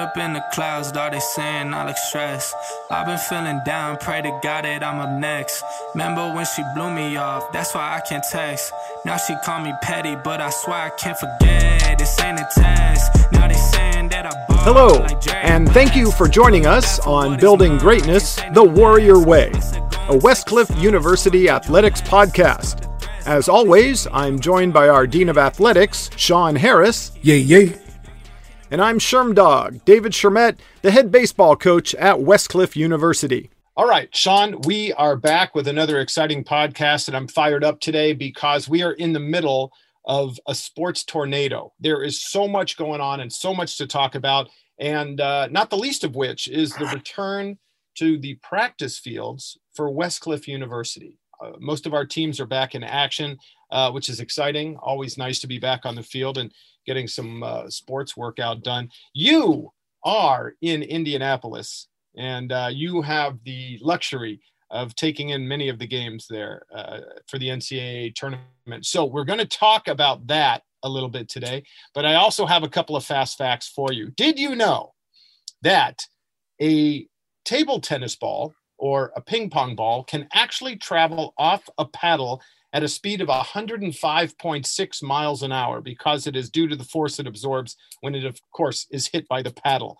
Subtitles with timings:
[0.00, 2.54] up in the clouds, dog, they saying I look stressed.
[2.90, 5.62] I've been feeling down, pray to God that I'm up next.
[5.94, 8.72] Remember when she blew me off, that's why I can't text.
[9.04, 11.98] Now she call me petty, but I swear I can't forget.
[11.98, 13.32] This ain't a test.
[13.32, 17.38] Now they saying that I ball Hello, like and thank you for joining us on
[17.38, 22.86] Building Greatness the Warrior Way, a Westcliff University athletics podcast.
[23.26, 27.89] As always, I'm joined by our Dean of Athletics, Sean Harris, Yay, yay.
[28.70, 33.50] And I'm Shermdog, David Shermet, the head baseball coach at Westcliff University.
[33.76, 38.12] All right, Sean, we are back with another exciting podcast, and I'm fired up today
[38.12, 39.72] because we are in the middle
[40.04, 41.72] of a sports tornado.
[41.80, 44.48] There is so much going on and so much to talk about,
[44.78, 47.58] and uh, not the least of which is the return
[47.96, 51.18] to the practice fields for Westcliff University.
[51.42, 53.36] Uh, most of our teams are back in action,
[53.70, 54.76] uh, which is exciting.
[54.76, 56.52] Always nice to be back on the field and
[56.86, 58.88] getting some uh, sports workout done.
[59.14, 59.70] You
[60.04, 65.86] are in Indianapolis, and uh, you have the luxury of taking in many of the
[65.86, 68.46] games there uh, for the NCAA tournament.
[68.82, 72.62] So we're going to talk about that a little bit today, but I also have
[72.62, 74.10] a couple of fast facts for you.
[74.16, 74.94] Did you know
[75.62, 76.06] that
[76.62, 77.06] a
[77.44, 82.40] table tennis ball or a ping pong ball can actually travel off a paddle
[82.72, 87.18] at a speed of 105.6 miles an hour because it is due to the force
[87.18, 89.98] it absorbs when it, of course, is hit by the paddle.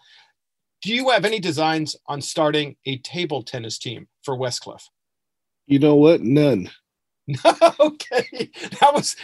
[0.82, 4.82] Do you have any designs on starting a table tennis team for Westcliff?
[5.66, 6.22] You know what?
[6.22, 6.70] None.
[7.80, 9.14] okay, that was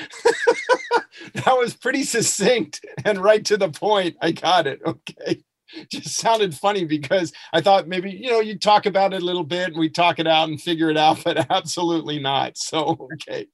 [1.35, 4.17] that was pretty succinct and right to the point.
[4.21, 4.81] I got it.
[4.85, 5.43] Okay,
[5.91, 9.45] just sounded funny because I thought maybe you know you'd talk about it a little
[9.45, 12.57] bit and we talk it out and figure it out, but absolutely not.
[12.57, 13.47] So okay,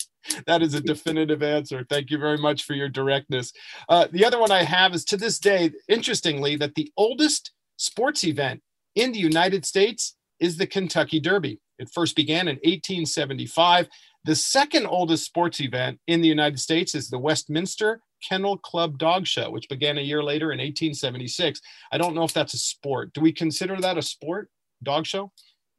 [0.46, 1.84] that is a definitive answer.
[1.88, 3.52] Thank you very much for your directness.
[3.88, 8.24] Uh, the other one I have is to this day, interestingly, that the oldest sports
[8.24, 8.62] event
[8.94, 11.60] in the United States is the Kentucky Derby.
[11.78, 13.88] It first began in 1875.
[14.24, 19.26] The second oldest sports event in the United States is the Westminster Kennel Club Dog
[19.26, 21.60] Show, which began a year later in 1876.
[21.90, 23.12] I don't know if that's a sport.
[23.12, 24.48] Do we consider that a sport?
[24.82, 25.30] Dog show?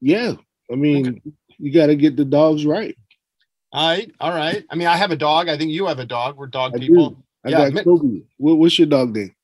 [0.02, 0.34] Yeah.
[0.72, 1.22] I mean,
[1.58, 2.96] you got to get the dogs right.
[3.72, 4.12] All right.
[4.20, 4.64] All right.
[4.70, 5.50] I mean, I have a dog.
[5.50, 6.38] I think you have a dog.
[6.38, 7.10] We're dog I people.
[7.12, 7.24] do.
[7.46, 8.22] I Yeah, got Kobe.
[8.38, 9.36] What's your dog name?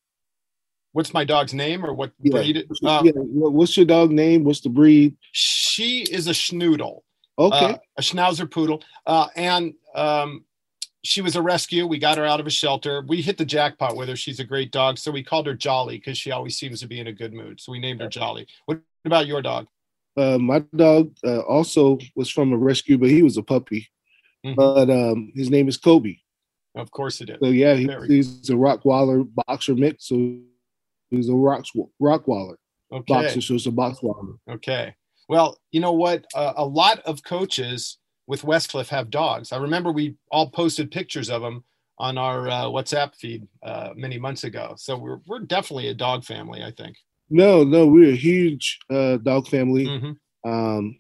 [0.94, 2.32] What's my dog's name or what Yeah.
[2.32, 2.64] breed?
[2.68, 4.44] What's, Uh, yeah, what's your dog name?
[4.44, 5.18] What's the breed?
[5.34, 7.02] She is a schnoodle.
[7.38, 7.74] Okay.
[7.74, 10.44] uh, a schnauzer poodle, uh, and um,
[11.04, 11.88] she was a rescue.
[11.88, 13.04] We got her out of a shelter.
[13.08, 14.16] We hit the jackpot with her.
[14.16, 17.00] She's a great dog, so we called her Jolly because she always seems to be
[17.00, 17.62] in a good mood.
[17.62, 18.48] So we named her Jolly.
[18.66, 19.68] What about your dog?
[20.18, 23.88] Uh, my dog uh, also was from a rescue, but he was a puppy.
[24.46, 24.56] Mhm.
[24.56, 26.16] But um, his name is Kobe.
[26.76, 27.38] Of course it is.
[27.42, 30.08] So yeah, he, he's a Rockwaller boxer mix.
[30.08, 30.38] So
[31.10, 31.66] he's a rock
[32.02, 32.56] Rockwaller
[32.92, 33.14] Okay.
[33.14, 33.42] boxer.
[33.42, 34.38] So it's a boxwaller.
[34.50, 34.96] Okay.
[35.28, 36.26] Well, you know what?
[36.34, 37.98] Uh, a lot of coaches
[38.30, 39.52] with Westcliff have dogs.
[39.52, 41.64] I remember we all posted pictures of them
[41.98, 44.76] on our uh, WhatsApp feed uh, many months ago.
[44.78, 46.64] So we're we're definitely a dog family.
[46.64, 46.96] I think.
[47.30, 49.86] No, no, we're a huge uh, dog family.
[49.86, 50.16] Mhm.
[50.46, 50.98] um,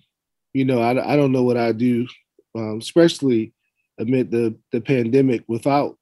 [0.54, 2.08] you know, I, I don't know what I do,
[2.56, 3.54] um, especially
[4.00, 5.98] amid the, the pandemic without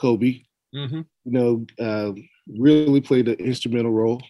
[0.00, 0.42] Kobe.
[0.74, 1.04] Mhm.
[1.24, 2.12] You know, uh,
[2.46, 4.22] really played an instrumental role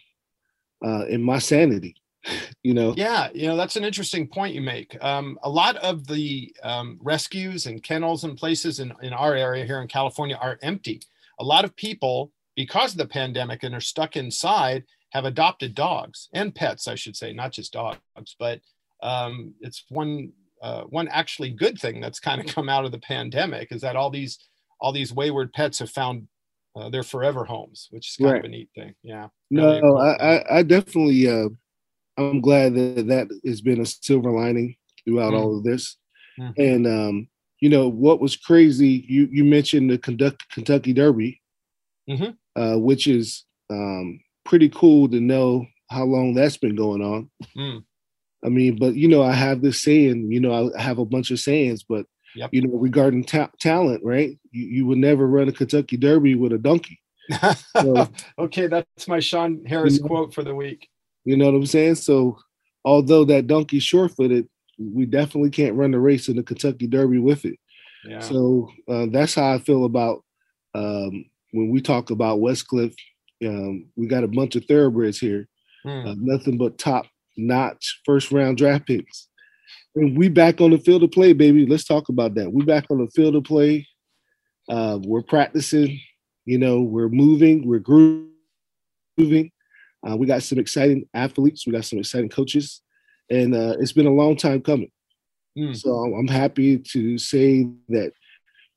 [0.85, 1.95] uh, in my sanity.
[2.62, 4.97] You know, Yeah, you know that's an interesting point you make.
[5.05, 9.67] Um, a lot of the um, rescues and kennels and places in, in our area
[9.67, 11.01] here in California are empty.
[11.41, 16.29] A lot of people, because of the pandemic and are stuck inside, have adopted dogs
[16.33, 17.99] and pets, I should say, not just dogs.
[18.39, 18.61] But
[19.03, 22.99] um, it's one uh, one actually good thing that's kind of come out of the
[22.99, 24.39] pandemic is that all these
[24.81, 26.29] all these wayward pets have found
[26.77, 28.39] uh, their forever homes, which is kind Right.
[28.41, 28.95] of a neat thing.
[29.03, 29.29] Yeah.
[29.51, 29.99] no, really cool.
[29.99, 31.49] I, I, I definitely, uh,
[32.16, 35.41] I'm glad that that has been a silver lining throughout Mm.
[35.41, 35.97] all of this.
[36.38, 36.54] Mhm.
[36.58, 37.28] And um,
[37.60, 39.04] you know what was crazy?
[39.08, 41.41] You you mentioned the Kentucky, Kentucky Derby,
[42.08, 42.36] Mhm.
[42.56, 47.31] uh, which is um, pretty cool to know how long that's been going on.
[47.56, 47.82] Mm.
[48.44, 50.31] I mean, but you know, I have this saying.
[50.31, 52.06] You know, I have a bunch of sayings, but
[52.37, 52.50] Yep.
[52.52, 54.38] you know, regarding ta- talent, right?
[54.52, 56.99] You you would never run a Kentucky Derby with a donkey.
[57.76, 58.08] So-
[58.38, 60.06] okay, that's my Sean Harris Mhm.
[60.06, 60.88] quote for the week.
[61.25, 61.97] You know what I'm saying?
[61.97, 62.38] So,
[62.85, 64.49] although that donkey's short-footed,
[64.79, 67.59] we definitely can't run the race in the Kentucky Derby with it.
[68.06, 68.21] Yeah.
[68.21, 70.23] So uh, that's how I feel about
[70.75, 72.94] um, when we talk about Westcliff.
[73.44, 75.49] Um, we got a bunch of thoroughbreds here,
[75.85, 76.06] Hmm.
[76.06, 79.29] uh, nothing but top-notch first-round draft picks.
[79.94, 81.67] And we back on the field of play, baby.
[81.67, 82.53] Let's talk about that.
[82.53, 83.87] We back on the field of play.
[84.69, 86.00] Uh, we're practicing.
[86.47, 87.67] You know, we're moving.
[87.67, 89.50] We're grooving.
[90.06, 91.67] Uh, we got some exciting athletes.
[91.67, 92.83] We got some exciting coaches,
[93.31, 94.91] and uh, it's been a long time coming.
[95.56, 95.77] Mm.
[95.77, 98.12] So I'm happy to say that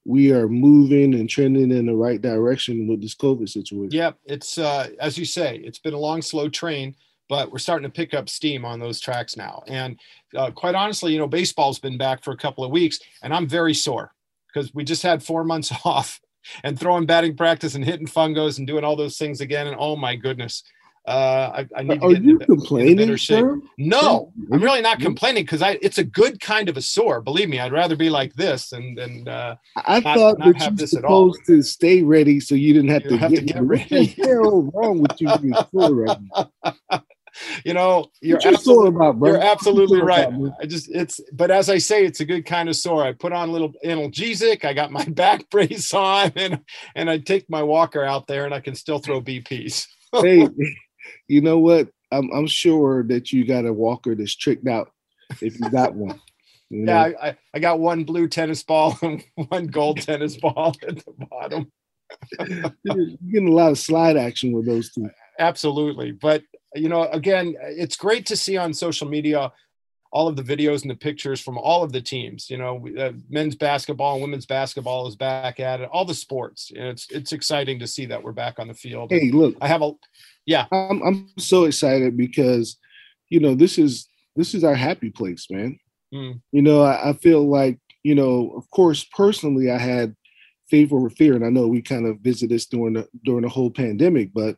[0.05, 3.91] we are moving and trending in the right direction with this COVID situation.
[3.91, 6.95] Yep, it's uh, as you say, it's been a long, slow train,
[7.27, 9.63] but we're starting to pick up steam on those tracks now.
[9.67, 9.99] And
[10.35, 13.47] uh, quite honestly, you know, baseball's been back for a couple of weeks, and I'm
[13.47, 14.13] very sore
[14.47, 16.21] because we just had four months off
[16.63, 19.67] and throwing batting practice and hitting fungos and doing all those things again.
[19.67, 20.63] And oh my goodness,
[21.07, 23.61] uh, I, I, need to Are you into, complaining, sir?
[23.77, 27.21] No, I'm really not complaining because I it's a good kind of a sore.
[27.21, 30.61] Believe me, I'd rather be like this and and uh, I not- thought not that
[30.61, 33.31] have you were this supposed to stay ready so you didn't have, You to, have
[33.31, 34.05] get to get ready.
[34.21, 37.01] hell wrong with you being sore right now?
[37.65, 40.27] you know you're you absolutely about, you're absolutely you right.
[40.27, 40.53] about.
[40.61, 43.03] I just it's but as I say, it's a good kind of sore.
[43.03, 44.65] I put on a little analgesic.
[44.65, 46.59] I got my back brace on, and
[46.95, 49.87] and I take my walker out there, and I can still throw BPs.
[50.13, 50.49] hey,
[51.27, 51.89] you know what?
[52.11, 54.91] I'm I'm sure that you got a walker that's tricked out
[55.41, 56.19] if you got one.
[56.69, 57.05] You know?
[57.05, 61.13] Yeah, I, I- got one blue tennis ball and one gold tennis ball at the
[61.29, 61.71] bottom.
[62.83, 65.09] You're getting a lot of slide action with those two.
[65.39, 66.11] Absolutely.
[66.11, 66.43] But,
[66.75, 69.53] you know, again, it's great to see on social media
[70.11, 72.49] all of the videos and the pictures from all of the teams.
[72.49, 76.13] You know, we- uh, men's basketball and women's basketball is back at it, all the
[76.13, 76.71] sports.
[76.75, 79.09] And it's, it's exciting to see that we're back on the field.
[79.11, 79.91] Hey, look, I have a,
[80.71, 82.77] I'm I'm so excited because,
[83.29, 85.77] you know, this is this is our happy place, man.
[86.13, 86.41] Mm.
[86.51, 90.15] You know, I, I feel like, you know, of course, personally, I had
[90.69, 93.49] faith over fear, and I know we kind of visited this during the during the
[93.49, 94.55] whole pandemic, but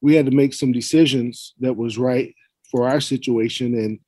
[0.00, 2.34] we had to make some decisions that was right
[2.70, 4.00] for our situation, and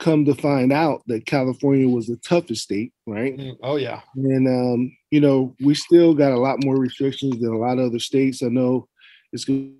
[0.00, 3.36] come to find out that California was the toughest state, right?
[3.36, 4.00] mm, oh, yeah.
[4.16, 7.86] And um, you know, we still got a lot more restrictions than a lot of
[7.86, 8.42] other states.
[8.42, 8.88] I know
[9.32, 9.76] it's going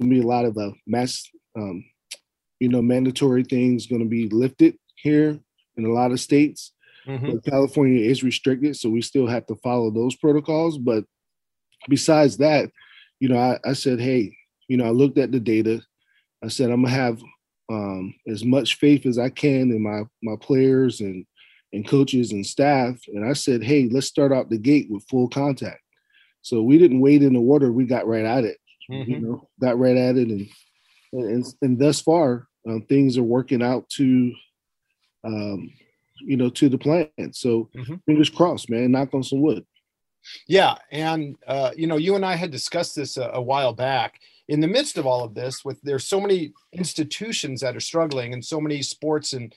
[0.00, 1.84] to be a lot of uh, mass, um,
[2.60, 5.38] you know, mandatory things going to be lifted here
[5.76, 6.72] in a lot of states.
[7.06, 7.32] Mhm.
[7.32, 10.78] But California is restricted, so we still have to follow those protocols.
[10.78, 11.04] But
[11.88, 12.70] besides that,
[13.18, 14.36] you know, I, I said, hey,
[14.68, 15.82] you know, I looked at the data.
[16.44, 17.20] I said I'm gonna have
[17.70, 21.26] um, as much faith as I can in my my players and
[21.72, 23.00] and coaches and staff.
[23.08, 25.80] And I said, hey, let's start out the gate with full contact.
[26.42, 27.72] So we didn't wait in the water.
[27.72, 28.58] We got right at it.
[28.88, 29.20] You Mhm.
[29.20, 30.48] know, got right at it, and
[31.12, 34.32] and and thus far um, things are working out to,
[35.24, 35.70] um,
[36.20, 37.08] you know, to the plan.
[37.32, 38.02] So Mhm.
[38.06, 38.92] fingers crossed, man.
[38.92, 39.66] Knock on some wood.
[40.46, 44.20] Yeah, and uh, you know, you and I had discussed this a, a while back.
[44.48, 48.32] In the midst of all of this, with there's so many institutions that are struggling,
[48.32, 49.54] and so many sports and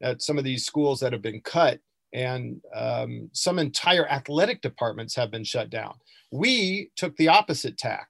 [0.00, 1.80] at some of these schools that have been cut,
[2.12, 5.94] and um, some entire athletic departments have been shut down.
[6.32, 8.08] We took the opposite tack.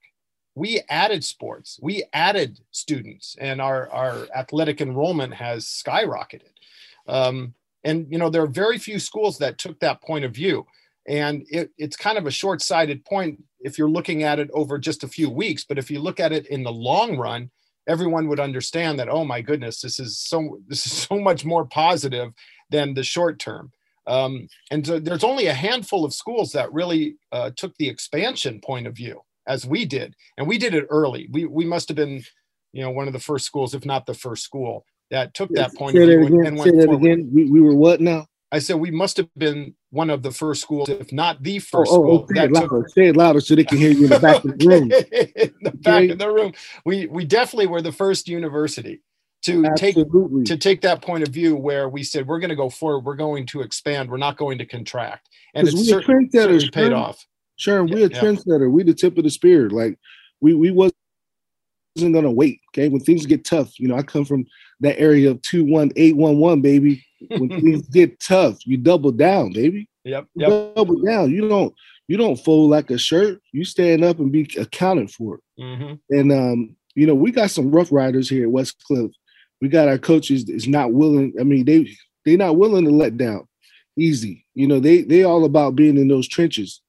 [0.58, 6.52] We added sports, we added students, and our our athletic enrollment has skyrocketed.
[7.06, 10.66] Um, and you know, there are very few schools that took that point of view.
[11.06, 15.05] And it, it's kind of a short-sighted point if you're looking at it over just
[15.05, 17.50] a few weeks but if you look at it in the long run
[17.88, 21.64] everyone would understand that oh my goodness this is so this is so much more
[21.64, 22.34] positive
[22.70, 23.72] than the short term.
[24.06, 28.61] Um, and so there's only a handful of schools that really uh, took the expansion
[28.61, 31.96] point of view as we did and we did it early we we must have
[31.96, 32.22] been
[32.72, 35.75] you know one of the first schools if not the first school that took that
[35.76, 36.44] point Say of that view and, again.
[36.44, 36.92] and Say went that forward.
[36.92, 37.30] again.
[37.34, 38.26] We, we were what now?
[38.52, 41.78] I said we must have been one of the first schools, if not the Oh,
[41.78, 42.84] first oh, oh school oh, say it that took louder.
[42.88, 44.96] Say it louder so they can hear you in the back of the room.
[45.37, 46.11] in the back Okay.
[46.11, 46.54] of the room.
[46.84, 49.02] We we definitely were the first university
[49.42, 50.02] to take
[50.46, 53.16] to take that point of view where we said we're going to go forward, we're
[53.16, 57.26] going to expand, we're not going to contract, And it's certainly paid off.
[57.58, 58.70] Sharon, we Yeah, a trendsetter.
[58.70, 59.68] We the tip of the spear.
[59.68, 59.98] Like
[60.40, 60.94] we we wasn't
[61.96, 62.60] gonna wait.
[62.70, 64.46] Okay, when things get tough, you know, I come from
[64.80, 67.04] that area of two one eight one one, baby.
[67.28, 69.88] When things get tough, you double down, baby.
[70.04, 70.74] Yep, You yep.
[70.74, 71.30] Double down.
[71.30, 71.74] You don't
[72.06, 73.40] you don't fold like a shirt.
[73.52, 75.40] You stand up and be accounted for.
[75.58, 79.12] hmm And um, you know, we got some rough riders here at Westcliff.
[79.60, 81.34] We got our coaches is not willing.
[81.40, 81.88] I mean, they
[82.24, 83.48] they're not willing to let down
[83.98, 84.46] easy.
[84.54, 86.80] You know, they they all about being in those trenches,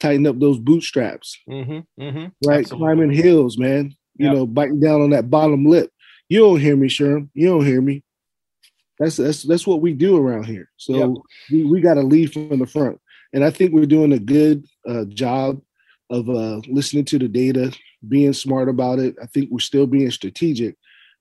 [0.00, 2.60] tighten up those bootstraps, hmm hmm right?
[2.60, 2.78] Absolutely.
[2.78, 3.94] Climbing hills, man.
[4.16, 4.34] You Yep.
[4.34, 5.90] know, biting down on that bottom lip.
[6.28, 7.28] You don't hear me, Sherm.
[7.34, 8.02] You don't hear me.
[8.98, 10.70] That's that's that's what we do around here.
[10.76, 11.10] So Yep.
[11.52, 13.00] we, we got to lead from the front,
[13.32, 15.60] and I think we're doing a good uh, job
[16.10, 17.72] of uh, listening to the data,
[18.08, 19.14] being smart about it.
[19.22, 20.76] I think we're still being strategic,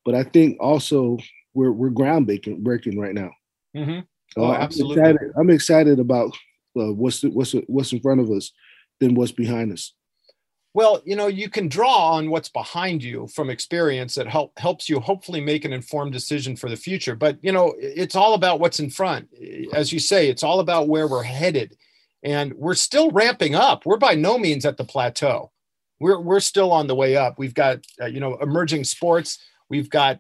[0.05, 1.17] but I think also
[1.53, 3.31] we're we're groundbreaking breaking right now.
[3.75, 3.99] hmm
[4.31, 4.95] So Oh, I'm absolutely.
[5.01, 5.31] excited.
[5.37, 6.35] I'm excited about
[6.79, 8.51] uh, what's what's what's in front of us
[8.99, 9.93] than what's behind us.
[10.73, 14.87] Well, you know, you can draw on what's behind you from experience that help helps
[14.87, 17.15] you hopefully make an informed decision for the future.
[17.15, 19.27] But you know, it's all about what's in front.
[19.73, 21.75] As you say, it's all about where we're headed.
[22.21, 23.85] And we're still ramping up.
[23.85, 25.51] We're by no means at the plateau.
[25.99, 27.39] We're we're still on the way up.
[27.39, 29.39] We've got uh, you know emerging sports.
[29.69, 30.19] We've got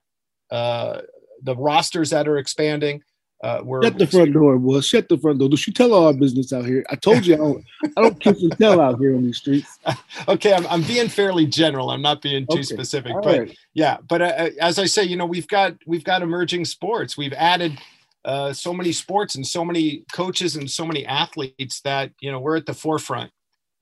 [0.49, 1.01] uh,
[1.43, 3.03] the rosters that are expanding.
[3.43, 4.81] Uh, we're, Shut the front door, boy.
[4.81, 5.47] Shut the front door.
[5.47, 6.83] Don't you tell all our business out here.
[6.89, 7.65] I told you I don't,
[7.95, 9.77] I don't kiss and tell out here on these streets.
[10.27, 11.91] okay, I'm, I'm being fairly general.
[11.91, 12.63] I'm not being too okay.
[12.63, 13.57] specific, all but right.
[13.75, 13.97] yeah.
[14.07, 17.15] But uh, uh, as I say, you know, we've got we've got emerging sports.
[17.15, 17.79] We've added
[18.25, 22.39] uh, so many sports and so many coaches and so many athletes that you know
[22.39, 23.31] we're at the forefront.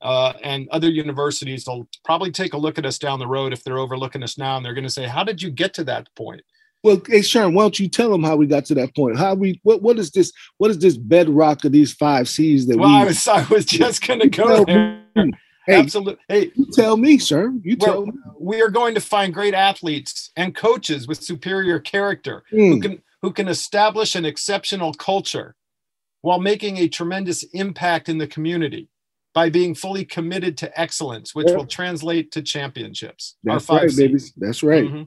[0.02, 3.64] Uh, and other universities will probably take a look at us down the road if
[3.64, 6.14] they're overlooking us now, and they're going to say, "How did you get to that
[6.14, 6.42] point?"
[6.86, 9.18] Well, hey Sharon, why don't you tell them how we got to that point?
[9.18, 10.32] How we what what is this?
[10.58, 12.94] What is this bedrock of these five C's that well, we?
[12.94, 15.02] I was I was just going to go there.
[15.66, 16.22] Hey, Absolutely.
[16.28, 17.52] Hey, you tell me, sir.
[17.64, 18.12] You tell well, me.
[18.38, 22.58] We are going to find great athletes and coaches with superior character mm.
[22.58, 22.80] who hmm.
[22.80, 25.56] can who can establish an exceptional culture
[26.20, 28.88] while making a tremendous impact in the community
[29.34, 31.56] by being fully committed to excellence, which yeah.
[31.56, 33.34] will translate to championships.
[33.42, 34.20] That's right, baby.
[34.36, 34.84] That's right.
[34.84, 35.02] Mm-hmm.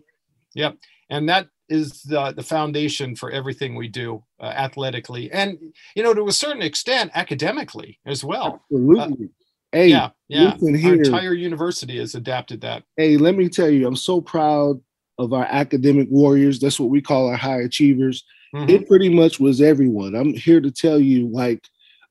[0.55, 0.75] Yep.
[1.09, 5.57] And that is the, the foundation for everything we do uh, athletically and
[5.95, 8.63] you know to a certain extent academically as well.
[8.71, 9.25] Absolutely.
[9.25, 9.29] Uh,
[9.71, 10.57] hey yeah yeah.
[10.61, 12.83] our entire university has adapted that.
[12.97, 14.81] Hey let me tell you i'm so proud
[15.19, 16.59] of our academic warriors.
[16.59, 18.23] That's what we call our high achievers.
[18.55, 18.69] Mm-hmm.
[18.69, 20.15] it pretty much was everyone.
[20.15, 21.63] I'm here to tell you like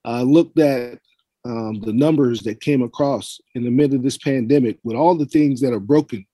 [0.04, 1.00] i uh, looked at
[1.44, 5.26] um, the numbers that came across in the middle of this pandemic with all the
[5.26, 6.24] things that are broken.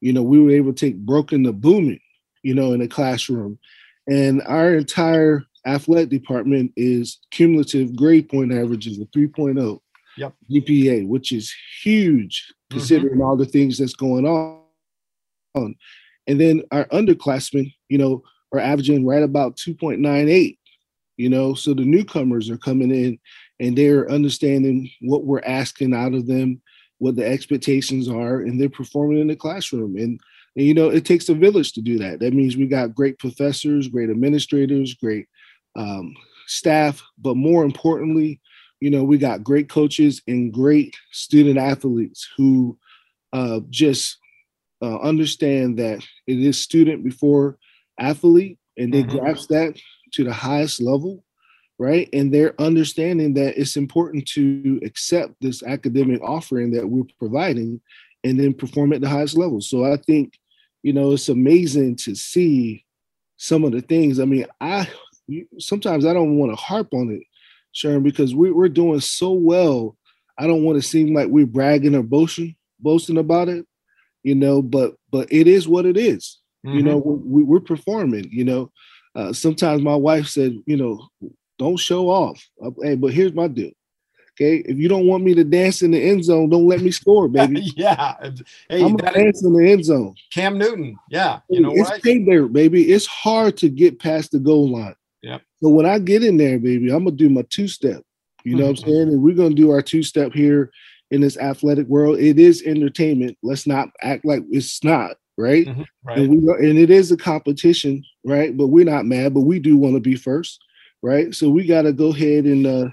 [0.00, 2.00] You know we were able to take broken to booming
[2.42, 3.58] you know, in a classroom.
[4.06, 9.80] And our entire athletic department is cumulative grade point averages of 3.0
[10.16, 10.34] yep.
[10.50, 12.78] GPA, which is huge mm-hmm.
[12.78, 15.74] considering all the things that's going on.
[16.26, 20.58] And then our underclassmen, you know, are averaging right about 2.98,
[21.16, 23.18] you know, so the newcomers are coming in
[23.60, 26.60] and they're understanding what we're asking out of them,
[26.98, 29.96] what the expectations are, and they're performing in the classroom.
[29.96, 30.20] And
[30.56, 32.20] and you know, it takes a village to do that.
[32.20, 35.26] That means we got great professors, great administrators, great
[35.76, 36.14] um,
[36.46, 38.40] staff, but more importantly,
[38.80, 42.78] you know, we got great coaches and great student athletes who
[43.32, 44.18] uh, just
[44.82, 47.58] uh, understand that it is student before
[47.98, 49.18] athlete, and they mm-hmm.
[49.18, 49.76] grasp that
[50.12, 51.24] to the highest level,
[51.78, 52.08] right?
[52.12, 57.80] And they're understanding that it's important to accept this academic offering that we're providing
[58.28, 59.60] and then perform at the highest level.
[59.60, 60.34] So I think
[60.82, 62.84] you know, it's amazing to see
[63.36, 64.20] some of the things.
[64.20, 64.88] I mean, I
[65.58, 67.22] sometimes I don't want to harp on it,
[67.72, 69.96] Sharon, because we, we're doing so well.
[70.38, 73.66] I don't want to seem like we're bragging or boasting, boasting about it,
[74.22, 74.62] you know.
[74.62, 76.38] But but it is what it is.
[76.64, 76.76] Mm-hmm.
[76.76, 78.28] You know, we, we're performing.
[78.30, 78.72] You know,
[79.14, 81.08] uh, sometimes my wife said, you know,
[81.58, 82.42] don't show off.
[82.82, 83.72] Hey, but here's my deal.
[84.40, 86.92] Okay, if you don't want me to dance in the end zone, don't let me
[86.92, 87.72] score, baby.
[87.76, 88.14] yeah,
[88.68, 90.14] hey, I'm gonna dance in the end zone.
[90.32, 92.02] Cam Newton, yeah, you know it's what?
[92.02, 92.92] there, baby.
[92.92, 94.94] It's hard to get past the goal line.
[95.22, 95.38] Yeah.
[95.60, 98.02] So when I get in there, baby, I'm gonna do my two step.
[98.44, 99.08] You know what I'm saying?
[99.08, 100.70] And we're gonna do our two step here
[101.10, 102.18] in this athletic world.
[102.18, 103.36] It is entertainment.
[103.42, 105.66] Let's not act like it's not right.
[105.66, 106.18] Mm-hmm, right.
[106.18, 108.56] And we and it is a competition, right?
[108.56, 110.62] But we're not mad, but we do want to be first,
[111.02, 111.34] right?
[111.34, 112.88] So we got to go ahead and uh,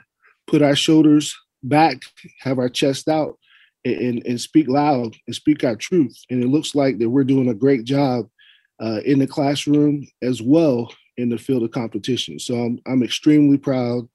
[0.48, 2.04] put our shoulders back,
[2.40, 3.38] have our chest out,
[3.84, 6.18] and, and speak loud and speak our truth.
[6.30, 8.28] And it looks like that we're doing a great job
[8.82, 12.40] uh, in the classroom as well in the field of competition.
[12.40, 14.08] So I'm, I'm extremely proud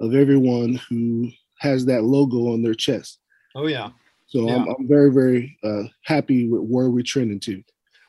[0.00, 3.18] of everyone who has that logo on their chest.
[3.54, 3.90] Oh yeah.
[4.26, 4.56] So yeah.
[4.56, 7.62] I'm, I'm very very uh, happy with where we're trending to.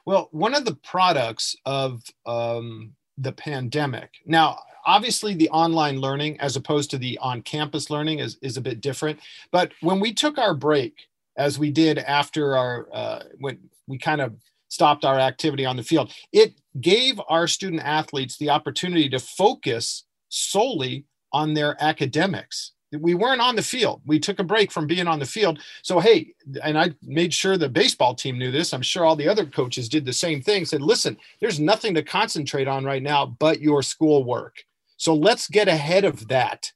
[0.06, 4.12] Well, one of the products of um, the pandemic.
[4.26, 8.62] Now, obviously the online learning as opposed to the on campus learning is, is a
[8.62, 9.20] bit different
[9.52, 14.22] but when we took our break as we did after our uh, when we kind
[14.22, 14.34] of
[14.70, 20.06] stopped our activity on the field it gave our student athletes the opportunity to focus
[20.30, 24.02] solely on their academics we weren't on the field.
[24.06, 25.60] We took a break from being on the field.
[25.82, 28.74] So, hey, and I made sure the baseball team knew this.
[28.74, 30.66] I'm sure all the other coaches did the same thing.
[30.66, 34.64] Said, listen, there's nothing to concentrate on right now but your schoolwork.
[34.98, 36.72] So let's get ahead of that.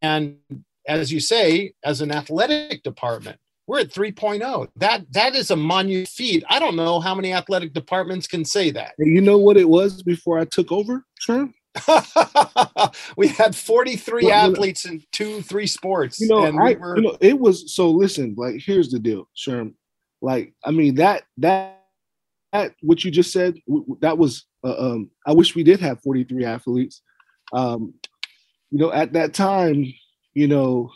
[0.00, 0.38] And
[0.86, 4.68] as you say, as an athletic department, we're at 3.0.
[4.76, 6.44] That that is a monument feat.
[6.48, 8.94] I don't know how many athletic departments can say that.
[8.98, 11.48] You know what it was before I took over, sir?
[13.16, 16.20] we had 43 well, athletes in two, three sports.
[16.20, 16.96] You know, I, we were...
[16.96, 19.74] you know, it was so listen, like here's the deal, Sherm.
[20.20, 21.82] like I mean that that
[22.52, 23.58] that what you just said
[24.00, 27.02] that was uh, um, I wish we did have 43 athletes.
[27.52, 27.94] Um,
[28.70, 29.92] you know, at that time,
[30.34, 30.90] you know,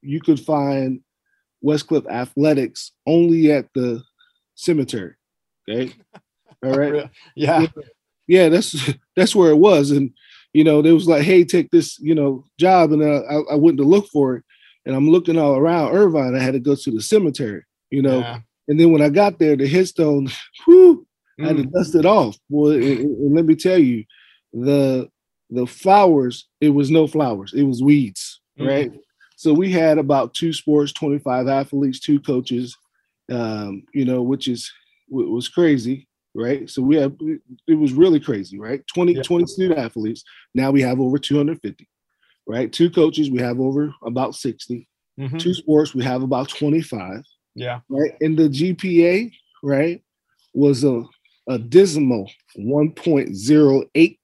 [0.00, 1.00] you could find
[1.64, 4.02] Westcliff athletics only at the
[4.54, 5.14] cemetery.
[5.68, 5.92] Okay.
[6.64, 7.10] All right.
[7.34, 7.66] yeah.
[8.26, 9.90] Yeah, that's that's where it was.
[9.90, 10.12] And
[10.52, 12.92] you know, they was like, hey, take this, you know, job.
[12.92, 14.44] And I, I went to look for it.
[14.86, 16.34] And I'm looking all around Irvine.
[16.34, 18.20] I had to go to the cemetery, you know.
[18.20, 18.38] Yeah.
[18.68, 20.30] And then when I got there, the headstone,
[20.64, 21.06] whew,
[21.38, 21.44] mm.
[21.44, 21.72] I had to mm.
[21.72, 22.36] dust it off.
[22.48, 24.04] Well, and, and let me tell you,
[24.52, 25.08] the
[25.50, 28.68] the flowers, it was no flowers, it was weeds, mm.
[28.68, 28.92] right?
[29.36, 32.76] So we had about two sports, 25 athletes, two coaches,
[33.30, 34.70] um, you know, which is
[35.10, 36.68] was crazy right?
[36.70, 37.14] So we have
[37.66, 38.86] it was really crazy, right?
[38.94, 39.22] 20, yeah.
[39.22, 40.22] 20 student athletes.
[40.54, 41.88] Now we have over 250,
[42.46, 42.72] right?
[42.72, 44.88] Two coaches, we have over about 60.
[45.18, 45.36] Mm-hmm.
[45.38, 47.22] Two sports, we have about 25.
[47.54, 47.80] Yeah.
[47.88, 48.14] Right.
[48.20, 50.02] And the GPA, right,
[50.54, 51.02] was a,
[51.48, 54.16] a dismal 1.08.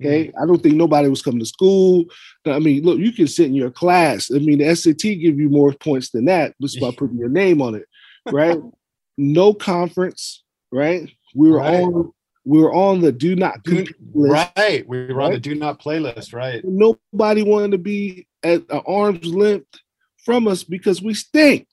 [0.00, 0.28] Okay.
[0.28, 0.42] Mm-hmm.
[0.42, 2.06] I don't think nobody was coming to school.
[2.46, 4.30] I mean, look, you can sit in your class.
[4.34, 7.60] I mean, the SAT give you more points than that just by putting your name
[7.60, 7.86] on it,
[8.30, 8.58] right?
[9.18, 10.42] no conference,
[10.72, 11.10] right?
[11.34, 11.82] We were right.
[11.82, 12.12] on
[12.44, 14.88] we were on the do not do, list, right.
[14.88, 15.26] We were right?
[15.26, 16.64] on the do not playlist, right?
[16.64, 19.78] Nobody wanted to be at an arm's length
[20.24, 21.66] from us because we stink.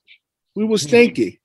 [0.54, 0.86] We were hmm.
[0.86, 1.40] stinky.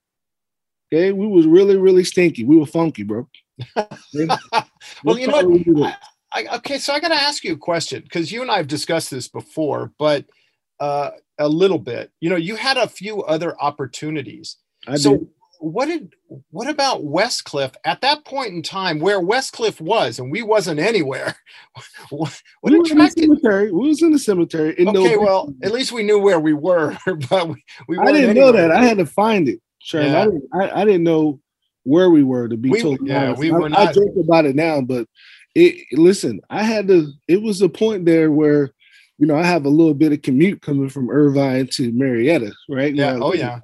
[0.92, 2.44] Okay, we was really, really stinky.
[2.44, 3.28] We were funky, bro.
[3.76, 5.98] well, you know what?
[6.34, 8.68] I, okay, so I got to ask you a question because you and I have
[8.68, 10.26] discussed this before, but
[10.80, 12.12] uh, a little bit.
[12.20, 14.58] You know, you had a few other opportunities.
[14.88, 15.28] I so, did
[15.64, 16.14] what did
[16.50, 21.38] what about Westcliff at that point in time where Westcliff was and we wasn't anywhere?
[22.10, 23.72] what, what we, were in the cemetery.
[23.72, 24.76] we was in the cemetery.
[24.78, 26.98] In okay, well, at least we knew where we were,
[27.30, 28.34] but we, we I didn't anywhere.
[28.34, 28.72] know that.
[28.72, 29.62] I had to find it.
[29.80, 30.22] Sure, yeah.
[30.22, 31.40] I, didn't, I, I, didn't know
[31.84, 33.40] where we were to be we, totally yeah, honest.
[33.40, 35.08] We were I, not, I joke about it now, but
[35.56, 38.74] it listen, I had to it was a point there where
[39.18, 42.94] you know, I have a little bit of commute coming from Irvine to Marietta, right?
[42.94, 43.14] Yeah.
[43.14, 43.60] Now, oh, yeah.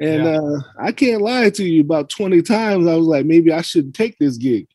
[0.00, 0.38] And yeah.
[0.38, 3.94] uh, I can't lie to you, about 20 times I was like, maybe I shouldn't
[3.94, 4.66] take this gig.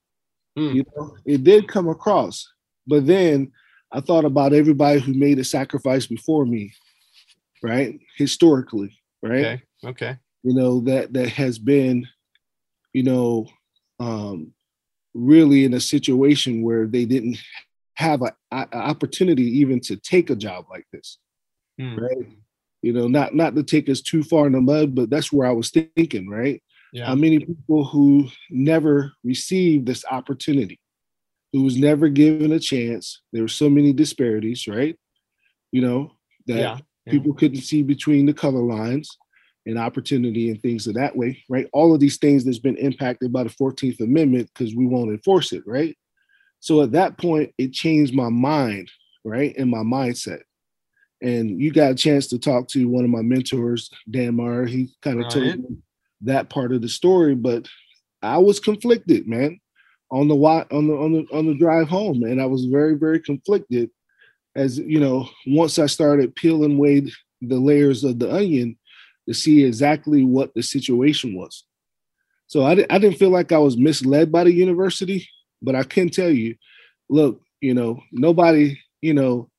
[0.58, 0.75] Mm.
[0.75, 2.47] You know, it did come across.
[2.88, 3.51] But then
[3.91, 6.73] I thought about everybody who made a sacrifice before me,
[7.62, 7.99] right?
[8.17, 9.45] Historically, right?
[9.45, 9.62] Okay.
[9.86, 10.17] Okay.
[10.43, 12.08] You know, that that has been,
[12.93, 13.47] you know,
[13.99, 14.53] um,
[15.15, 17.38] really in a situation where they didn't
[17.95, 21.17] have an opportunity even to take a job like this.
[21.82, 21.99] Mm.
[21.99, 22.38] Right
[22.86, 25.47] you know, not not to take us too far in the mud, but that's where
[25.47, 26.62] I was thinking, right?
[26.93, 27.08] Yeah.
[27.08, 30.80] How many people who never received this opportunity,
[31.51, 33.23] who was never given a chance?
[33.34, 34.95] There were so many disparities, right?
[35.71, 36.12] You know,
[36.45, 36.78] that yeah.
[37.08, 37.12] Yeah.
[37.12, 39.17] people couldn't see between the color lines
[39.65, 41.67] and opportunity and things of that way, right?
[41.73, 45.54] All of these things that's been impacted by the 14th Amendment because we won't enforce
[45.54, 45.97] it, right?
[46.60, 48.91] So at that point, it changed my mind,
[49.23, 49.56] right?
[49.58, 50.41] And my mindset
[51.21, 54.65] and you got a chance to talk to one of my mentors, Dan Meyer.
[54.65, 55.78] He kind of told me
[56.21, 57.67] that part of the story, but
[58.21, 59.60] I was conflicted, man,
[60.12, 63.19] on the on the on the on the drive home, and I was very very
[63.19, 63.89] conflicted.
[64.56, 68.78] As you know, once I started peeling away the layers of the onion
[69.27, 71.63] to see exactly what the situation was.
[72.47, 75.27] So I, I didn't feel like I was misled by the university,
[75.61, 76.55] but I can tell you,
[77.09, 79.49] look, you know, nobody, you know,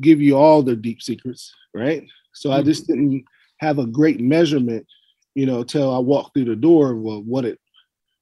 [0.00, 2.06] give you all their deep secrets, right?
[2.34, 2.60] So mm-hmm.
[2.60, 3.24] I just didn't
[3.58, 4.86] have a great measurement,
[5.34, 7.58] you know, till I walked through the door of what it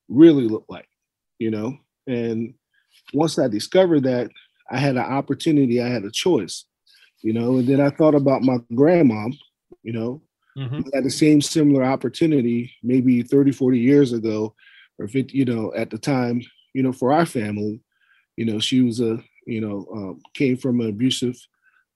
[0.09, 0.89] really looked like,
[1.39, 1.77] you know.
[2.07, 2.55] And
[3.13, 4.31] once I discovered that,
[4.71, 6.65] I had an opportunity, I had a choice,
[7.23, 7.59] you know.
[7.59, 9.29] And then I thought about my grandma,
[9.83, 10.23] you know,
[10.59, 10.81] mm-hmm.
[10.93, 14.55] had the same similar opportunity maybe 30, 40 years ago,
[14.99, 16.43] or 50, you know, at the time,
[16.75, 17.81] you know, for our family,
[18.37, 21.37] you know, she was a, you know, um, came from an abusive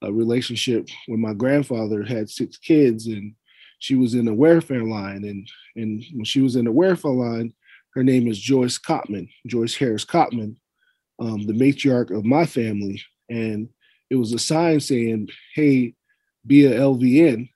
[0.03, 3.35] a relationship when my grandfather had six kids and
[3.79, 5.25] she was in the welfare line.
[5.25, 7.55] And and when she was in the welfare line
[7.95, 10.57] her name is joyce cotman joyce harris cotman
[11.19, 13.03] um, the matriarch of my family.
[13.29, 13.69] And
[14.11, 15.95] it was a sign saying hey
[16.47, 17.49] be a lvn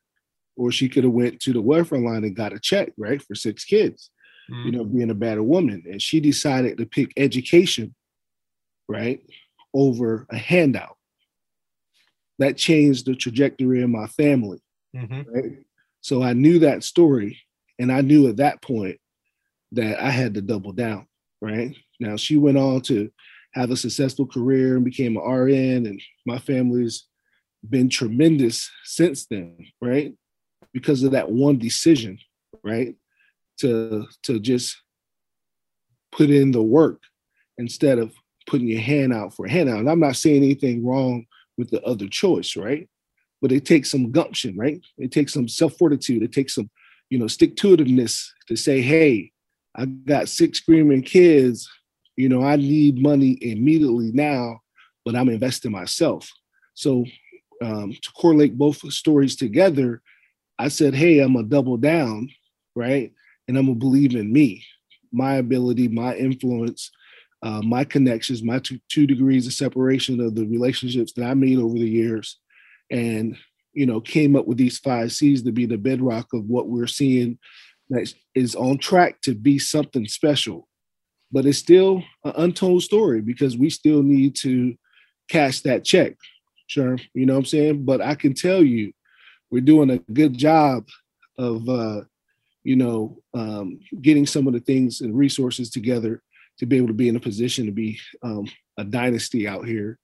[0.56, 3.34] or she could have went to the welfare line and got a check right for
[3.34, 4.10] six kids
[4.50, 4.64] mm.
[4.64, 7.94] you know being a better woman and she decided to pick education
[8.88, 9.20] right
[9.74, 10.96] over a handout
[12.38, 14.58] that changed the trajectory of my family.
[14.94, 15.22] Mm-hmm.
[15.30, 15.58] Right?
[16.00, 17.40] So I knew that story,
[17.78, 18.98] and I knew at that point
[19.72, 21.06] that I had to double down.
[21.40, 23.10] Right now, she went on to
[23.54, 27.04] have a successful career and became an RN, and my family's
[27.68, 29.56] been tremendous since then.
[29.80, 30.14] Right,
[30.76, 32.14] because of that one decision.
[32.64, 32.96] Right,
[33.60, 34.76] to to just
[36.10, 37.00] put in the work
[37.58, 38.12] instead of
[38.48, 39.78] putting your hand out for a handout.
[39.78, 42.88] And I'm not saying anything wrong with the other choice, right?
[43.40, 44.80] But it takes some gumption, right?
[44.98, 46.22] It takes some self-fortitude.
[46.24, 46.68] It takes some,
[47.08, 49.30] you know, stick-to-itiveness to say, hey,
[49.76, 51.68] I got six screaming kids.
[52.16, 54.60] You know, I need money immediately now,
[55.04, 56.28] but I'm investing myself.
[56.74, 57.04] So
[57.62, 60.02] um, to correlate both stories together,
[60.58, 62.30] I said, hey, I'm gonna double down,
[62.74, 63.12] right?
[63.48, 64.64] And I'm gonna believe in me,
[65.12, 66.90] my ability, my influence,
[67.42, 71.58] uh, my connections, my two, two degrees of separation of the relationships that I made
[71.58, 72.38] over the years,
[72.90, 73.36] and
[73.72, 76.86] you know, came up with these five C's to be the bedrock of what we're
[76.86, 77.38] seeing
[77.90, 80.66] that is on track to be something special.
[81.30, 84.74] But it's still an untold story because we still need to
[85.28, 86.14] cash that check.
[86.68, 86.96] Sure.
[87.14, 87.84] You know what I'm saying?
[87.84, 88.92] But I can tell you,
[89.50, 90.86] we're doing a good job
[91.38, 92.02] of, uh,
[92.64, 96.22] you know, um, getting some of the things and resources together
[96.58, 98.46] to be able to be in a position to be um,
[98.78, 99.98] a dynasty out here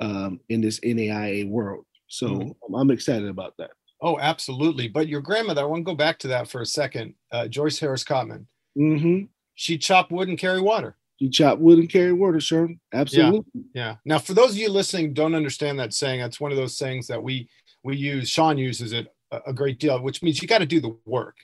[0.00, 1.84] um, in this NAIA world.
[2.08, 2.74] So mm-hmm.
[2.74, 3.70] I'm excited about that.
[4.00, 4.88] Oh, absolutely.
[4.88, 7.14] But your grandmother, I want to go back to that for a second.
[7.32, 8.46] Uh, Joyce Harris Cotman.
[8.78, 9.24] Mm-hmm.
[9.54, 10.96] She chopped wood and carry water.
[11.18, 12.68] She chopped wood and carry water, sure.
[12.92, 13.44] Absolutely.
[13.54, 13.62] Yeah.
[13.72, 13.96] yeah.
[14.04, 16.20] Now, for those of you listening, don't understand that saying.
[16.20, 17.48] That's one of those sayings that we
[17.86, 18.28] we use.
[18.28, 21.36] Sean uses it a great deal, which means you got to do the work.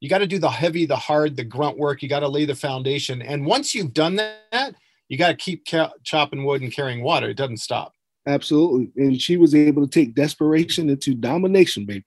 [0.00, 2.02] You got to do the heavy, the hard, the grunt work.
[2.02, 3.20] You got to lay the foundation.
[3.20, 4.74] And once you've done that,
[5.08, 7.28] you got to keep ca- chopping wood and carrying water.
[7.28, 7.94] It doesn't stop.
[8.26, 8.92] Absolutely.
[8.96, 12.04] And she was able to take desperation into domination, baby.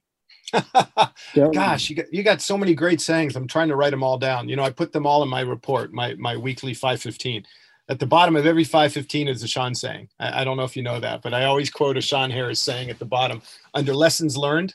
[1.54, 3.38] Gosh, you got you got so many great sayings.
[3.38, 4.50] I'm trying to write them all down.
[4.50, 7.46] You know, I put them all in my report, my my weekly 515.
[7.92, 10.08] At the bottom of every 515 is a Sean saying.
[10.20, 12.62] I, I don't know if you know that, but I always quote a Sean Harris
[12.62, 13.42] saying at the bottom
[13.74, 14.74] under lessons learned.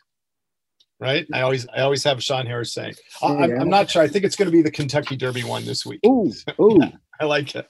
[1.00, 1.26] Right?
[1.35, 2.94] I always I always have a Sean Harris saying.
[3.22, 4.02] I, am not sure.
[4.02, 6.00] I think it's going to be the Kentucky Derby one this week.
[6.07, 6.81] Ooh, ooh.
[7.20, 7.68] I like it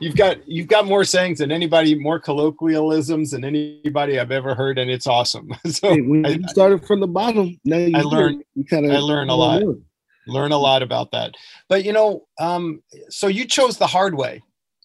[0.00, 4.78] you've got you've got more sayings than anybody, more colloquialisms than anybody I've ever heard,
[4.78, 5.48] and it's awesome.
[5.66, 8.44] so hey, when I, you started from the bottom, now you I learned.
[8.54, 9.62] You kind of I learn a lot.
[9.62, 9.84] Learn.
[10.26, 11.34] learn a lot about that.
[11.68, 14.42] But you know, um, so you chose the hard way.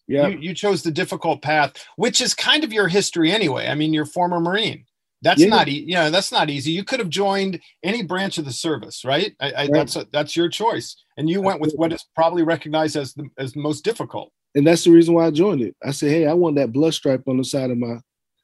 [0.08, 0.28] Yeah.
[0.28, 3.68] You, you, chose the difficult path, which is kind of your history anyway.
[3.68, 4.86] I mean, you're former Marine.
[5.22, 5.50] That's yeah.
[5.50, 6.72] not, e- you know, that's not easy.
[6.72, 9.34] You could have joined any branch of the service, right?
[9.40, 9.74] I, I, right.
[9.74, 13.30] That's a, that's your choice, and you went with what is probably recognized as the
[13.38, 15.76] as the most difficult and that's the reason why I joined it.
[15.84, 17.98] I said, hey, I want that blood stripe on the side of my.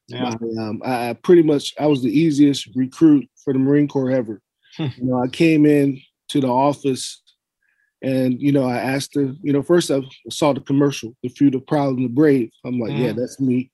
[0.07, 0.33] Yeah.
[0.39, 4.11] my um, I, I pretty much I was the easiest recruit for the Marine Corps
[4.11, 4.41] ever.
[4.77, 4.87] Hmm.
[4.97, 7.21] you know, I came in to the office,
[8.07, 9.33] and you know, I asked her.
[9.41, 12.49] You know, first I saw the commercial, the few, the proud and the brave.
[12.65, 12.99] I'm like, mm.
[12.99, 13.69] yeah, that's me.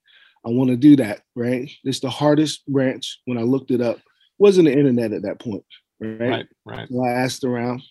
[0.46, 1.22] I want to do that.
[1.36, 1.72] Right.
[1.84, 3.20] It's the hardest branch.
[3.26, 4.00] When I looked it up,
[4.40, 5.64] wasn't the internet at that point.
[6.00, 6.20] Right.
[6.20, 6.46] Right.
[6.66, 6.90] right.
[6.90, 7.84] So I asked around.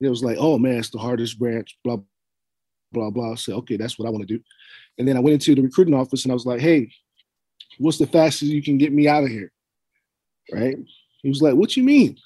[0.00, 1.76] It was like, oh man, it's the hardest branch.
[1.84, 1.98] Blah
[2.92, 3.32] blah blah.
[3.32, 4.42] I said, okay, that's what I want to do.
[4.98, 6.90] And then I went into the recruiting office and I was like, hey,
[7.78, 9.52] what's the fastest you can get me out of here?
[10.50, 10.76] Right?
[11.22, 12.16] He was like, what you mean?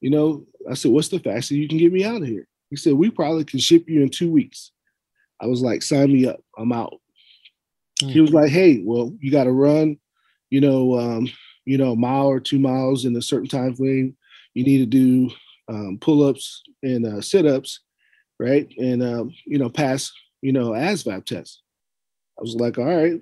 [0.00, 2.46] You know, I said, what's the fastest you can get me out of here?
[2.70, 4.72] He said, we probably can ship you in two weeks.
[5.40, 6.40] I was like, sign me up.
[6.58, 6.94] I'm out.
[8.02, 8.08] Mm-hmm.
[8.08, 9.98] He was like, hey, well, you got to run,
[10.50, 11.28] you know, um,
[11.64, 14.16] you know, a mile or two miles in a certain time frame.
[14.54, 15.30] You need to do
[15.68, 17.80] um, pull-ups and uh, sit-ups
[18.38, 18.72] right?
[18.78, 21.62] And um, you know, pass, you know, ASVAB test.
[22.38, 23.20] I was like, all right.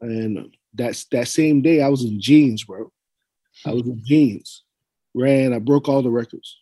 [0.00, 2.92] And that's that same day I was in jeans, bro.
[3.64, 4.62] I was in jeans.
[5.14, 6.58] Ran, I broke all the records.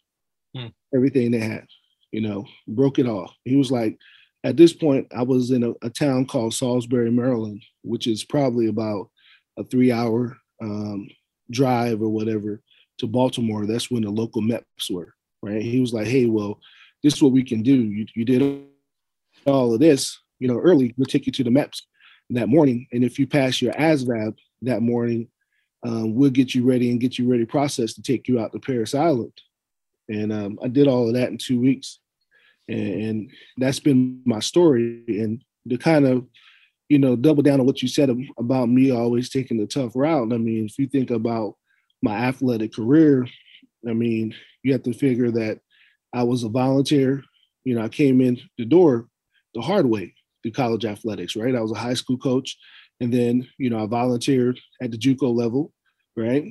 [0.57, 0.69] Hmm.
[0.95, 1.67] Everything they had,
[2.15, 3.35] you know, broke it all.
[3.45, 3.99] He was like,
[4.45, 8.69] at this point, I was in a, a town called Salisbury, Maryland, which is probably
[8.69, 9.11] about
[9.59, 11.09] a three hour um,
[11.51, 12.63] drive or whatever
[12.99, 13.67] to Baltimore.
[13.67, 15.61] That's when the local MEPS were, right?
[15.61, 16.61] He was like, hey, well,
[17.03, 17.75] this is what we can do.
[17.75, 18.63] You, you did
[19.45, 21.83] all of this, you know, early, we'll take you to the MEPS
[22.31, 22.87] that morning.
[22.93, 25.27] And if you pass your ASVAB that morning,
[25.85, 28.61] um, we'll get you ready and get you ready process to take you out to
[28.61, 29.33] Parris Island.
[30.09, 31.99] And um, I did all of that in two weeks.
[32.69, 35.03] And, and that's been my story.
[35.09, 36.27] And to kind of,
[36.89, 40.33] you know, double down on what you said about me always taking the tough route.
[40.33, 41.55] I mean, if you think about
[42.03, 43.27] my athletic career,
[43.89, 45.61] I mean, you have to figure that
[46.13, 47.23] I was a volunteer.
[47.65, 49.09] You know, I came in the door
[49.55, 51.55] the hard way through college athletics, right?
[51.55, 52.57] I was a high school coach.
[53.01, 55.73] And then, you know, I volunteered at the JUCO level,
[56.17, 56.45] right?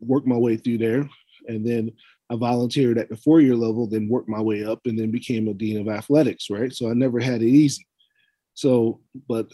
[0.00, 1.08] Worked my way through there.
[1.46, 1.92] And then
[2.30, 5.48] I volunteered at the four year level, then worked my way up and then became
[5.48, 6.72] a dean of athletics, right?
[6.72, 7.86] So I never had it easy.
[8.54, 9.46] So, but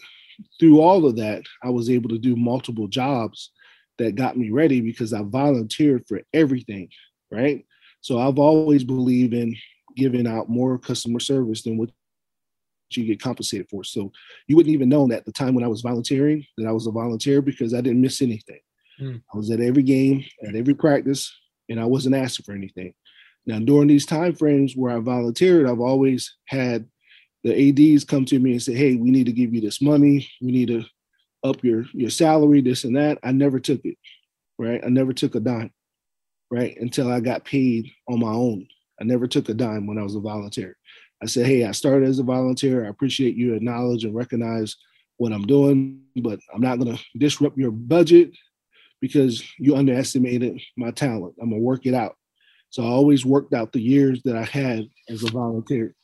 [0.59, 3.51] through all of that, I was able to do multiple jobs
[3.99, 6.89] that got me ready because I volunteered for everything,
[7.31, 7.65] right?
[8.01, 9.55] So I've always believed in
[9.97, 11.91] giving out more customer service than what
[12.91, 13.85] you get compensated for.
[13.85, 14.13] So
[14.47, 16.91] you wouldn't even know at the time when I was volunteering that I was a
[16.91, 18.61] volunteer because I didn't miss anything.
[19.01, 19.23] Mm.
[19.33, 21.33] I was at every game, at every practice,
[21.69, 22.95] and I wasn't asking for anything.
[23.47, 26.87] Now during these time frames where I volunteered, I've always had
[27.45, 30.29] the ads come to me and say, "Hey, we need to give you this money.
[30.41, 30.85] We need to
[31.43, 33.97] up your your salary, this and that." I never took it,
[34.59, 34.81] right?
[34.85, 35.73] I never took a dime,
[36.51, 36.77] right?
[36.79, 38.67] Until I got paid on my own.
[39.01, 40.77] I never took a dime when I was a volunteer.
[41.21, 42.85] I said, "Hey, I started as a volunteer.
[42.85, 44.77] I appreciate you acknowledge and recognize
[45.17, 48.33] what I'm doing, but I'm not going to disrupt your budget
[49.03, 51.35] because you underestimated my talent.
[51.43, 52.17] I'm gonna work it out."
[52.71, 55.95] So I always worked out the years that I had as a volunteer.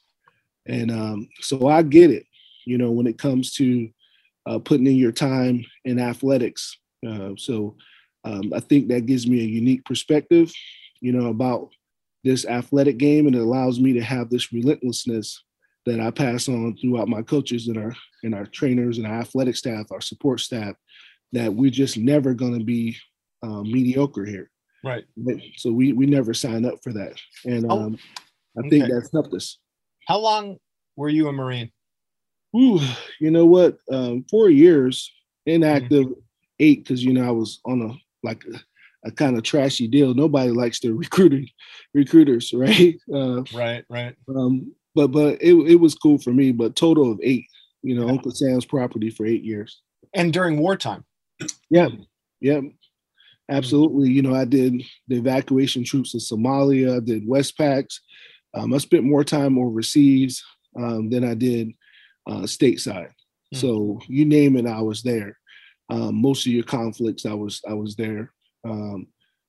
[0.66, 2.26] And um, so I get it,
[2.66, 3.88] you know, when it comes to
[4.44, 6.76] uh, putting in your time in athletics.
[7.06, 7.76] Uh, so
[8.24, 10.52] um, I think that gives me a unique perspective,
[11.00, 11.70] you know, about
[12.22, 15.42] this athletic game, and it allows me to have this relentlessness
[15.86, 19.56] that I pass on throughout my coaches and our and our trainers and our athletic
[19.56, 20.74] staff, our support staff,
[21.32, 22.96] that we're just never going to be
[23.42, 24.50] um, mediocre here.
[24.84, 25.04] Right.
[25.56, 27.14] So we we never sign up for that,
[27.44, 27.98] and oh, um,
[28.56, 29.58] I think that's helped us.
[30.06, 30.56] How long
[30.96, 31.70] were you a Marine?
[32.56, 32.80] Ooh,
[33.20, 33.78] you know what?
[33.90, 35.12] Um, four years,
[35.46, 36.20] inactive, mm-hmm.
[36.60, 40.14] eight because you know I was on a like a, a kind of trashy deal.
[40.14, 41.48] Nobody likes the recruiting
[41.92, 42.96] recruiters, right?
[43.12, 44.14] Uh, right, right.
[44.28, 46.52] Um, but but it it was cool for me.
[46.52, 47.46] But total of eight.
[47.82, 48.12] You know, yeah.
[48.12, 49.80] Uncle Sam's property for eight years.
[50.14, 51.04] And during wartime.
[51.70, 51.88] Yeah,
[52.40, 52.60] yeah,
[53.50, 54.10] absolutely.
[54.10, 56.96] You know, I did the evacuation troops in Somalia.
[56.96, 58.00] I did Westpacs.
[58.54, 60.42] Um, I spent more time overseas
[60.76, 61.72] um, than I did
[62.26, 63.10] uh, stateside.
[63.54, 63.58] Mm-hmm.
[63.58, 65.38] So you name it, I was there.
[65.90, 68.32] Um, most of your conflicts, I was I was there.
[68.64, 69.06] Um,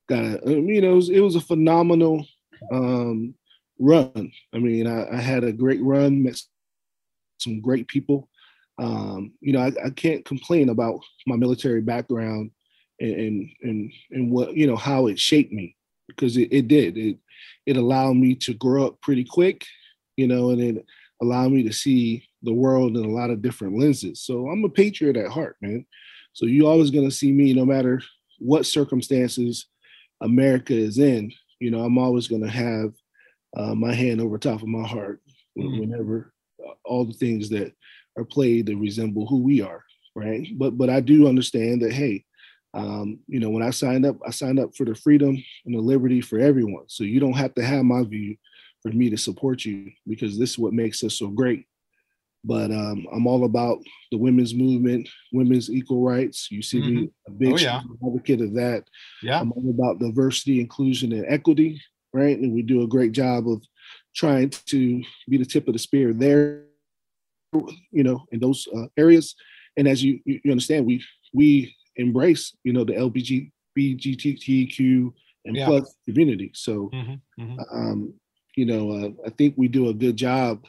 [0.08, 2.26] got a, you know, it was, it was a phenomenal
[2.72, 3.36] um,
[3.80, 4.32] run.
[4.54, 6.40] I mean, I, I, had a great run, met
[7.40, 8.30] some great people.
[8.80, 12.52] Um, you know, I, I, can't complain about my military background
[13.02, 15.76] and and and what you know how it shaped me
[16.08, 16.98] because it, it did.
[16.98, 17.18] It
[17.66, 19.66] it allowed me to grow up pretty quick,
[20.16, 20.86] you know, and it
[21.22, 24.22] allowed me to see the world in a lot of different lenses.
[24.22, 25.86] So I'm a patriot at heart, man.
[26.34, 28.02] So you're always gonna see me, no matter
[28.40, 29.66] what circumstances
[30.22, 31.32] America is in.
[31.60, 32.94] You know, I'm always gonna have
[33.58, 35.22] uh, my hand over top of my heart
[35.58, 35.80] mm-hmm.
[35.80, 36.34] whenever
[36.66, 37.74] uh, all the things that
[38.20, 39.84] are played that resemble who we are,
[40.16, 40.48] right?
[40.58, 42.26] But but I do understand that hey,
[42.74, 45.80] um, you know, when I signed up, I signed up for the freedom and the
[45.80, 46.86] liberty for everyone.
[46.88, 48.36] So you don't have to have my view
[48.82, 51.66] for me to support you because this is what makes us so great.
[52.44, 53.80] But um, I'm all about
[54.12, 56.50] the women's movement, women's equal rights.
[56.50, 56.96] You see mm-hmm.
[56.96, 57.82] me a big oh, yeah.
[58.06, 58.86] advocate of that.
[59.22, 59.42] Yeah.
[59.42, 61.82] I'm all about diversity, inclusion, and equity,
[62.14, 62.38] right?
[62.38, 63.62] And we do a great job of
[64.16, 66.64] trying to be the tip of the spear there,
[67.54, 69.36] you know, in those uh, areas.
[69.78, 75.12] And as you you understand, we we embrace, you know, the LBG, BGTQ
[75.46, 75.66] and yeah.
[75.66, 76.52] plus community.
[76.54, 77.60] So, mm-hmm, mm-hmm.
[77.72, 78.14] Um,
[78.56, 80.66] you know, uh, I think we do a good job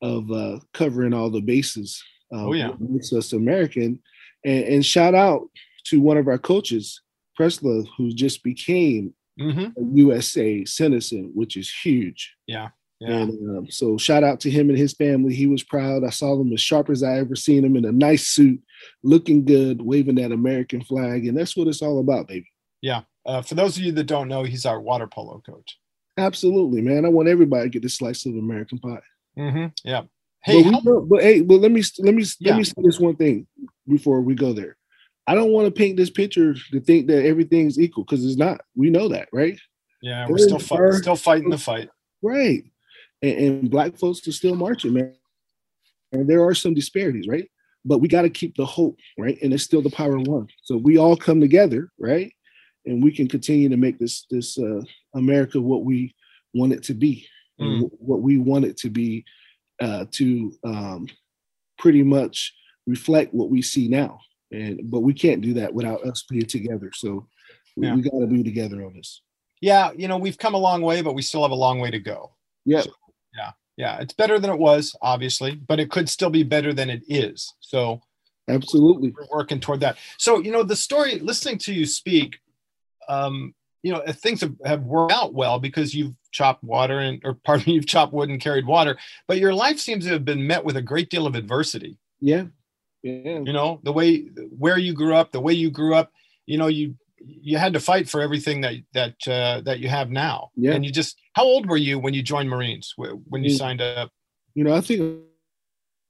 [0.00, 2.02] of uh, covering all the bases.
[2.32, 4.00] Uh, oh yeah, makes us American.
[4.44, 5.42] And, and, shout out
[5.84, 7.00] to one of our coaches,
[7.38, 9.66] Presla, who just became mm-hmm.
[9.76, 12.34] a USA citizen, which is huge.
[12.46, 12.70] Yeah.
[13.02, 13.22] Yeah.
[13.22, 15.34] And um, so shout out to him and his family.
[15.34, 16.04] He was proud.
[16.04, 18.60] I saw him as sharp as I ever seen him in a nice suit,
[19.02, 22.48] looking good, waving that American flag, and that's what it's all about, baby.
[22.80, 23.02] Yeah.
[23.26, 25.78] Uh, for those of you that don't know, he's our water polo coach.
[26.16, 27.04] Absolutely, man.
[27.04, 29.00] I want everybody to get a slice of American pie.
[29.36, 29.66] Mm-hmm.
[29.84, 30.02] Yeah.
[30.44, 32.50] Hey, but, but, hey, but let me let me yeah.
[32.50, 33.46] let me say this one thing
[33.88, 34.76] before we go there.
[35.26, 38.60] I don't want to paint this picture to think that everything's equal because it's not.
[38.74, 39.58] We know that, right?
[40.02, 41.88] Yeah, we're still fight, still fighting the fight.
[42.22, 42.64] Right
[43.22, 45.14] and, and black folks are still marching, man.
[46.12, 47.48] And there are some disparities, right?
[47.84, 49.38] But we got to keep the hope, right?
[49.42, 50.48] And it's still the power of one.
[50.62, 52.32] So we all come together, right?
[52.84, 54.82] And we can continue to make this this uh,
[55.14, 56.14] America what we
[56.52, 57.26] want it to be,
[57.60, 57.88] mm.
[57.98, 59.24] what we want it to be,
[59.80, 61.06] uh, to um,
[61.78, 62.52] pretty much
[62.86, 64.18] reflect what we see now.
[64.50, 66.90] And but we can't do that without us being together.
[66.94, 67.26] So
[67.76, 67.94] we, yeah.
[67.94, 69.22] we got to be together on this.
[69.60, 71.90] Yeah, you know we've come a long way, but we still have a long way
[71.90, 72.32] to go.
[72.64, 72.82] Yeah.
[72.82, 72.90] So
[73.82, 73.98] yeah.
[73.98, 77.52] It's better than it was, obviously, but it could still be better than it is.
[77.58, 78.00] So
[78.48, 79.98] absolutely we're working toward that.
[80.18, 82.38] So, you know, the story, listening to you speak,
[83.08, 87.34] um, you know, things have, have worked out well because you've chopped water and, or
[87.44, 90.46] pardon me, you've chopped wood and carried water, but your life seems to have been
[90.46, 91.98] met with a great deal of adversity.
[92.20, 92.44] Yeah.
[93.02, 93.40] Yeah.
[93.40, 96.12] You know, the way, where you grew up, the way you grew up,
[96.46, 100.10] you know, you, you had to fight for everything that that uh, that you have
[100.10, 100.50] now.
[100.56, 100.72] Yeah.
[100.72, 102.94] And you just how old were you when you joined Marines?
[102.96, 103.58] When you Mm.
[103.58, 104.10] signed up?
[104.54, 105.16] You know, I think I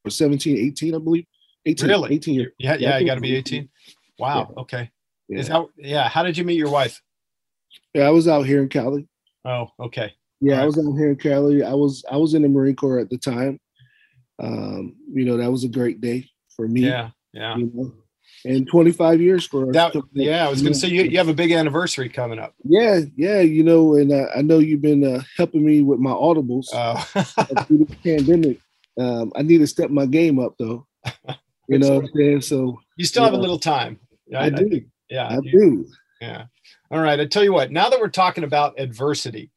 [0.05, 1.25] was 17, 18, I believe.
[1.66, 2.14] 18, Really?
[2.14, 2.53] 18 years.
[2.59, 3.38] Yeah, Yeah, yeah, you got to be so.
[3.38, 3.68] 18.
[4.18, 4.53] Wow.
[4.59, 4.90] Okay.
[5.29, 5.38] Yeah.
[5.38, 6.09] Is that yeah?
[6.09, 7.01] How did you meet your wife?
[7.94, 9.07] yeah, I was out here in Cali.
[9.44, 10.12] Oh, okay.
[10.40, 11.62] Yeah, I was out here in Cali.
[11.62, 13.61] I was I was in the Marine Corps at the time.
[14.42, 16.83] Um, you know, that was a great day for me.
[16.83, 17.57] Yeah, yeah.
[17.57, 17.92] You know,
[18.44, 19.72] and 25 years for.
[19.72, 22.55] That yeah, I was gonna say you, you have a big anniversary coming up.
[22.64, 26.11] Yeah, yeah, you know, and uh, I know you've been uh, helping me with my
[26.11, 26.96] audibles Uh,
[27.64, 28.59] through the pandemic.
[28.98, 30.87] Um, I need to step my game up though.
[31.68, 32.40] You know what I'm saying?
[32.42, 33.98] So you still have a little time.
[34.37, 34.68] I do.
[34.68, 35.28] think- yeah.
[35.28, 35.87] I you- do.
[36.20, 36.44] Yeah.
[36.90, 37.18] All right.
[37.18, 39.50] I tell you what, now that we're talking about adversity,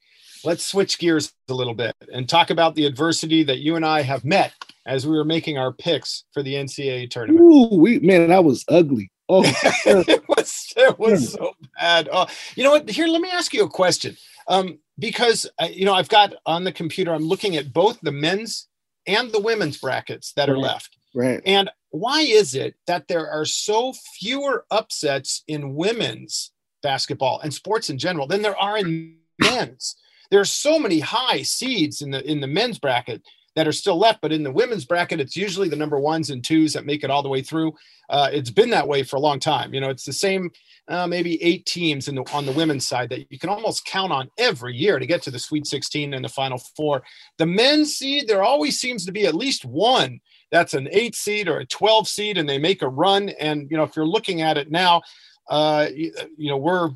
[0.46, 4.04] let's switch gears a little bit and talk about the adversity that you and I
[4.04, 4.54] have met
[4.86, 7.42] as we were making our picks for the NCAA tournament.
[7.42, 9.12] Ooh, we man, that was ugly.
[9.28, 9.44] Oh,
[9.86, 12.10] it was it was so bad.
[12.12, 12.90] Oh, you know what?
[12.90, 14.16] Here, let me ask you a question.
[14.48, 18.12] Um, because uh, you know, I've got on the computer, I'm looking at both the
[18.12, 18.68] men's
[19.08, 20.98] and the women's brackets that are left.
[21.14, 21.42] right.
[21.46, 26.52] And why is it that there are so fewer upsets in women's
[26.84, 29.96] basketball and sports in general than there are in men's?
[30.30, 33.24] There are so many high seeds in the in the men's bracket
[33.56, 36.44] that are still left, but in the women's bracket, it's usually the number ones and
[36.44, 37.74] twos that make it all the way through.
[38.10, 39.74] Uh, it's been that way for a long time.
[39.74, 40.52] You know, it's the same,
[40.88, 44.12] uh, maybe eight teams in the on the women's side that you can almost count
[44.12, 47.04] on every year to get to the Sweet 16 and the Final Four.
[47.38, 50.20] The men's seed, there always seems to be at least one
[50.52, 53.78] that's an eight seed or a 12 seed and they make a run and you
[53.78, 55.02] know if you're looking at it now
[55.50, 56.14] uh you
[56.50, 56.92] know we're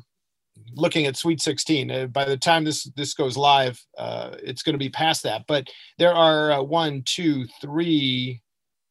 [0.74, 4.74] looking at sweet 16 uh, by the time this this goes live uh it's going
[4.74, 5.44] to be past that.
[5.46, 8.42] But there are uh, one two three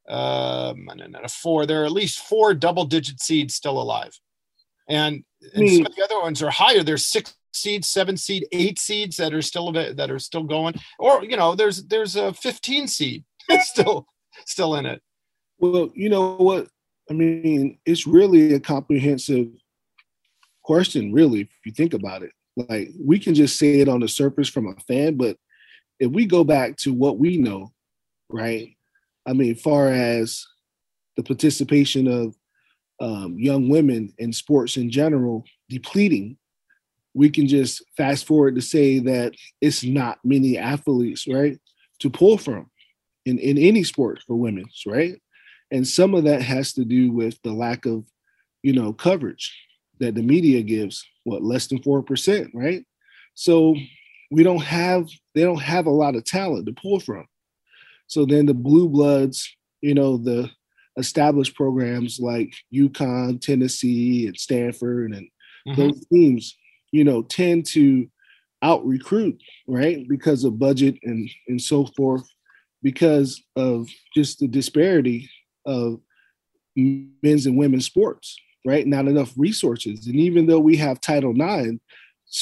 [0.07, 0.87] um
[1.29, 1.65] four.
[1.65, 4.17] There are at least four double digit seeds still alive.
[4.87, 6.81] And, and some of the other ones are higher.
[6.81, 10.75] There's six seeds seven seed eight seeds that are still that are still going.
[10.97, 13.23] Or you know there's there's a 15 seed
[13.61, 14.07] still
[14.45, 15.01] still in it.
[15.59, 16.67] Well, you know what?
[17.09, 19.47] I mean, it's really a comprehensive
[20.63, 22.31] question, really, if you think about it.
[22.55, 25.37] Like, we can just say it on the surface from a fan, but
[25.99, 27.71] if we go back to what we know,
[28.29, 28.75] right?
[29.25, 30.45] I mean, far as
[31.15, 32.35] the participation of
[33.01, 36.37] um, young women in sports in general depleting,
[37.13, 41.57] we can just fast forward to say that it's not many athletes, right,
[41.99, 42.69] to pull from
[43.25, 45.19] in, in any sport for women's, right?
[45.71, 48.05] and some of that has to do with the lack of
[48.63, 49.55] you know coverage
[49.99, 52.85] that the media gives what less than 4% right
[53.35, 53.75] so
[54.31, 57.25] we don't have they don't have a lot of talent to pull from
[58.07, 60.49] so then the blue bloods you know the
[60.97, 65.29] established programs like UConn, Tennessee, and Stanford, and
[65.67, 65.75] Mhm.
[65.77, 66.57] those teams,
[66.91, 68.09] you know, tend to
[68.61, 70.05] out recruit, right?
[70.09, 72.27] Because of budget and and so forth,
[72.83, 75.29] because of just the disparity
[75.65, 76.01] of
[76.75, 78.85] men's and women's sports, right?
[78.85, 80.07] Not enough resources.
[80.07, 81.77] And even though we have Title IX,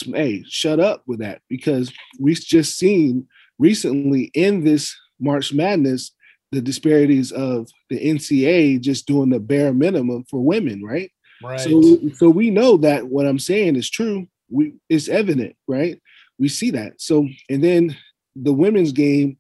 [0.06, 3.28] hey, shut up with that because we've just seen
[3.60, 6.12] recently in this March Madness
[6.52, 11.12] the disparities of the NCA just doing the bare minimum for women, right?
[11.44, 14.28] right So, so we know that what I'm saying is true.
[14.50, 16.02] We it's evident, right?
[16.40, 17.02] We see that.
[17.02, 17.98] So, and then
[18.36, 19.38] the women's game,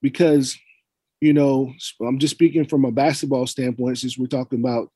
[0.00, 0.56] because
[1.20, 1.72] you know,
[2.06, 4.90] I'm just speaking from a basketball standpoint, since we're talking about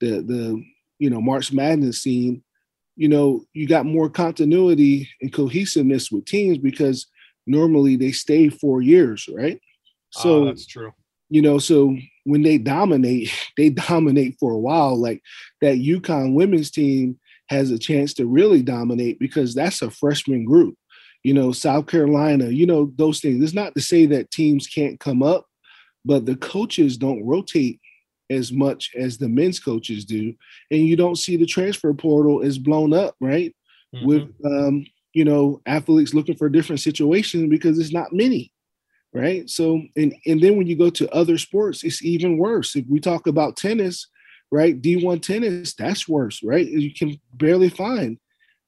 [0.00, 0.62] the the
[0.98, 2.42] you know March Madness scene.
[2.96, 7.06] You know, you got more continuity and cohesiveness with teams because
[7.46, 9.60] normally they stay four years, right?
[10.10, 10.92] so Ah, that's true
[11.28, 14.96] you know, so when they dominate, they dominate for a while.
[14.96, 15.22] Like
[15.60, 20.76] that UConn women's team has a chance to really dominate because that's a freshman group.
[21.22, 23.42] You know, South Carolina, you know, those things.
[23.42, 25.46] It's not to say that teams can't come up,
[26.04, 27.80] but the coaches don't rotate
[28.30, 30.34] as much as the men's coaches do.
[30.70, 33.54] And you don't see the transfer portal is blown up, right?
[34.04, 34.84] With um,
[35.14, 38.52] you know, athletes looking for different situations because it's not many
[39.16, 42.84] right so and and then when you go to other sports it's even worse if
[42.88, 44.08] we talk about tennis
[44.50, 48.18] right d1 tennis that's worse right you can barely find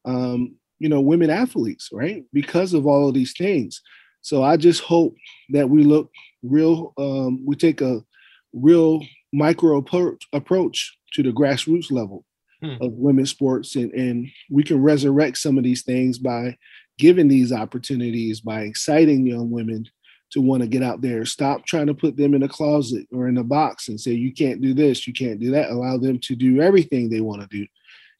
[0.07, 3.83] um you know women athletes right because of all of these things
[4.23, 5.15] so i just hope
[5.51, 6.11] that we look
[6.43, 8.01] real um we take a
[8.55, 9.03] real
[9.33, 12.25] micro approach approach to the grassroots level
[12.61, 12.75] Hmm.
[12.81, 16.57] of women's sports and and we can resurrect some of these things by
[16.99, 19.87] giving these opportunities by exciting young women
[20.33, 21.25] to want to get out there.
[21.25, 24.33] Stop trying to put them in a closet or in a box and say, you
[24.33, 25.71] can't do this, you can't do that.
[25.71, 27.65] Allow them to do everything they want to do.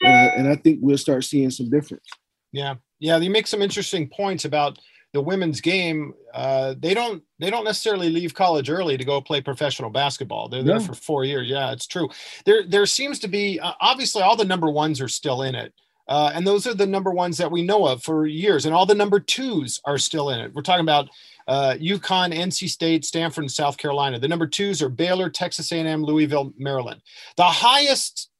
[0.03, 2.07] and I, and I think we'll start seeing some difference.
[2.53, 4.79] Yeah, yeah, you make some interesting points about
[5.13, 6.15] the women's game.
[6.35, 10.49] Uh, they don't they don't necessarily leave college early to go play professional basketball.
[10.49, 11.49] They're there for four years.
[11.49, 12.09] Yeah, it's true.
[12.45, 15.73] There there seems to be uh, obviously all the number ones are still in it.
[16.09, 18.87] Uh, and those are the number ones that we know of for years, and all
[18.87, 20.55] the number twos are still in it.
[20.55, 21.11] We're talking about
[21.47, 24.19] uh, UConn, NC State, Stanford, and South Carolina.
[24.19, 27.03] The number twos are Baylor, Texas A&M, Louisville, Maryland.
[27.37, 28.31] The highest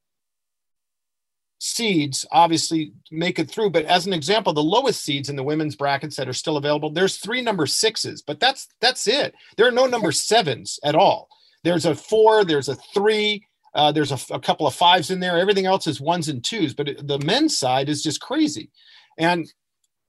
[1.59, 5.77] seeds obviously make it through, but as an example, the lowest seeds in the women's
[5.77, 9.35] brackets that are still available, there's three number sixes, but that's that's it.
[9.57, 11.29] There are no number sevens at all.
[11.65, 13.45] There's a four, there's a three,
[13.75, 15.37] uh, there's a, a, couple of fives in there.
[15.37, 18.71] Everything else is ones and twos, but it, the men's side is just crazy.
[19.19, 19.53] And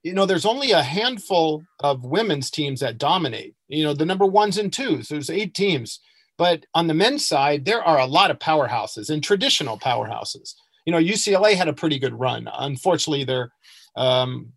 [0.03, 3.55] you know, there's only a handful of women's teams that dominate.
[3.67, 5.09] You know, the number ones and twos.
[5.09, 5.99] There's eight teams,
[6.37, 10.53] but on the men's side, there are a lot of powerhouses and traditional powerhouses.
[10.85, 12.49] You know, UCLA had a pretty good run.
[12.51, 13.51] Unfortunately, they're
[13.95, 14.53] um,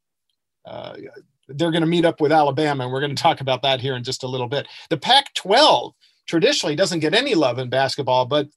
[0.65, 0.97] uh,
[1.49, 3.97] they're going to meet up with Alabama, and we're going to talk about that here
[3.97, 4.67] in just a little bit.
[4.91, 5.93] The Pac-12
[6.27, 8.49] traditionally doesn't get any love in basketball, but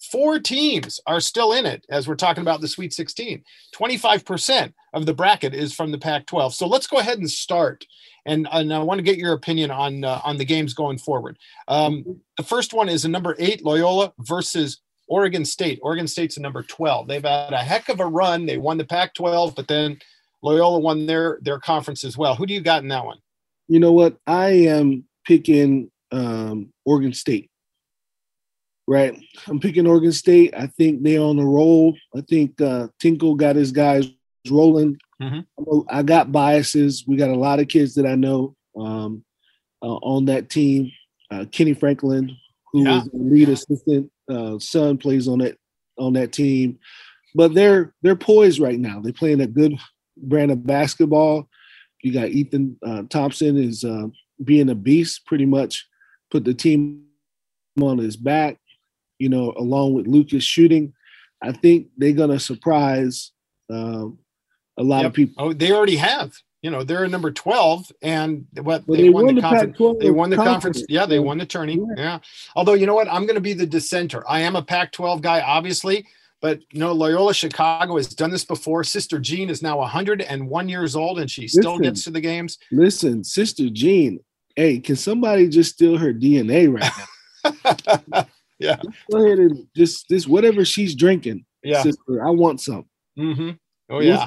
[0.00, 3.44] Four teams are still in it as we're talking about the Sweet 16.
[3.74, 6.54] 25% of the bracket is from the Pac 12.
[6.54, 7.84] So let's go ahead and start.
[8.24, 11.38] And, and I want to get your opinion on, uh, on the games going forward.
[11.68, 14.80] Um, the first one is a number eight, Loyola versus
[15.10, 15.78] Oregon State.
[15.82, 17.06] Oregon State's a number 12.
[17.06, 18.46] They've had a heck of a run.
[18.46, 19.98] They won the Pac 12, but then
[20.42, 22.34] Loyola won their, their conference as well.
[22.34, 23.18] Who do you got in that one?
[23.68, 24.16] You know what?
[24.26, 27.50] I am picking um, Oregon State
[28.90, 29.16] right?
[29.46, 30.52] I'm picking Oregon State.
[30.52, 31.96] I think they're on the roll.
[32.12, 34.10] I think uh, Tinkle got his guys
[34.50, 34.98] rolling.
[35.22, 35.80] Mm-hmm.
[35.88, 37.04] I got biases.
[37.06, 39.24] We got a lot of kids that I know um,
[39.80, 40.90] uh, on that team.
[41.30, 42.36] Uh, Kenny Franklin,
[42.72, 42.98] who yeah.
[42.98, 45.56] is the lead assistant, uh, son plays on that
[45.98, 46.78] on that team.
[47.34, 49.00] But they're they're poised right now.
[49.00, 49.74] They're playing a good
[50.16, 51.48] brand of basketball.
[52.02, 54.06] You got Ethan uh, Thompson is uh,
[54.42, 55.86] being a beast, pretty much
[56.30, 57.04] put the team
[57.80, 58.58] on his back
[59.20, 60.92] you know, along with Lucas shooting,
[61.42, 63.30] I think they're going to surprise
[63.70, 64.18] um,
[64.76, 65.06] a lot yep.
[65.06, 65.34] of people.
[65.38, 66.32] Oh, they already have.
[66.62, 69.78] You know, they're a number 12 and what well, they, they, won, won the, conference.
[70.00, 70.62] They won the conference.
[70.62, 70.86] conference.
[70.90, 71.76] Yeah, they won the tourney.
[71.76, 71.94] Yeah.
[71.96, 72.18] yeah.
[72.54, 73.08] Although, you know what?
[73.08, 74.28] I'm going to be the dissenter.
[74.28, 76.06] I am a Pac 12 guy, obviously,
[76.40, 78.84] but you know, Loyola Chicago has done this before.
[78.84, 82.58] Sister Jean is now 101 years old and she still listen, gets to the games.
[82.70, 84.20] Listen, Sister Jean,
[84.56, 86.92] hey, can somebody just steal her DNA right
[88.12, 88.26] now?
[88.58, 88.80] yeah.
[89.10, 91.44] Go ahead and just this whatever she's drinking.
[91.62, 91.82] Yeah.
[91.82, 92.86] Sister, I want some.
[93.18, 93.50] Mm-hmm.
[93.90, 94.26] Oh yeah.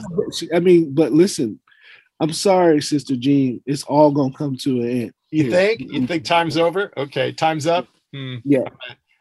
[0.53, 1.59] I mean, but listen,
[2.23, 3.61] I'm sorry, Sister Jean.
[3.65, 5.13] It's all gonna come to an end.
[5.29, 5.81] You think?
[5.81, 6.93] You think time's over?
[6.95, 7.85] Okay, time's up.
[8.13, 8.35] Hmm.
[8.45, 8.63] Yeah.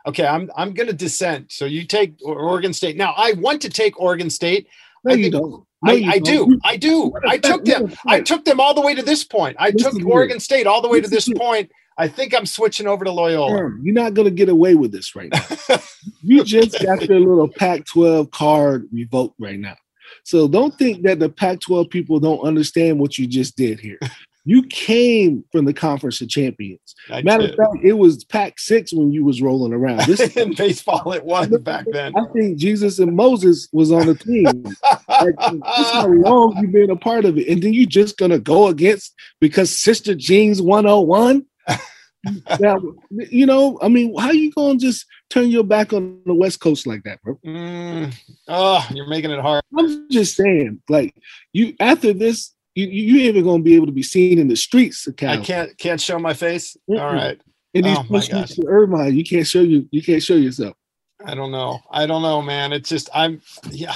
[0.07, 1.50] Okay, I'm I'm gonna dissent.
[1.50, 2.96] So you take Oregon State.
[2.96, 4.68] Now I want to take Oregon State.
[5.03, 5.50] No, I you don't.
[5.50, 6.61] No, I, I do.
[6.62, 7.12] I do.
[7.26, 7.92] I took them.
[8.07, 9.57] I took them all the way to this point.
[9.59, 11.72] I took Oregon State all the way to this point.
[11.98, 13.72] I think I'm switching over to Loyola.
[13.82, 15.78] You're not going to get away with this right now.
[16.22, 19.76] you just got your little Pac 12 card revoked right now.
[20.24, 23.98] So don't think that the Pac 12 people don't understand what you just did here.
[24.44, 26.96] You came from the Conference of Champions.
[27.08, 27.50] I Matter did.
[27.50, 30.00] of fact, it was Pac Six when you was rolling around.
[30.00, 32.12] This in baseball, it was back then.
[32.16, 34.64] I think Jesus and Moses was on the team.
[35.08, 38.40] like, this how long you've been a part of it, and then you just gonna
[38.40, 41.46] go against because Sister Jean's 101
[42.60, 46.61] now, you know, I mean, how you gonna just turn your back on the West
[46.61, 47.39] Coast like that, bro?
[47.45, 48.14] Mm,
[48.49, 49.62] oh, you're making it hard.
[49.76, 51.14] I'm just saying, like,
[51.53, 54.57] you after this, you you ain't even gonna be able to be seen in the
[54.57, 55.09] streets.
[55.22, 56.76] I can't can't show my face.
[56.89, 57.01] Mm-mm.
[57.01, 57.41] All right.
[57.74, 60.76] In these oh, Irvine, you can't show you you can't show yourself.
[61.24, 61.80] I don't know.
[61.91, 62.72] I don't know, man.
[62.72, 63.95] It's just I'm yeah.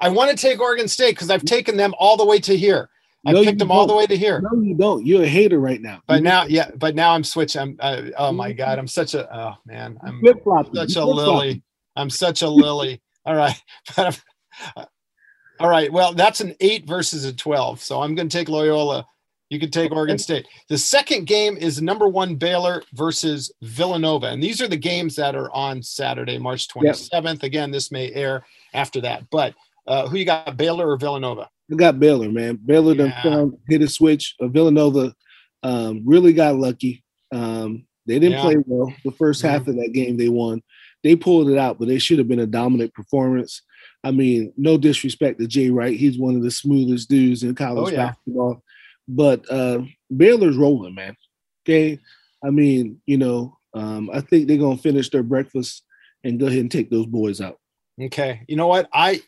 [0.00, 2.88] I want to take Oregon State because I've taken them all the way to here.
[3.24, 4.40] I no, picked them all the way to here.
[4.40, 5.06] No, you don't.
[5.06, 6.02] You're a hater right now.
[6.06, 7.60] But now, yeah, but now I'm switching.
[7.60, 7.76] I'm.
[7.78, 9.32] Uh, oh my god, I'm such a.
[9.36, 10.42] Oh man, I'm flip
[10.74, 11.62] such a lily.
[11.94, 13.00] I'm such a lily.
[13.24, 13.62] All right,
[13.96, 15.92] all right.
[15.92, 17.80] Well, that's an eight versus a twelve.
[17.80, 19.06] So I'm going to take Loyola.
[19.50, 20.48] You can take Oregon State.
[20.68, 25.36] The second game is number one Baylor versus Villanova, and these are the games that
[25.36, 27.34] are on Saturday, March 27th.
[27.34, 27.42] Yep.
[27.42, 29.28] Again, this may air after that.
[29.30, 29.54] But
[29.86, 31.50] uh, who you got, Baylor or Villanova?
[31.72, 32.58] I got Baylor, man.
[32.64, 33.22] Baylor yeah.
[33.22, 34.34] done hit a switch.
[34.40, 35.14] Uh, Villanova
[35.62, 37.02] um, really got lucky.
[37.32, 38.42] Um, they didn't yeah.
[38.42, 39.48] play well the 1st mm-hmm.
[39.48, 40.16] half of that game.
[40.16, 40.62] They won.
[41.02, 43.62] They pulled it out, but they should have been a dominant performance.
[44.04, 45.96] I mean, no disrespect to Jay Wright.
[45.96, 48.06] He's one of the smoothest dudes in college oh, yeah.
[48.08, 48.62] basketball.
[49.08, 49.82] But uh,
[50.14, 51.16] Baylor's rolling, man.
[51.64, 51.98] Okay.
[52.44, 55.84] I mean, you know, um, I think they're gonna finish their breakfast
[56.24, 57.58] and go ahead and take those boys out.
[58.00, 58.42] Okay.
[58.48, 58.88] You know what?
[58.92, 59.22] I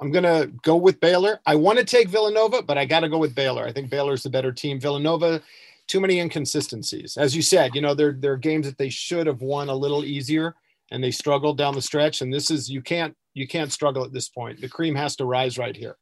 [0.00, 1.40] I'm gonna go with Baylor.
[1.46, 3.64] I want to take Villanova, but I got to go with Baylor.
[3.64, 4.80] I think Baylor's the better team.
[4.80, 5.42] Villanova,
[5.88, 7.74] too many inconsistencies, as you said.
[7.74, 10.54] You know, there there are games that they should have won a little easier,
[10.90, 12.22] and they struggled down the stretch.
[12.22, 14.60] And this is you can't you can't struggle at this point.
[14.60, 15.96] The cream has to rise right here.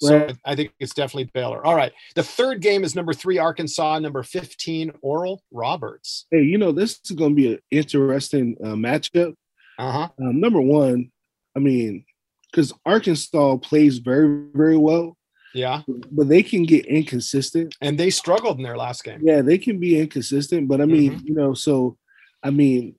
[0.00, 0.28] So.
[0.44, 1.64] I think it's definitely Baylor.
[1.64, 1.92] All right.
[2.14, 6.26] The third game is number three, Arkansas, number 15, Oral Roberts.
[6.30, 9.34] Hey, you know, this is going to be an interesting uh, matchup.
[9.78, 10.08] Uh-huh.
[10.20, 11.10] Um, number one,
[11.56, 12.04] I mean,
[12.50, 15.16] because Arkansas plays very, very well,
[15.54, 15.82] Yeah.
[16.10, 17.74] but they can get inconsistent.
[17.80, 19.20] And they struggled in their last game.
[19.22, 21.96] Yeah, they can be inconsistent, but I mean, you know, so
[22.42, 22.94] I mean,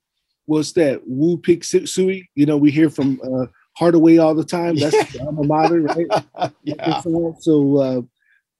[0.46, 1.02] what's that?
[1.06, 2.26] Woo Pig Sooie?
[2.34, 3.46] You know, we hear from uh,
[3.76, 4.76] Hardaway all the time.
[4.76, 6.52] That's the alma mater, right?
[6.64, 7.00] yeah.
[7.40, 8.00] So uh,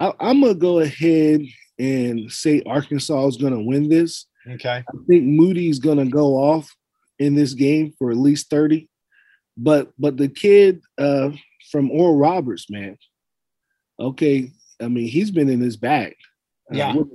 [0.01, 1.43] I, I'm gonna go ahead
[1.79, 4.27] and say Arkansas is gonna win this.
[4.49, 4.83] Okay.
[4.89, 6.75] I think Moody's gonna go off
[7.19, 8.89] in this game for at least 30.
[9.59, 11.31] But but the kid uh
[11.71, 12.97] from Oral Roberts, man.
[14.01, 16.15] Okay, I mean he's been in his bag.
[16.73, 16.95] Uh, Yeah.
[16.95, 17.07] what,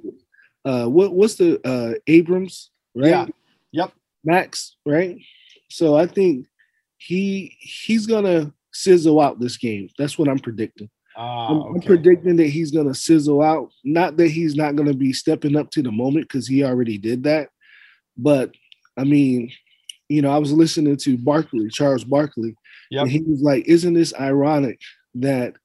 [0.66, 3.10] uh what what's the uh Abmas, right?
[3.10, 3.26] Yeah.
[3.72, 3.94] Yep.
[4.26, 5.18] Max, right?
[5.70, 6.48] So I think
[6.98, 9.90] he he's gonna sizzle out this game.
[9.98, 10.90] That's what I'm predicting.
[11.16, 13.70] Ah, I'm, I'm predicting that he's going to sizzle out.
[13.84, 16.98] Not that he's not going to be stepping up to the moment because he already
[16.98, 17.50] did that.
[18.18, 18.52] But
[18.98, 19.52] I mean,
[20.14, 22.56] you know, I was listening to Barkley, Charles Barkley,
[22.92, 23.02] Yep.
[23.04, 24.80] and he was like, "Isn't this ironic
[25.16, 25.56] that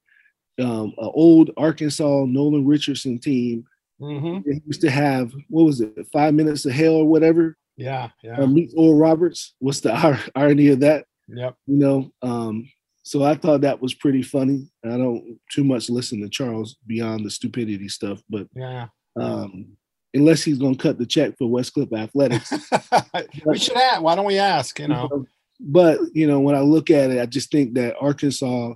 [0.61, 3.65] um, an old Arkansas Nolan Richardson team
[4.01, 4.43] Mhm.
[4.67, 8.11] used to have what was it, five minutes of hell or whatever, Yeah.
[8.25, 8.45] Yeah.
[8.47, 9.55] meets Oral Roberts?
[9.61, 11.05] What's the ir- irony of that?
[11.31, 11.55] yep.
[11.67, 12.67] you know um
[13.03, 17.23] so i thought that was pretty funny i don't too much listen to charles beyond
[17.23, 18.87] the stupidity stuff but Yeah.
[19.21, 19.77] um
[20.15, 22.51] unless he's going to cut the check for Westcliff athletics
[23.45, 24.01] we should ask.
[24.03, 24.79] Why don't we ask?
[24.79, 25.27] You know.
[25.61, 28.75] but you know when i look at it i just think that arkansas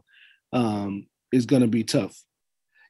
[0.53, 2.21] um is going to be tough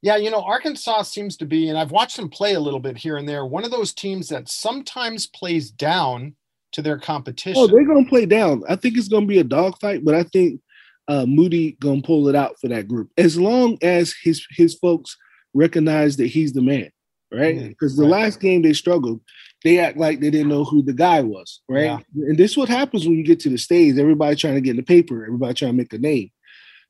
[0.03, 2.97] Yeah, you know, Arkansas seems to be, and I've watched them play a little bit
[2.97, 3.47] here and there.
[3.47, 6.34] One of those teams that sometimes plays down
[6.72, 7.55] to their competition.
[7.62, 10.14] oh they're going to play down i think it's going to be a dogfight but
[10.14, 10.61] i think
[11.09, 14.74] uh moody going to pull it out for that group as long as his his
[14.74, 15.16] folks
[15.55, 16.90] recognize that he's the man
[17.32, 17.68] right?
[17.68, 18.22] Because the right.
[18.22, 19.20] last game they struggled
[19.64, 21.84] they act like they didn't know who the guy was right?
[21.84, 21.98] Yeah.
[22.14, 24.72] and this is what happens when you get to the stage everybody trying to get
[24.72, 26.30] in the paper everybody trying to make a name.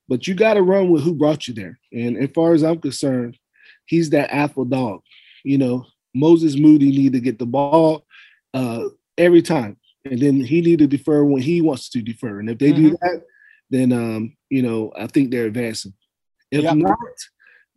[0.09, 1.78] But you got to run with who brought you there.
[1.93, 3.38] And as far as i'm concerned
[3.86, 5.01] he's that apple dog
[5.45, 5.86] you know?
[6.14, 8.05] Moses moody need to get the ball
[8.55, 8.84] uh
[9.16, 9.76] every time.
[10.05, 12.40] And then he need to defer when he wants to defer.
[12.40, 13.22] And if they do that
[13.70, 15.95] then um you know i think they're advancing.
[16.51, 16.74] If Yeah.
[16.74, 16.99] not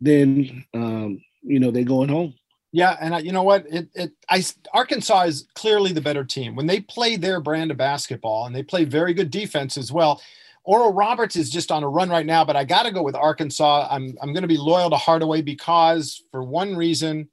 [0.00, 2.34] then um you know they're going home
[2.76, 3.64] Yeah, and I, you know what?
[3.70, 7.78] It, it, I, Arkansas is clearly the better team when they play their brand of
[7.78, 10.20] basketball, and they play very good defense as well.
[10.62, 13.14] Oral Roberts is just on a run right now, but I got to go with
[13.14, 13.88] Arkansas.
[13.90, 17.30] I'm, I'm going to be loyal to Hardaway because, for one reason,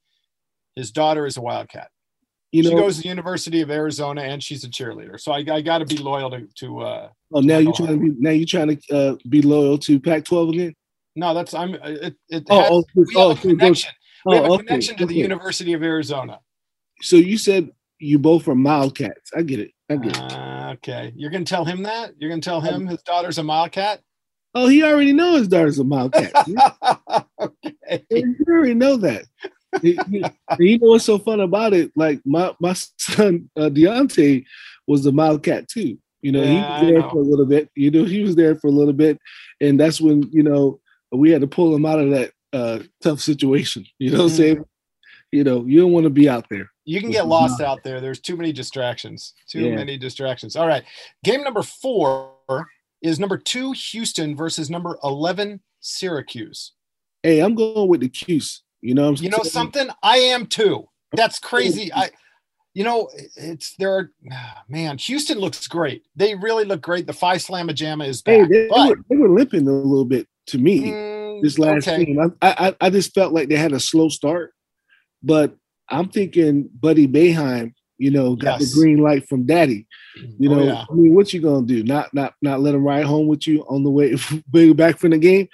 [0.78, 1.90] his daughter is a Wildcat.
[2.54, 5.20] you know she goes to the University of Arizona, and she's a cheerleader.
[5.20, 8.12] So I, I got to be loyal to, to uh, oh now you're trying to
[8.12, 10.76] be now you're trying to uh, be loyal to pac 12 again
[11.16, 12.16] no, that's I'm it.
[12.30, 13.92] it Oh, has- oh, we oh, have a connection.
[14.26, 15.16] We have a oh, okay, connection to the.
[15.16, 16.40] University of Arizona.
[17.02, 19.32] so you said you both are Wildcats.
[19.36, 19.72] I get it.
[19.90, 20.34] I get it.
[20.34, 22.14] Uh, okay, you're gonna tell him that.
[22.18, 24.02] You're gonna tell him his daughter's a Wildcat.
[24.56, 26.32] Oh, he already knows his daughter's a Wildcat.
[27.42, 28.04] okay.
[28.10, 29.26] you already know that.
[29.82, 29.98] you,
[30.78, 31.92] know what's so fun about it?
[31.96, 34.46] Like my my son uh, Deontay
[34.88, 35.98] was a Wildcat too.
[36.22, 37.10] You know, he Yeah, I was there know.
[37.10, 37.70] for a little bit.
[37.76, 39.20] You know, he was there for a little bit,
[39.60, 40.80] and that's when you know
[41.12, 43.86] we had to pull him out of that uh, tough situation.
[44.00, 44.30] You know Mhm.
[44.38, 44.64] saying?
[45.32, 46.70] You know, you don't want to be out there.
[46.86, 48.00] You can get lost out there.
[48.00, 49.34] There's too many distractions.
[49.50, 49.76] Too Yeah.
[49.76, 50.56] many distractions.
[50.56, 50.84] All right.
[51.24, 52.34] Game number four
[53.02, 56.74] is number two Houston versus number eleven Syracuse.
[57.24, 58.62] Hey, I'm going with the Cuse.
[58.82, 59.52] You know, what I'm You know saying?
[59.52, 59.88] something?
[60.04, 60.88] I am too.
[61.16, 61.92] That's crazy.
[61.94, 62.10] I,
[62.74, 63.96] you know, it's there.
[63.98, 66.04] Are, ah, man, Houston looks great.
[66.16, 67.08] They really look great.
[67.08, 68.50] The Phi Slama Jama is Hey, back.
[68.50, 70.82] they, they but, were, they were limping a little bit to me.
[70.82, 71.13] mm,
[71.44, 72.06] this last okay.
[72.06, 72.20] game.
[72.42, 74.54] I, I I just felt like they had a slow start,
[75.22, 75.56] but
[75.90, 78.74] I'm thinking Buddy Boeheim, you know, got Yes.
[78.74, 79.86] the green light from Daddy.
[80.40, 80.86] You Oh, know, yeah.
[80.90, 81.84] I mean, what you gonna do?
[81.84, 84.16] Not not not let him ride home with you on the way
[84.54, 85.48] way back from the game?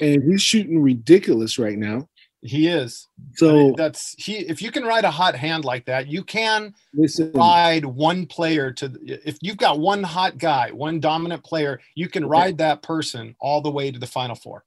[0.00, 2.08] And he's shooting ridiculous right now.
[2.42, 3.08] he is.
[3.34, 4.36] So that's he.
[4.38, 8.72] If you can ride a hot hand like that, you can listen, ride one player
[8.72, 8.92] to.
[9.04, 13.60] If you've got one hot guy, one dominant player, you can ride that person all
[13.62, 14.64] the way to the final four.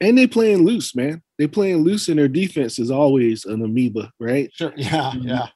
[0.00, 1.22] And they playing loose, man.
[1.38, 4.50] They playing loose, and their defense is always an amoeba, right?
[4.52, 4.72] Sure.
[4.76, 5.12] Yeah.
[5.14, 5.24] Mhm.
[5.28, 5.46] Yeah.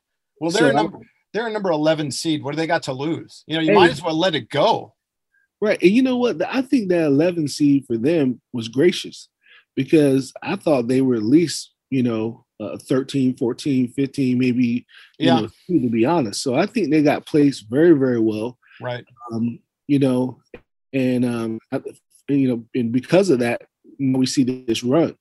[0.40, 0.98] Well, they're a I- number.
[1.32, 2.42] They're a number eleven seed.
[2.42, 3.44] What do they got to lose?
[3.46, 3.74] You know, you Hey.
[3.76, 4.94] might as well let it go.
[5.60, 5.78] Right.
[5.80, 6.42] And you know what?
[6.42, 9.28] I think that 11 seed for them was gracious
[9.76, 14.86] because I thought they were at least, you know, uh, 13, 14, 15, maybe,
[15.20, 15.40] yeah.
[15.42, 16.42] Know, to be honest.
[16.42, 18.58] So I think they got placed very, very well.
[18.80, 19.04] Right.
[19.30, 20.40] Um, you know,
[20.92, 21.80] and, um, I,
[22.28, 23.62] you know, and because of that,
[24.00, 25.14] we see this run.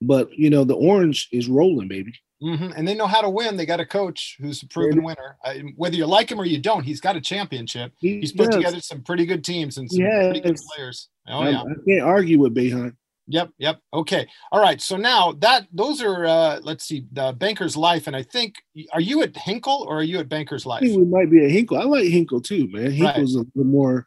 [0.00, 2.14] But, you know, the orange is rolling, baby.
[2.42, 2.72] Mm-hmm.
[2.76, 3.56] And they know how to win.
[3.56, 5.04] They got a coach who's a proven yeah.
[5.04, 5.36] winner.
[5.44, 7.92] Uh, whether you like him or you don't, he's got a championship.
[7.98, 10.24] He he's put together some pretty good teams and some yes.
[10.24, 11.08] pretty good players.
[11.26, 12.96] Oh I, yeah, I can't argue with Boeheim.
[13.28, 13.80] Yep, yep.
[13.94, 14.26] Okay.
[14.52, 14.78] All right.
[14.82, 18.56] So now that those are uh let's see, the Bankers Life, and I think
[18.92, 20.82] are you at Hinkle or are you at Bankers Life?
[20.82, 21.78] I we might be at Hinkle.
[21.78, 22.90] I like Hinkle too, man.
[22.90, 23.46] Hinkle's right.
[23.46, 24.06] a little more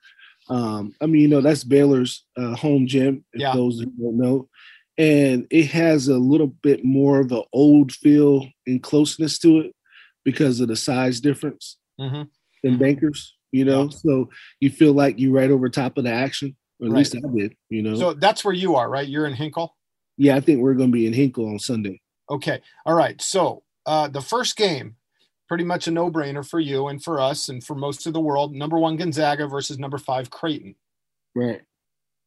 [0.50, 3.54] um, I mean, you know, that's Baylor's uh, home gym, if yeah.
[3.54, 4.50] those who don't know.
[4.98, 9.76] And it has a little bit more of an old feel and closeness to it
[10.26, 12.24] because of the size difference mm-hmm.
[12.64, 12.82] than mm-hmm.
[12.82, 13.84] Bankers, you know.
[13.84, 13.98] Yeah.
[13.98, 14.30] So
[14.60, 16.56] you feel like you're right over top of the action.
[16.80, 17.00] Or at right.
[17.00, 17.96] least I did, you know.
[17.96, 19.08] So that's where you are, right?
[19.08, 19.76] You're in Hinkle?
[20.18, 22.02] Yeah, I think we're going to be in Hinkle on Sunday.
[22.30, 22.62] Okay.
[22.86, 23.20] All right.
[23.22, 24.96] So uh, the first game,
[25.48, 28.20] pretty much a no brainer for you and for us and for most of the
[28.20, 28.54] world.
[28.54, 30.76] Number one, Gonzaga versus number five, Creighton.
[31.36, 31.62] Right.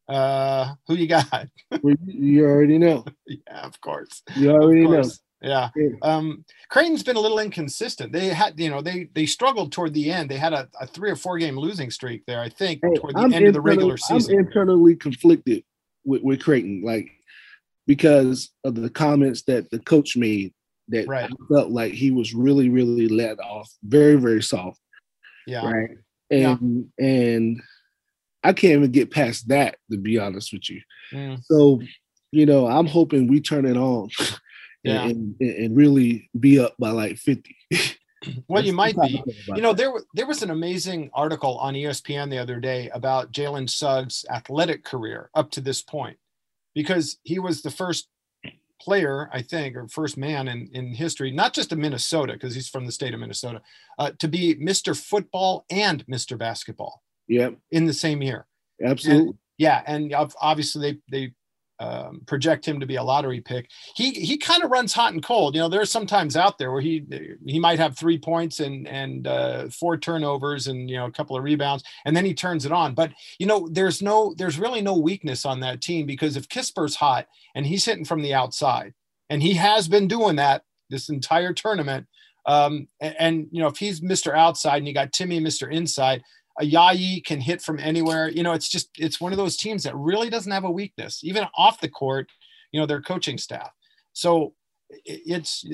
[0.07, 1.47] Uh, who you got?
[2.05, 3.05] you already know.
[3.27, 4.23] yeah, of course.
[4.35, 5.03] You already know.
[5.41, 5.69] Yeah.
[6.01, 8.11] Um, Creighton's been a little inconsistent.
[8.11, 10.29] They had, you know, they they struggled toward the end.
[10.29, 13.15] They had a, a three or four game losing streak there, I think, hey, toward
[13.15, 14.37] the I'm end of the regular season.
[14.37, 15.63] I'm internally conflicted
[16.05, 17.09] with, with Creighton, like
[17.87, 20.53] because of the comments that the coach made
[20.91, 21.29] that right.
[21.29, 24.79] I felt like he was really, really let off, very, very soft.
[25.47, 25.69] Yeah.
[25.69, 25.89] Right.
[26.29, 27.05] And yeah.
[27.05, 27.61] and
[28.43, 30.81] I can't even get past that, to be honest with you.
[31.13, 31.41] Mm.
[31.43, 31.81] So,
[32.31, 34.09] you know, I'm hoping we turn it on
[34.83, 35.03] yeah.
[35.03, 37.55] and, and, and really be up by like 50.
[38.47, 39.23] well, you might be.
[39.47, 43.69] You know, there there was an amazing article on ESPN the other day about Jalen
[43.69, 46.17] Suggs' athletic career up to this point,
[46.73, 48.07] because he was the first
[48.81, 52.67] player, I think, or first man in, in history, not just in Minnesota, because he's
[52.67, 53.61] from the state of Minnesota,
[53.99, 54.99] uh, to be Mr.
[54.99, 56.37] Football and Mr.
[56.37, 57.03] Basketball.
[57.27, 57.57] Yep.
[57.71, 58.47] In the same year.
[58.83, 59.27] Absolutely.
[59.27, 61.33] And, yeah, and obviously they they
[61.81, 63.67] um, project him to be a lottery pick.
[63.95, 65.55] He he kind of runs hot and cold.
[65.55, 67.03] You know, there's sometimes out there where he
[67.43, 71.35] he might have three points and and uh, four turnovers and you know a couple
[71.35, 72.93] of rebounds, and then he turns it on.
[72.93, 76.95] But you know, there's no there's really no weakness on that team because if Kispert's
[76.95, 77.25] hot
[77.55, 78.93] and he's hitting from the outside,
[79.31, 82.05] and he has been doing that this entire tournament.
[82.45, 84.35] Um, and, and you know, if he's Mr.
[84.35, 85.71] Outside and you got Timme, Mr.
[85.71, 86.23] Inside,
[86.59, 88.29] Ayayi can hit from anywhere.
[88.29, 91.21] You know, it's just it's one of those teams that really doesn't have a weakness,
[91.23, 92.29] even off the court.
[92.71, 93.71] You know, their coaching staff.
[94.13, 94.53] So
[95.05, 95.65] it's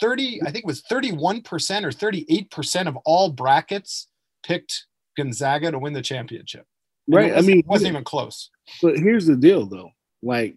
[0.00, 0.42] 30.
[0.42, 4.08] I think it was 31 percent or 38 percent of all brackets
[4.42, 6.66] picked Gonzaga to win the championship.
[7.08, 7.36] Right.
[7.36, 8.50] I mean, it wasn't even close.
[8.80, 9.90] But here's the deal, though.
[10.22, 10.56] Like,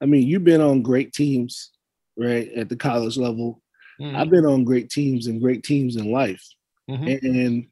[0.00, 1.70] I mean, you've been on great teams,
[2.16, 3.60] right, at the college level.
[4.00, 4.16] Mm-hmm.
[4.16, 6.42] I've been on great teams and great teams in life,
[6.88, 7.26] mm-hmm.
[7.26, 7.66] and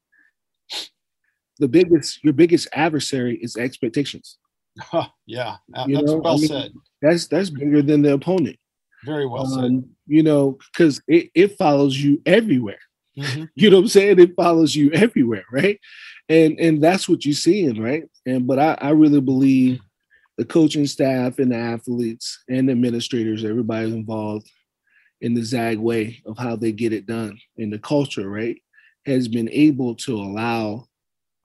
[1.58, 4.38] the biggest your biggest adversary is expectations.
[5.26, 5.56] Yeah,
[5.86, 6.18] you that's know?
[6.18, 6.72] well I mean, said.
[7.02, 8.56] That's that's bigger than the opponent.
[9.04, 9.90] Very well um, said.
[10.06, 12.78] You know, because it, it follows you everywhere.
[13.18, 13.44] Mm-hmm.
[13.56, 14.20] You know what I'm saying?
[14.20, 15.80] It follows you everywhere, right?
[16.28, 18.04] And and that's what you're seeing, right?
[18.26, 19.80] And but I, I really believe
[20.36, 24.48] the coaching staff and the athletes and the administrators, everybody's involved
[25.20, 27.38] in the Zag way of how they get it done.
[27.56, 28.56] And the culture, right,
[29.04, 30.87] has been able to allow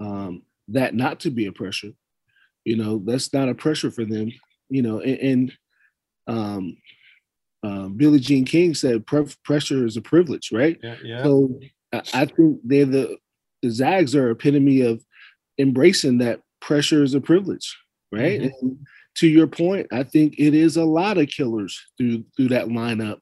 [0.04, 1.92] um, that not to be a pressure.
[2.66, 4.32] You know, that's not a pressure for them.
[4.70, 5.54] You know, and, and
[6.28, 6.78] um,
[7.64, 10.78] um, Billie Jean King said pressure is a privilege, right?
[10.84, 10.96] Yeah.
[11.04, 11.24] yeah.
[11.24, 11.60] So
[11.92, 13.18] I, I think they're the
[13.62, 15.04] the Zags are epitome of
[15.58, 17.78] embracing that pressure is a privilege,
[18.12, 18.42] right?
[18.42, 18.66] Mm-hmm.
[18.66, 18.78] And
[19.16, 23.20] to your point, I think it is a lot of killers through through that lineup.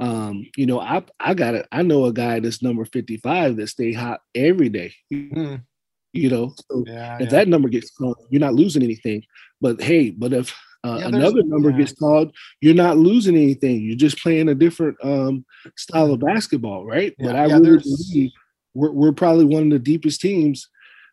[0.00, 1.66] Um, you know, I I got it.
[1.70, 4.94] I know a guy that's number 55 that stay hot every day.
[5.12, 5.56] Mm-hmm.
[6.12, 7.28] You know, so yeah, if yeah.
[7.30, 9.24] that number gets called, you're not losing anything.
[9.60, 10.54] But hey, but if
[10.84, 13.82] uh, yeah, another number gets called, you're not losing anything.
[13.82, 15.44] You're just playing a different um,
[15.76, 17.14] style of basketball, right?
[17.18, 18.30] but I really believe
[18.74, 20.68] we're, we're probably one of the deepest teams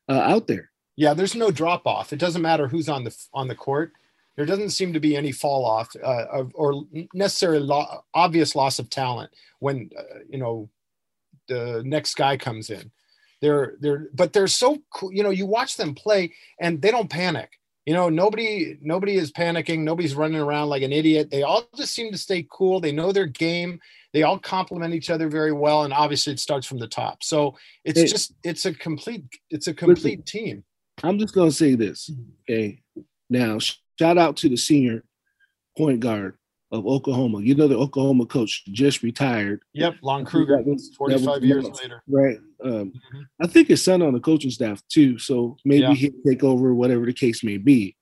[0.09, 0.71] uh, out there.
[0.95, 2.11] Yeah, there's no drop off.
[2.11, 3.93] It doesn't matter who's on the on the court.
[4.35, 6.83] There doesn't seem to be any fall off uh, or
[7.13, 10.69] necessarily lo- obvious loss of talent when uh, you know
[11.47, 12.91] the next guy comes in.
[13.41, 15.13] They're they're but they're so cool.
[15.13, 17.51] You know, you watch them play and they don't panic.
[17.85, 19.79] You know, nobody nobody is panicking.
[19.79, 21.31] Nobody's running around like an idiot.
[21.31, 22.79] They all just seem to stay cool.
[22.79, 23.79] They know their game.
[24.11, 27.23] They all complement each other very well, and obviously it starts from the top.
[27.23, 30.63] So it's just it's a complete it's a complete listen, team.
[31.03, 32.09] I'm just gonna say this.
[32.09, 32.31] Mm-hmm.
[32.49, 32.81] Okay.
[33.29, 35.03] Now, shout out to the senior
[35.77, 36.38] point guard
[36.71, 37.41] of Oklahoma.
[37.41, 39.63] You know, the Oklahoma coach just retired.
[39.73, 42.03] Yep, Lon Kruger, was, 45 years later.
[42.07, 42.37] Right.
[42.63, 43.21] Um, mm-hmm.
[43.41, 45.17] I think his son on the coaching staff too.
[45.17, 45.93] So maybe yeah.
[45.93, 47.95] he'll take over, whatever the case may be.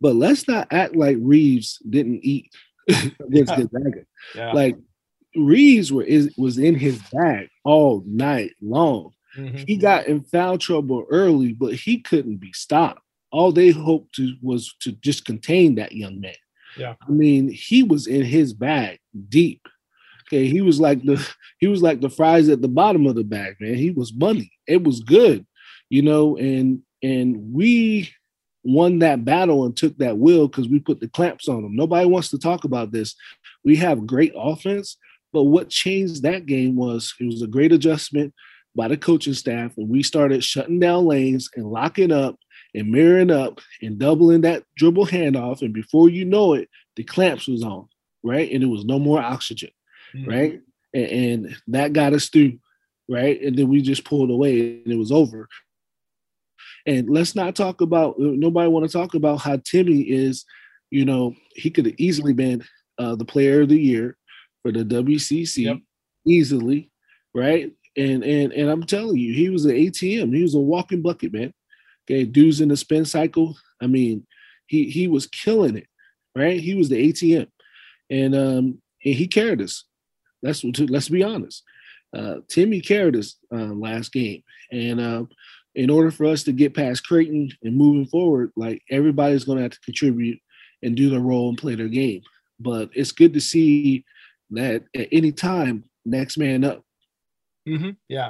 [0.00, 2.50] But let's not act like Reaves didn't eat
[2.88, 3.56] against yeah.
[3.56, 4.04] Gonzaga.
[4.34, 4.52] Yeah.
[4.52, 4.76] Like
[5.34, 9.12] Reaves were, is, was in his bag all night long.
[9.36, 9.64] Mm-hmm.
[9.66, 13.00] He got in foul trouble early, but he couldn't be stopped.
[13.32, 16.34] All they hoped to was to just contain that young man.
[16.76, 16.94] Yeah.
[17.00, 18.98] I mean, he was in his bag
[19.28, 19.66] deep.
[20.26, 21.26] Okay, he was like the
[21.58, 23.74] he was like the fries at the bottom of the bag, man.
[23.74, 24.52] He was money.
[24.66, 25.46] It was good,
[25.90, 28.10] you know, and and we
[28.64, 31.76] won that battle and took that will because we put the clamps on them.
[31.76, 33.14] Nobody wants to talk about this.
[33.62, 34.96] We have great offense,
[35.32, 38.32] but what changed that game was it was a great adjustment
[38.74, 42.36] by the coaching staff, and we started shutting down lanes and locking up
[42.74, 45.62] and mirroring up and doubling that dribble handoff.
[45.62, 47.88] And before you know it, the clamps was on,
[48.22, 48.50] right?
[48.50, 49.70] And it was no more oxygen,
[50.14, 50.28] mm-hmm.
[50.28, 50.60] right?
[50.92, 52.58] And, and, that got us through,
[53.08, 53.40] right?
[53.40, 55.48] And then we just pulled away and it was over.
[56.86, 60.44] And let's not talk about nobody want to talk about how Timme is,
[60.90, 62.62] you know, he could have easily been
[62.98, 64.16] uh, the player of the year
[64.62, 65.78] for the WCC yep.
[66.26, 66.90] easily,
[67.34, 67.72] right?
[67.96, 70.34] And and and I'm telling you, he was an ATM.
[70.34, 71.54] He was a walking bucket, man.
[72.04, 73.56] Okay, dudes in the spin cycle.
[73.80, 74.26] I mean,
[74.66, 75.86] he he was killing it,
[76.36, 76.60] right?
[76.60, 77.48] He was the ATM,
[78.10, 79.84] and um, and he carried us.
[80.42, 81.62] Let's let's be honest.
[82.14, 85.24] Uh, Timme carried us uh, last game, and uh,
[85.74, 89.62] in order for us to get past Creighton and moving forward, like everybody's going to
[89.62, 90.38] have to contribute
[90.82, 92.22] and do their role and play their game.
[92.60, 94.04] But it's good to see
[94.50, 96.84] that at any time, next man up
[97.66, 97.90] Mm-hmm.
[98.08, 98.28] Yeah.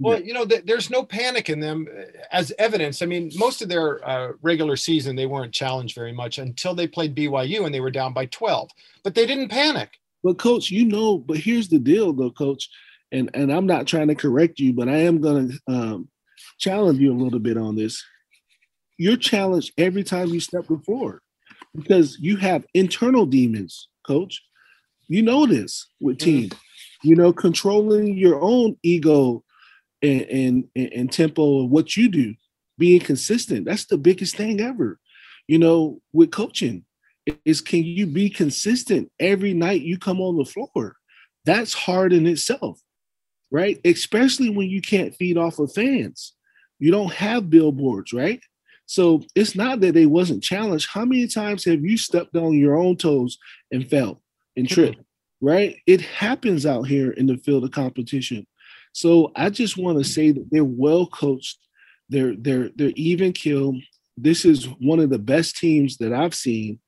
[0.00, 3.02] well, you know, th- there's no panic in them uh, as evidence.
[3.02, 6.86] I mean, most of their uh, regular season, they weren't challenged very much until they
[6.86, 8.70] played BYU and they were down by 12,
[9.04, 9.98] but they didn't panic.
[10.24, 12.68] But coach, you know, but here's the deal though, coach,
[13.10, 16.08] and, and I'm not trying to correct you, but I am going to um,
[16.58, 18.02] challenge you a little bit on this.
[18.96, 21.20] You're challenged every time you step forward
[21.74, 24.42] because you have internal demons, coach.
[25.08, 26.24] You know this with mm-hmm.
[26.24, 26.48] teams.
[26.52, 26.71] Mm-hmm
[27.02, 29.44] you know, controlling your own ego
[30.02, 32.34] and, and, and tempo of what you do,
[32.78, 33.64] being consistent.
[33.64, 34.98] That's the biggest thing ever.
[35.48, 36.84] You know, with coaching,
[37.44, 40.96] is can you be consistent every night you come on the floor?
[41.44, 42.80] That's hard in itself,
[43.50, 43.80] right?
[43.84, 46.34] Especially when you can't feed off of fans.
[46.78, 48.40] You don't have billboards, right?
[48.86, 50.88] So it's not that they wasn't challenged.
[50.90, 53.38] How many times have you stepped on your own toes
[53.70, 54.20] and fell
[54.56, 55.00] and tripped?
[55.42, 55.76] Right?
[55.86, 58.46] It happens out here in the field of competition.
[58.92, 61.58] So I just want to say that they're well coached.
[62.08, 63.74] They're they're they're even kill.
[64.16, 66.78] This is one of the best teams that I've seen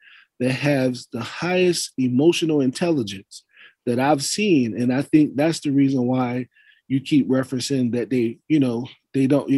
[0.41, 3.45] that has the highest emotional intelligence
[3.87, 6.47] that I've seen, and I think that's the reason why
[6.89, 9.49] you keep referencing that they, you know, they don't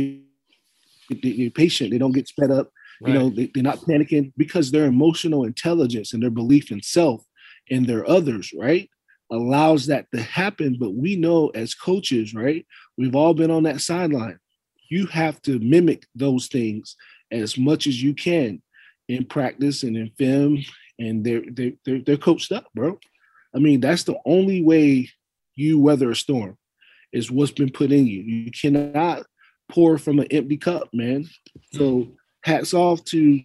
[1.23, 1.91] they're patient.
[1.91, 2.71] They don't get sped up.
[3.01, 3.13] Right.
[3.13, 7.26] You know, they, they're not panicking because their emotional intelligence and their belief in self
[7.71, 8.89] and their others, right?
[9.31, 10.77] Allows that to happen.
[10.79, 12.67] But we know as coaches, right?
[12.97, 14.39] We've all been on that sideline.
[14.89, 16.97] You have to mimic those things
[17.33, 18.63] as much as you can
[19.09, 20.59] in practice and in film,
[20.99, 22.99] and they're they're they're, they're coached up, bro.
[23.55, 25.11] I mean, that's the only way
[25.55, 26.57] you weather a storm
[27.13, 28.21] is what's been put in you.
[28.21, 29.25] You cannot
[29.71, 31.27] pour from an empty cup, man.
[31.73, 32.09] So
[32.43, 33.43] hats off to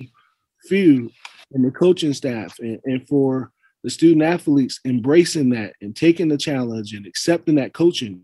[0.68, 1.10] Few
[1.54, 3.52] and the coaching staff and, and for
[3.84, 8.22] the student athletes embracing that and taking the challenge and accepting that coaching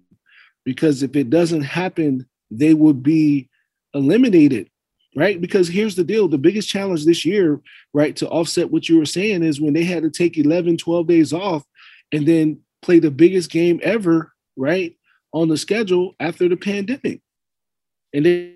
[0.65, 3.49] because if it doesn't happen they would be
[3.93, 4.69] eliminated
[5.17, 5.41] right?
[5.41, 7.59] Because here's the deal the biggest challenge this year
[7.93, 11.07] right to offset what you were saying is when they had to take 11 12
[11.07, 11.65] days off
[12.11, 14.95] and then play the biggest game ever right
[15.33, 17.21] on the schedule after the pandemic.
[18.13, 18.53] And they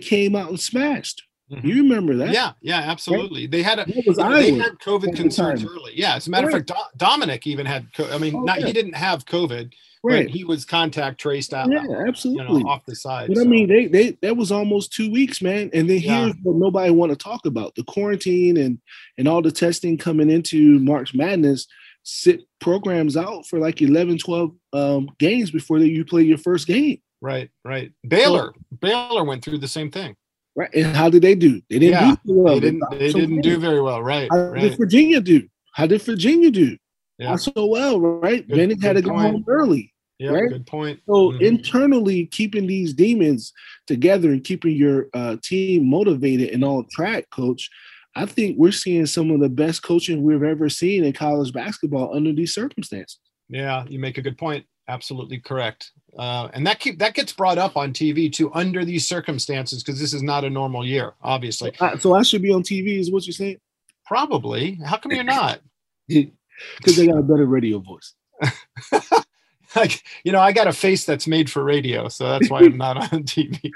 [0.00, 1.66] came out and smashed Mm-hmm.
[1.66, 2.32] You remember that?
[2.32, 3.42] Yeah, yeah, absolutely.
[3.42, 3.50] Right?
[3.50, 5.92] They had a they had COVID concerns early.
[5.96, 6.60] Yeah, as a matter right.
[6.60, 7.86] of fact, Do- Dominic even had.
[7.98, 8.66] I mean, oh, not yeah.
[8.66, 9.72] he didn't have COVID,
[10.04, 10.28] right?
[10.28, 11.68] he was contact traced out.
[11.70, 12.58] Yeah, absolutely.
[12.58, 13.28] You know, off the side.
[13.28, 13.42] But so.
[13.42, 15.70] I mean, they they that was almost two weeks, man.
[15.74, 16.32] And then here's yeah.
[16.44, 18.78] what nobody want to talk about: the quarantine and
[19.18, 21.66] and all the testing coming into March Madness.
[22.02, 26.66] Sit programs out for like 11, 12 um, games before they, you play your first
[26.66, 26.98] game.
[27.20, 27.92] Right, right.
[28.08, 30.16] Baylor, so, Baylor went through the same thing.
[30.60, 30.74] Right.
[30.74, 31.62] And how did they do?
[31.70, 32.54] They didn't yeah, do well.
[32.54, 34.02] They didn't, they didn't do very well.
[34.02, 34.28] Right.
[34.30, 34.60] How right.
[34.60, 35.48] did Virginia do?
[35.72, 36.76] How did Virginia do?
[37.18, 37.30] Yeah.
[37.30, 38.46] Not so well, right?
[38.46, 39.22] Good, Bennett had to go point.
[39.22, 39.94] home early.
[40.18, 40.50] Yeah, right?
[40.50, 41.00] good point.
[41.06, 41.40] So Mhm.
[41.40, 43.54] internally, keeping these demons
[43.86, 47.70] together and keeping your uh, team motivated and on track, coach.
[48.14, 52.14] I think we're seeing some of the best coaching we've ever seen in college basketball
[52.14, 53.18] under these circumstances.
[53.48, 54.66] Yeah, you make a good point.
[54.88, 55.92] Absolutely correct.
[56.18, 60.00] Uh, and that keep that gets brought up on TV too under these circumstances because
[60.00, 61.72] this is not a normal year, obviously.
[61.80, 63.58] Uh, so I should be on TV, is what you're saying?
[64.04, 64.78] Probably.
[64.84, 65.60] How come you're not?
[66.76, 68.12] Because they got a better radio voice.
[69.76, 72.76] like, you know, I got a face that's made for radio, so that's why I'm
[72.76, 73.72] not on TV.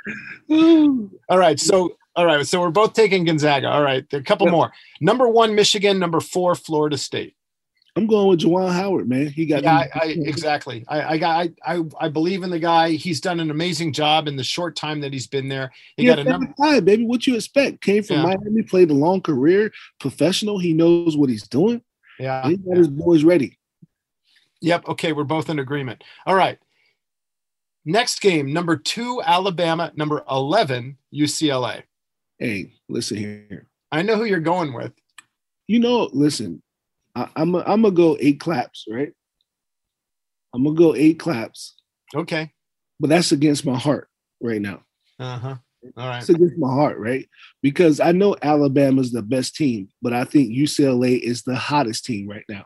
[1.31, 3.69] All right, so all right, so we're both taking Gonzaga.
[3.69, 4.53] All right, there are a couple Yep.
[4.53, 4.73] more.
[5.01, 5.99] Number one, Michigan.
[5.99, 7.37] Number four, Florida State.
[7.97, 9.29] I'm going with Juwan Howard, man.
[9.29, 10.85] He got Yeah, I, I exactly.
[10.89, 11.49] I, I got.
[11.65, 12.91] I, I, believe in the guy.
[12.91, 15.71] He's done an amazing job in the short time that he's been there.
[15.97, 16.53] He Yeah, got a number.
[16.59, 17.05] five, baby.
[17.07, 17.83] What you expect?
[17.83, 18.23] Came from Yeah.
[18.25, 20.59] Miami, played a long career, professional.
[20.59, 21.83] He knows what he's doing.
[22.19, 22.49] Yeah.
[22.49, 23.59] He got his boys ready.
[24.61, 24.89] Yep.
[24.89, 26.03] Okay, we're both in agreement.
[26.27, 26.59] All right.
[27.85, 29.93] Next game, number two, Alabama.
[29.95, 31.83] Number eleven, UCLA.
[32.41, 33.69] Hey, listen here.
[33.93, 34.93] I know who you're going with.
[35.69, 36.61] You know, listen.
[37.15, 39.13] I, I'm a, I'm gonna go eight claps, right?
[40.55, 41.75] I'm gonna go eight claps,
[42.15, 42.53] Okay.
[43.01, 44.09] but that's against my heart
[44.41, 44.83] right now.
[45.19, 45.57] Uh huh.
[45.97, 46.19] All right.
[46.21, 47.29] It's against my heart, right?
[47.63, 52.29] Because I know Alabama's the best team, but I think UCLA is the hottest team
[52.29, 52.65] right now.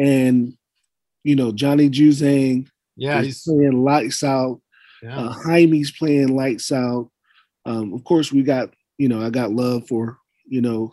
[0.00, 0.54] And
[1.24, 3.42] you know, Johnny Juzang Yeah, is he's.
[3.42, 4.60] playing lights out.
[5.02, 5.18] Yeah.
[5.18, 7.10] Uh, Jaime's playing lights out.
[7.66, 10.92] Um, of course, we got you know I got love for you know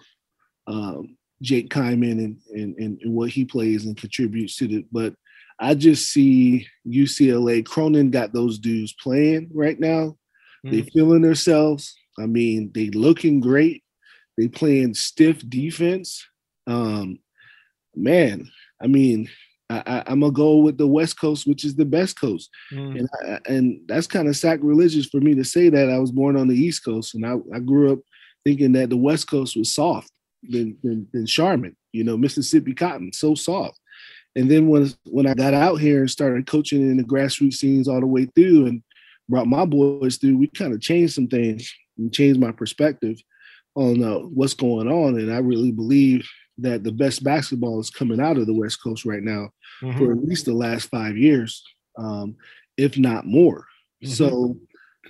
[0.68, 4.86] um, Jake Kyman and, and and and what he plays and contributes to it.
[4.92, 5.14] But
[5.60, 7.64] I just see UCLA.
[7.64, 10.18] Cronin got those dudes playing right now.
[10.64, 10.92] They Mhm.
[10.94, 11.94] feeling themselves.
[12.18, 13.84] I mean, they looking great.
[14.38, 16.26] They playing stiff defense.
[16.66, 17.20] Um,
[17.96, 18.50] man,
[18.82, 19.30] I mean,
[19.70, 23.00] I, I, I'm gonna go with the West Coast, which is the best coast Mm.
[23.00, 26.36] and I, and that's kind of sacrilegious for me to say that I was born
[26.38, 28.00] on the East Coast and I, I grew up
[28.46, 30.12] thinking that the West Coast was soft
[30.50, 33.80] than than, than Charmin, you know, Mississippi Cotton, so soft.
[34.36, 37.88] And then when when I got out here and started coaching in the grassroots scenes
[37.88, 38.84] all the way through and
[39.30, 43.18] brought my boys through, we kind of changed some things and changed my perspective
[43.76, 45.20] on uh, what's going on.
[45.20, 46.28] And I really believe
[46.60, 49.50] that the best basketball is coming out of the West Coast right now
[49.82, 49.98] Mhm.
[49.98, 51.64] for at least the last five years,
[51.98, 52.36] um,
[52.78, 53.66] if not more.
[54.04, 54.10] Mhm.
[54.10, 54.58] So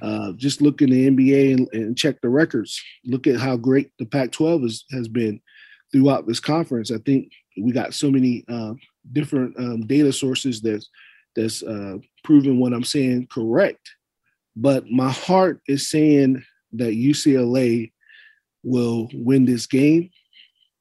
[0.02, 2.82] uh, just look in the NBA and, and check the records.
[3.06, 5.40] Look at how great the Pac-12 is, has been
[5.92, 6.92] throughout this conference.
[6.92, 7.32] I think
[7.62, 8.74] we got so many uh,
[9.12, 10.90] different um, data sources that's
[11.36, 13.90] that's uh, proven what I'm saying correct.
[14.56, 17.92] But my heart is saying that UCLA
[18.64, 20.12] will win this game,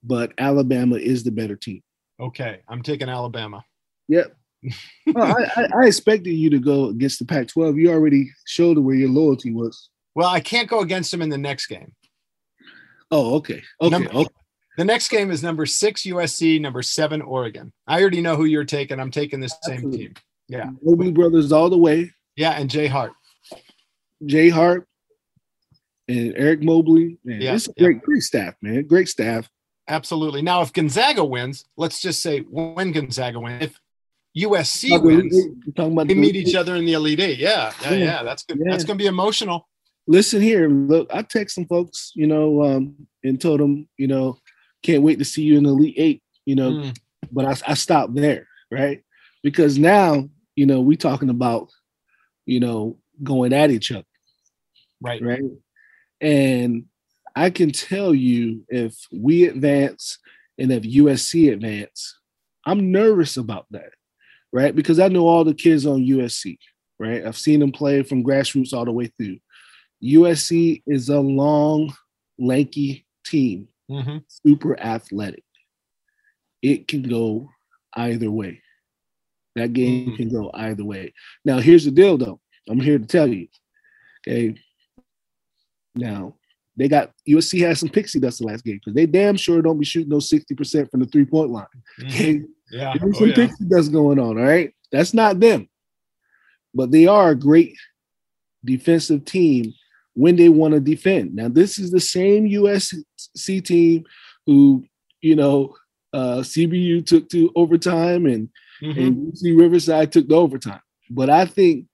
[0.03, 1.83] but Alabama is the better team.
[2.21, 3.65] Okay, I'm taking Alabama.
[4.09, 4.37] Yep.
[5.15, 7.81] Well, I, I, I expected you to go against the Pac-12.
[7.81, 9.89] You already showed where your loyalty was.
[10.15, 11.93] Well, I can't go against them in the next game.
[13.11, 14.29] Oh, okay, okay, Number- okay.
[14.79, 17.73] The next game is number six USC, number seven Oregon.
[17.87, 18.99] I already know who you're taking.
[18.99, 20.15] I'm taking the same team.
[20.49, 22.11] Yeah, Mobley brothers all the way.
[22.37, 23.13] yeah, and Jay Hart.
[24.25, 24.87] Jay Hart
[26.09, 27.19] and Eric Mobley.
[27.25, 27.85] Man, Yeah, it's a yeah.
[27.85, 28.87] great, great staff, man.
[28.87, 29.49] Great staff.
[29.89, 30.41] Absolutely.
[30.43, 33.81] Now, if Gonzaga wins, let's just say when Gonzaga wins, if
[34.37, 37.39] USC Talking wins, talking about they the- meet each other in the Elite Eight.
[37.39, 37.97] Yeah, yeah, Yeah.
[38.05, 38.23] yeah.
[38.23, 38.59] That's good.
[38.59, 38.71] Yeah.
[38.71, 39.69] That's going to be emotional.
[40.07, 41.09] Listen here, look.
[41.15, 44.39] I text some folks, you know, um, and told them, you know,
[44.83, 46.23] can't wait to see you in the Elite Eight.
[46.45, 46.97] You know, Mm,
[47.31, 49.03] but I, I stopped there, right?
[49.45, 51.69] Because now, you know, we talking about,
[52.47, 54.05] you know, going at each other.
[55.01, 55.23] right.
[55.23, 55.43] right?
[56.21, 56.87] And
[57.37, 60.19] I can tell you if we advance
[60.59, 62.19] and if USC advance,
[62.67, 63.91] I'm nervous about that,
[64.53, 64.75] right?
[64.75, 66.59] Because I know all the kids on USC,
[66.99, 67.25] right?
[67.25, 69.39] I've seen them play from grassroots all the way through.
[70.03, 71.93] USC is a long,
[72.39, 75.45] lanky team, hmm super athletic.
[76.63, 77.49] It can go
[77.95, 78.61] either way.
[79.57, 80.17] That game Mhm.
[80.17, 81.13] can go either way.
[81.45, 82.41] Now, here's the deal, though.
[82.69, 83.49] I'm here to tell you.
[84.27, 84.55] Okay.
[85.95, 86.37] Now,
[86.77, 89.79] they got USC has some pixie dust the last game because they damn sure don't
[89.79, 91.67] be shooting those 60% from the three point line.
[92.05, 92.43] Okay.
[92.73, 92.95] Yeah.
[92.99, 93.35] There's Oh, some yeah.
[93.35, 94.39] pixie dust going on.
[94.39, 94.73] All right.
[94.91, 95.69] That's not them.
[96.75, 97.77] But they are a great
[98.65, 99.73] defensive team
[100.15, 101.35] when they want to defend.
[101.35, 104.05] Now, this is the same USC team
[104.47, 104.85] who,
[105.21, 105.75] you know,
[106.13, 108.49] uh, CBU took to overtime and,
[108.83, 109.07] Mhm.
[109.07, 110.81] and UC Riverside took the overtime.
[111.11, 111.87] But I think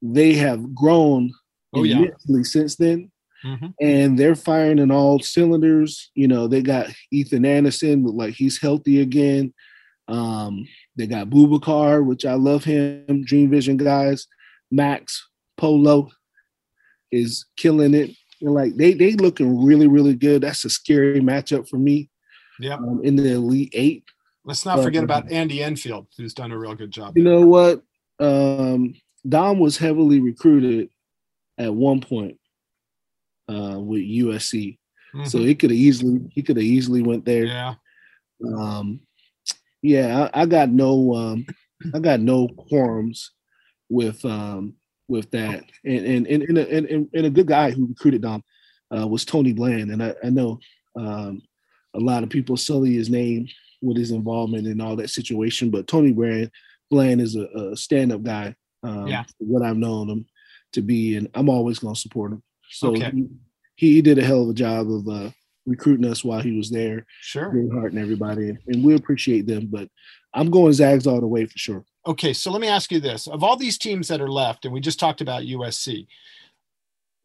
[0.00, 1.32] they have grown
[1.74, 2.06] Oh, yeah.
[2.42, 3.10] since then
[3.44, 3.72] Mhm.
[3.80, 6.10] and they're firing in all cylinders.
[6.14, 9.54] You know, they got Ethan Anderson, look like he's healthy again.
[10.08, 13.24] Um, They got Boubacar, which I love him.
[13.24, 14.26] Dream Vision guys,
[14.70, 16.10] Max Polo
[17.10, 18.10] is killing it.
[18.40, 20.42] And like they they looking really really good.
[20.42, 22.10] That's a scary matchup for me.
[22.58, 22.74] Yeah.
[22.74, 24.04] Um, in the Elite Eight.
[24.44, 27.16] Let's not forget about Andy Enfield, who's done a real good job.
[27.16, 27.82] You know what?
[28.18, 28.94] Um,
[29.28, 30.88] Dom was heavily recruited
[31.58, 32.38] at one point
[33.48, 34.78] uh, with USC,
[35.14, 35.24] mm-hmm.
[35.24, 37.44] so he could have easily he could have easily went there.
[37.44, 37.74] Yeah.
[38.44, 39.00] Um,
[39.82, 41.46] yeah, I, I got no um,
[41.94, 43.28] I got no quorums
[43.88, 44.74] with um,
[45.08, 48.42] with that, and and and, and, a, and, and a good guy who recruited Dom
[48.96, 50.58] uh, was Tony Bland, and I, I know
[50.96, 51.42] um,
[51.94, 53.48] a lot of people sully his name
[53.82, 56.50] with his involvement in all that situation, but Tony Bland
[56.90, 58.54] Bland is a, a stand up guy.
[58.84, 59.24] Um, yeah.
[59.38, 60.26] what I've known him
[60.72, 62.42] to be, and I'm always going to support him.
[62.70, 63.12] So okay.
[63.76, 65.30] he, he did a hell of a job of uh,
[65.66, 67.06] recruiting us while he was there.
[67.20, 67.52] Sure.
[67.72, 69.68] Hart and everybody, and we appreciate them.
[69.70, 69.88] But
[70.34, 71.84] I'm going Zags all the way for sure.
[72.06, 74.74] Okay, so let me ask you this: of all these teams that are left, and
[74.74, 76.06] we just talked about USC,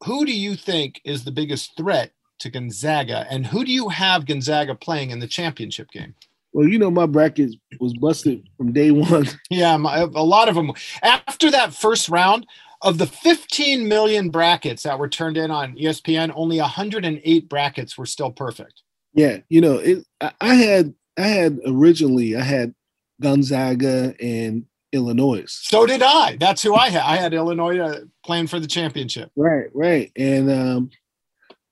[0.06, 4.26] who do you think is the biggest threat to Gonzaga, and who do you have
[4.26, 6.14] Gonzaga playing in the championship game?
[6.54, 9.28] Well, you know, my bracket was busted from day one.
[9.50, 10.72] Yeah, my, a lot of them.
[11.04, 12.46] After that first round,
[12.82, 18.06] of the 15 million brackets that were turned in on ESPN, only 108 brackets were
[18.06, 18.82] still perfect.
[19.14, 22.76] Yeah, you know, it, I had I had originally I had
[23.20, 25.46] Gonzaga and Illinois.
[25.48, 26.38] So did I.
[26.40, 27.02] That's who I had.
[27.02, 29.32] I had Illinois uh, playing for the championship.
[29.36, 30.90] Right, right, and um,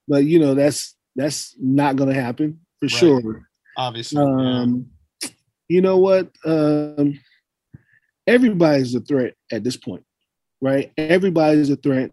[0.07, 2.91] but you know that's that's not going to happen for right.
[2.91, 3.49] sure.
[3.77, 4.87] Obviously, um,
[5.21, 5.29] yeah.
[5.67, 6.31] you know what?
[6.45, 7.19] Um,
[8.25, 10.03] everybody's a threat at this point
[10.65, 10.91] right?
[10.97, 12.11] Everybody's a threat.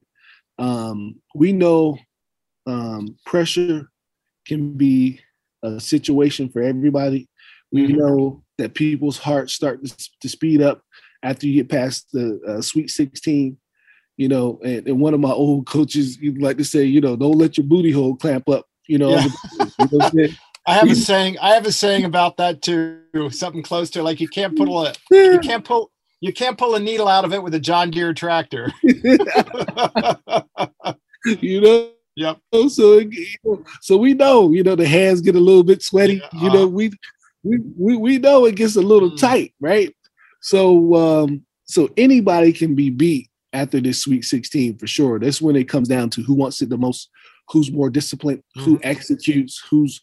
[0.59, 1.97] Um, we know
[2.67, 3.89] um, pressure
[4.47, 5.21] can be
[5.63, 7.31] a situation for everybody.
[7.73, 7.97] We mm-hmm.
[7.97, 10.83] know that people's hearts start to, to, speed up
[11.23, 13.57] after you get past the uh, Sweet 16.
[14.19, 17.17] You know, and, and, one of my old coaches, you'd like to say, you know,
[17.17, 18.67] don't let your booty hole clamp up.
[18.87, 19.29] You know, yeah.
[19.79, 20.29] you know
[20.67, 21.39] I have a saying.
[21.41, 23.01] I have a saying about that too.
[23.31, 25.92] Something close to like you can't put a you can't pull
[26.23, 28.73] you can't pull a needle out of it with a John Deere tractor.
[31.25, 31.91] you know.
[32.15, 32.39] Yep.
[32.69, 33.03] So,
[33.81, 36.23] so we know, you know, the hands get a little bit sweaty.
[36.35, 36.93] Yeah, you know, uh, we,
[37.43, 39.19] we we we know it gets a little mm.
[39.19, 39.97] tight, right?
[40.43, 45.19] So, um, so anybody can be beat after this Sweet 16 for sure.
[45.19, 47.09] That's when it comes down to who wants it the most,
[47.49, 48.63] who's more disciplined, mm.
[48.63, 50.01] who executes, who's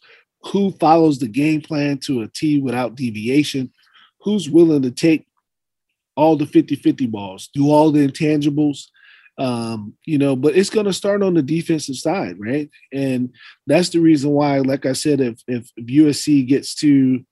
[0.52, 3.72] who follows the game plan to a T without deviation,
[4.20, 5.26] who's willing to take
[6.16, 8.86] all the 50-50 balls, do all the intangibles.
[9.38, 12.68] Um, you know, but it's gonna start on the defensive side, right?
[12.92, 13.34] And
[13.66, 17.24] that's the reason why, like I said, if if USC gets to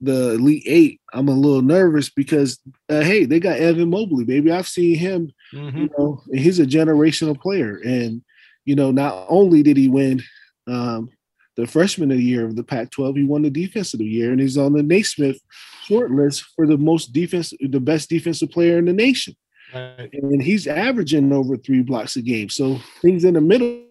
[0.00, 2.58] the Elite Eight, I'm a little nervous because
[2.88, 4.50] uh, hey, they got Evan Mobley, baby.
[4.50, 5.78] I've seen him, mm-hmm.
[5.78, 7.80] you know, he's a generational player.
[7.84, 8.22] And,
[8.64, 10.20] you know, not only did he win
[10.66, 11.10] um,
[11.56, 13.16] the freshman of the year of the Pac-12.
[13.16, 15.40] He won the the year, and he's on the Naismith
[15.86, 19.34] short list for the most defense, the best defensive player in the nation.
[19.74, 20.10] Right.
[20.12, 22.48] And he's averaging over three blocks a game.
[22.48, 23.84] So things in the middle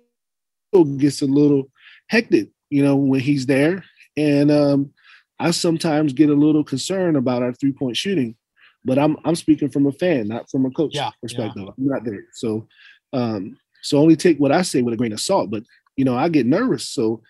[0.97, 1.71] gets a little
[2.07, 3.83] hectic, you know, when he's there.
[4.15, 4.93] And um,
[5.39, 8.35] I sometimes get a little concerned about our three point shooting,
[8.85, 11.63] but I'm I'm speaking from a fan, not from a coach yeah, perspective.
[11.63, 11.71] Yeah.
[11.77, 12.67] I'm not there, so
[13.13, 15.49] um, so only take what I say with a grain of salt.
[15.49, 15.63] But
[15.97, 16.89] you know, I get nervous.
[16.89, 17.23] So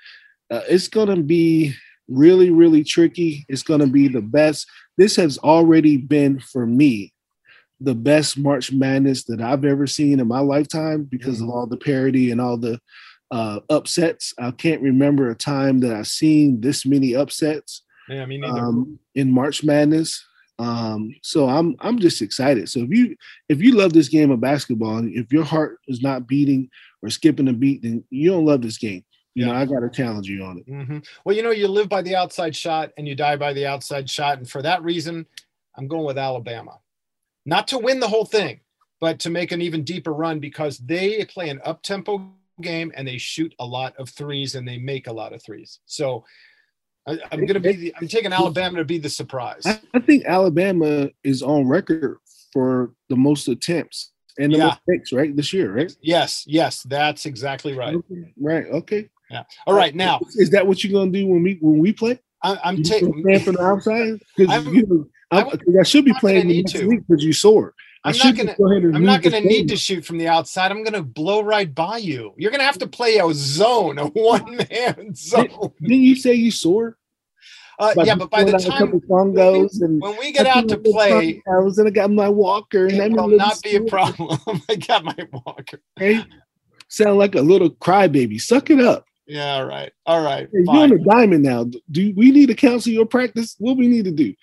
[0.49, 1.74] uh, it's going to be
[2.12, 3.45] really, really tricky.
[3.47, 4.68] It's going to be the best.
[4.97, 7.14] This has already been for me
[7.80, 11.49] the best March Madness that I've ever seen in my lifetime because mm-hmm.
[11.49, 12.80] of all the parity and all the
[13.32, 14.34] uh, upsets.
[14.39, 17.84] I can't remember a time that I've seen this many upsets.
[18.09, 18.59] Yeah, me neither.
[18.59, 20.24] Um, in March Madness.
[20.59, 22.70] Um, so I'm I'm just excited.
[22.70, 23.16] So if you
[23.49, 26.70] if you love this game of basketball, and if your heart is not beating
[27.01, 29.03] or skipping a beat, then you don't love this game
[29.34, 30.67] you know, I got to challenge you on it.
[30.67, 30.99] Mm-hmm.
[31.23, 34.09] Well, you know, you live by the outside shot and you die by the outside
[34.09, 34.38] shot.
[34.38, 35.25] And for that reason,
[35.75, 36.79] I'm going with Alabama.
[37.45, 38.59] Not to win the whole thing,
[38.99, 42.29] but to make an even deeper run because they play an up tempo
[42.61, 45.79] game and they shoot a lot of threes and they make a lot of threes.
[45.86, 46.25] So
[47.07, 49.63] I, am going to be, the, I'm taking Alabama to be the surprise.
[49.65, 52.17] I, I think Alabama is on record
[52.53, 54.65] for the most attempts and the yeah.
[54.65, 55.36] most picks, right?
[55.36, 55.91] This year, right?
[56.01, 57.95] Yes, yes, that's exactly right.
[57.95, 58.34] Okay.
[58.39, 58.65] Right.
[58.67, 59.09] Okay.
[59.32, 59.43] Yeah.
[59.65, 59.95] All right.
[59.95, 62.19] Now, is that what you're gonna do when we when we play?
[62.43, 66.88] I, am taking from the outside because you I, I, should be playing next to.
[66.88, 67.73] week because you sore.
[68.03, 68.55] I'm not gonna.
[68.55, 70.71] Go I'm not gonna need to shoot from the outside.
[70.71, 72.34] I'm gonna blow right by you.
[72.38, 75.47] You're gonna have to play a zone, a one man zone.
[75.47, 76.97] Did, didn't you say you sore?
[77.79, 80.67] Uh, yeah, but by the pulling out a time fungos and when we get out
[80.67, 83.75] to play, I was and I got my walker, and it I'm will not be
[83.75, 84.39] a problem.
[84.69, 85.82] I got my walker.
[85.99, 86.23] okay?
[86.89, 88.39] Sound like a little crybaby.
[88.41, 89.05] Suck it up.
[89.32, 91.63] Yeah, all right, all right, Hey, You're on a diamond now.
[91.89, 93.55] Do we need to cancel your practice?
[93.59, 94.34] What we need to do?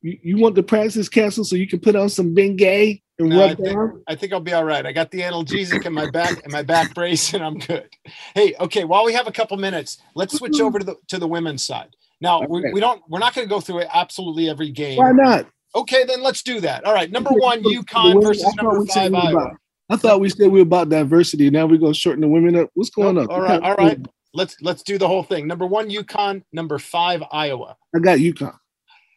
[0.00, 3.44] You, you want the practice canceled so you can put on some Bengay and No,
[3.44, 4.02] I think, down?
[4.08, 4.86] I think I'll be all right.
[4.86, 7.86] I got the analgesic in my back and my back brace, and I'm good.
[8.34, 8.84] Hey, okay.
[8.84, 10.64] While we have a couple minutes, let's switch mm-hmm.
[10.64, 11.94] over to the to the women's side.
[12.22, 12.72] Now we, Okay.
[12.72, 14.96] we don't we're not going to go through absolutely every game.
[14.96, 15.48] Why not?
[15.74, 16.84] Okay, then let's do that.
[16.84, 19.52] All right, number one, UConn versus number we five, we Iowa.
[19.90, 21.50] I thought we said we were about diversity.
[21.50, 22.70] Now we're gonna shorten the women up.
[22.72, 23.26] What's going on?
[23.26, 23.98] all right, all right.
[24.32, 25.46] Let's let's do the whole thing.
[25.46, 26.42] Number one, UConn.
[26.52, 27.76] Number five, Iowa.
[27.94, 28.56] I got UConn.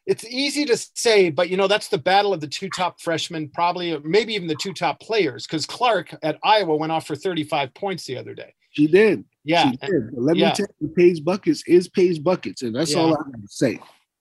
[0.06, 3.48] It's easy to say, but you know that's the battle of the two top freshmen,
[3.50, 5.46] probably maybe even the two top players.
[5.48, 8.54] Because Clark at Iowa went off for 35 points the other day.
[8.72, 9.24] She did.
[9.46, 10.10] Yeah, She did.
[10.14, 10.50] Let yeah.
[10.50, 13.16] me tell you, Paige Buckets is Paige Buckets, and that's all Yeah.
[13.16, 13.80] I have to say.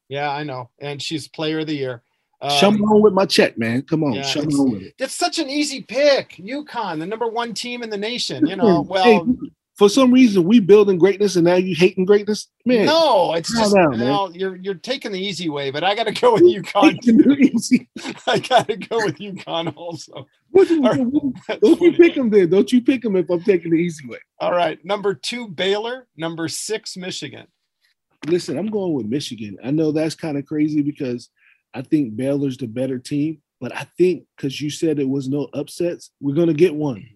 [0.09, 2.03] yeah, I know, and she's player of the year.
[2.59, 3.82] Show Um, me on with my check, man.
[3.82, 4.95] Come on, yeah, show me it's- on with it.
[4.99, 6.30] That's such an easy pick.
[6.38, 8.47] UConn, the number one team in the nation.
[8.47, 9.26] You know, well,
[9.75, 12.87] for some reason we building greatness, and now you hating greatness, man.
[12.87, 16.35] no, it's just down, you're you're taking the easy way, but I got to go
[16.35, 16.99] with UConn.
[17.55, 17.89] Easy.
[18.27, 19.75] I got to go with UConn.
[19.77, 20.27] also.
[20.51, 21.61] What you- right.
[21.61, 22.51] Don't you pick them then?
[22.51, 24.18] Don't you pick them if I'm taking the easy way?
[24.41, 27.47] All right, number two Baylor, number six Michigan.
[28.27, 29.57] Listen, I'm going with Michigan.
[29.64, 31.31] I know that's kind of crazy because
[31.75, 35.49] I think Baylor's the better team, but I think because you said it was no
[35.55, 37.09] upsets, we're gonna get one.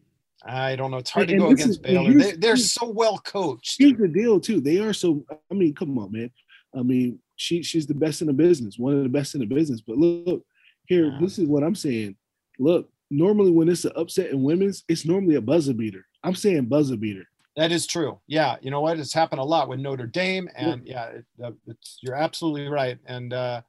[0.49, 0.99] I don't know.
[0.99, 2.13] It's hard to go against is- Baylor.
[2.13, 3.77] They, they're so well coached.
[3.79, 4.61] Here's the deal, too.
[4.61, 5.25] They are so.
[5.51, 6.31] I mean, come on, man.
[6.77, 9.47] I mean, she she's the best in the business, one of the best in the
[9.47, 9.81] business.
[9.81, 10.43] But look,
[10.87, 11.19] here, Yeah.
[11.21, 12.17] this is what I'm saying.
[12.59, 16.07] Look, normally when it's an upset in women's, it's normally a buzzer beater.
[16.23, 17.25] I'm saying buzzer beater.
[17.57, 18.19] That is true.
[18.27, 18.99] Yeah, you know what?
[18.99, 22.99] It's happened a lot with Notre Dame, and yeah, it, uh, it's, you're absolutely right.
[23.07, 23.63] And uh,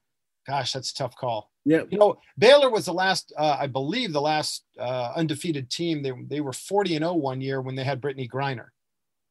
[0.47, 1.51] gosh, that's a tough call.
[1.65, 6.01] Yeah, You know, Baylor was the last, uh, I believe, the last uh, undefeated team.
[6.01, 8.67] They they were 40 and 0 one year when they had Brittney Griner.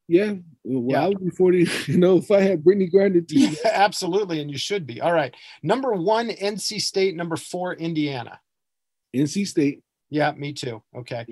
[0.07, 0.33] yeah.
[0.63, 1.05] Well, Yeah.
[1.05, 1.67] I would be 40.
[1.87, 3.39] You know, if I had Brittney Griner too.
[3.39, 5.01] Yeah, absolutely, and you should be.
[5.01, 7.15] All right, number one, NC State.
[7.15, 8.39] Number four, Indiana.
[9.15, 9.81] NC State.
[10.09, 10.83] Yeah, me too.
[10.95, 11.25] Okay.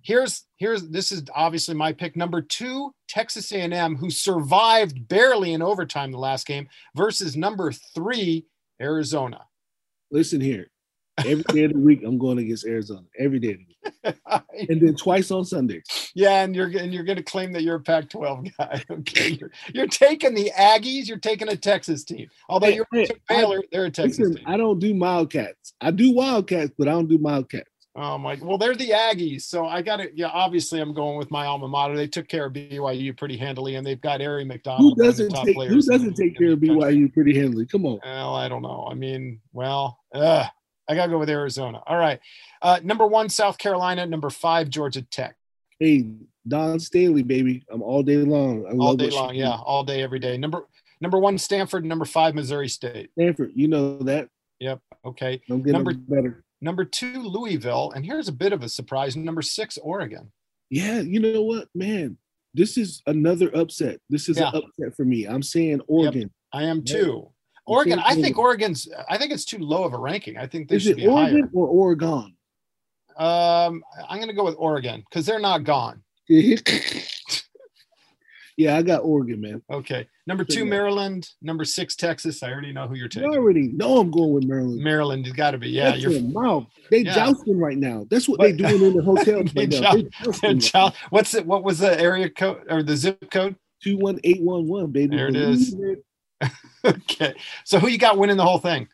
[0.00, 2.16] Here's here's this is obviously my pick.
[2.16, 8.46] Number two, Texas A&M, who survived barely in overtime the last game, versus number three,
[8.80, 9.40] Arizona.
[10.10, 10.70] Listen here.
[11.18, 13.02] Every day of the week, I'm going against Arizona.
[13.18, 13.74] Every day of the week.
[14.70, 15.82] And then twice on Sundays.
[16.14, 18.82] yeah, and you're and you're going to claim that you're a Pac-12 guy.
[18.90, 21.06] Okay, you're, you're taking the Aggies.
[21.08, 22.28] You're taking a Texas team.
[22.48, 24.44] Although Hey, you're hey, took I- Baylor, they're a Texas Listen, team.
[24.48, 25.74] I don't do Wildcats.
[25.80, 27.68] I do Wildcats, but I don't do Wildcats.
[28.00, 28.38] Oh my!
[28.40, 30.08] Well, they're the Aggies, so I got to.
[30.14, 31.96] Yeah, obviously, I'm going with my alma mater.
[31.96, 34.96] They took care of BYU pretty handily, and they've got Aari McDonald.
[34.96, 36.76] the doesn't top take Who doesn't take care of country.
[36.76, 37.66] BYU pretty handily?
[37.66, 37.98] Come on.
[38.04, 38.86] Well, I don't know.
[38.88, 40.48] I mean, well, I
[40.88, 41.82] gotta go with Arizona.
[41.88, 42.20] All right,
[42.62, 44.06] uh, number one, South Carolina.
[44.06, 45.34] Number five, Georgia Tech.
[45.80, 46.08] Hey,
[46.46, 47.64] Dawn Staley, baby.
[47.68, 48.64] I'm all day long.
[48.64, 50.36] I All day long, yeah, all day, every day.
[50.38, 50.68] Number
[51.00, 51.84] number one, Stanford.
[51.84, 53.10] Number five, Missouri State.
[53.18, 54.28] Stanford, you know that.
[54.60, 54.80] Yep.
[55.04, 55.40] Okay.
[55.48, 56.44] Don't get Number- number better.
[56.60, 59.16] Number two, Louisville, and here's a bit of a surprise.
[59.16, 60.32] Number six, Oregon.
[60.70, 62.18] Yeah, you know what, man?
[62.54, 64.00] This is another upset.
[64.10, 64.50] This is Yeah.
[64.52, 65.24] an upset for me.
[65.26, 66.30] I'm saying Oregon.
[66.52, 66.94] I am Yeah.
[66.96, 67.28] too.
[67.66, 67.98] Oregon.
[68.00, 68.88] I think Oregon's.
[69.08, 70.36] I think it's too low of a ranking.
[70.38, 71.50] I think they Is should it be Oregon higher.
[71.52, 72.34] or Oregon?
[73.16, 76.02] Um, I'm going to go with Oregon because they're not gone.
[78.58, 79.62] yeah, I got Oregon, man.
[79.70, 80.06] Okay.
[80.26, 81.28] Number two, Maryland.
[81.40, 82.42] Number six, Texas.
[82.42, 84.82] I already know who you're You I already know I'm going with Maryland.
[84.82, 85.70] Maryland has got to be.
[85.70, 86.20] Yeah, That's you're.
[86.22, 86.66] mouth.
[86.90, 87.14] They Yeah.
[87.14, 88.04] jousting right now.
[88.10, 89.70] That's what they But- doing in the hotels They right
[90.60, 91.46] joust- They What's it?
[91.46, 93.54] What was the area code or the zip code?
[93.80, 95.16] Two one eight one one, baby.
[95.16, 95.74] There it is.
[96.84, 97.34] Okay.
[97.64, 98.88] So who you got winning the whole thing?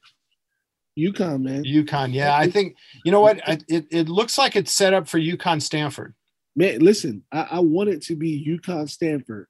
[0.99, 1.65] UConn, man.
[1.65, 2.13] UConn.
[2.15, 3.41] Yeah, I think you know what.
[3.49, 6.15] I, it it looks like it's set up for UConn Stanford.
[6.57, 9.47] Man, listen, I, I want it to be UConn Stanford.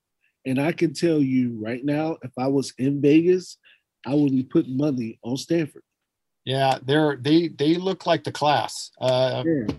[0.47, 3.57] And I can tell you right now, if I was in Vegas,
[4.07, 5.83] I would be putting money on Stanford.
[6.45, 8.91] Yeah, they're they they look like the class.
[9.01, 9.75] Uh, Yeah.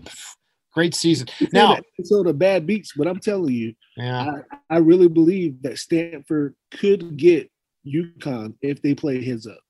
[0.72, 1.28] great season.
[1.38, 4.40] It's Now- episode of Bad Beats, but I'm telling you, Yeah.
[4.50, 7.50] I, I really believe that Stanford could get
[7.86, 9.60] UConn if they play heads up.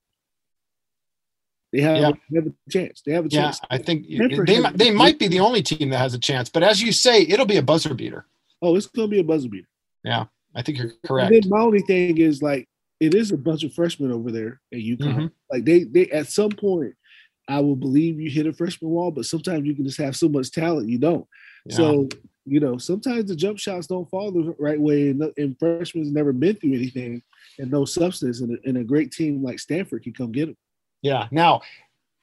[1.73, 2.13] They have, Yeah.
[2.31, 3.03] they have a chance.
[3.05, 3.61] They have a chance.
[3.63, 3.67] Yeah.
[3.71, 6.49] I think Stanford they might- they might be the only team that has a chance.
[6.49, 8.25] But as you say, it'll be a buzzer beater.
[8.63, 9.69] Oh, it's gonna be a buzzer beater.
[10.57, 11.33] I think you're And correct.
[11.33, 12.69] then my only thing is like
[12.99, 15.15] it is a bunch of freshmen over there at UConn.
[15.17, 15.31] Mhm.
[15.53, 16.95] Like they they at some point,
[17.49, 20.29] I will believe you hit a freshman wall, but sometimes you can just have so
[20.29, 21.27] much talent you don't.
[21.67, 21.77] Yeah.
[21.77, 22.09] So
[22.49, 26.33] you know, sometimes the jump shots don't fall the right way, and, and freshmen's never
[26.33, 27.21] been through anything
[27.59, 30.57] and no substance, and a, and a great team like Stanford can come get them.
[31.03, 31.27] Yeah.
[31.33, 31.63] Now,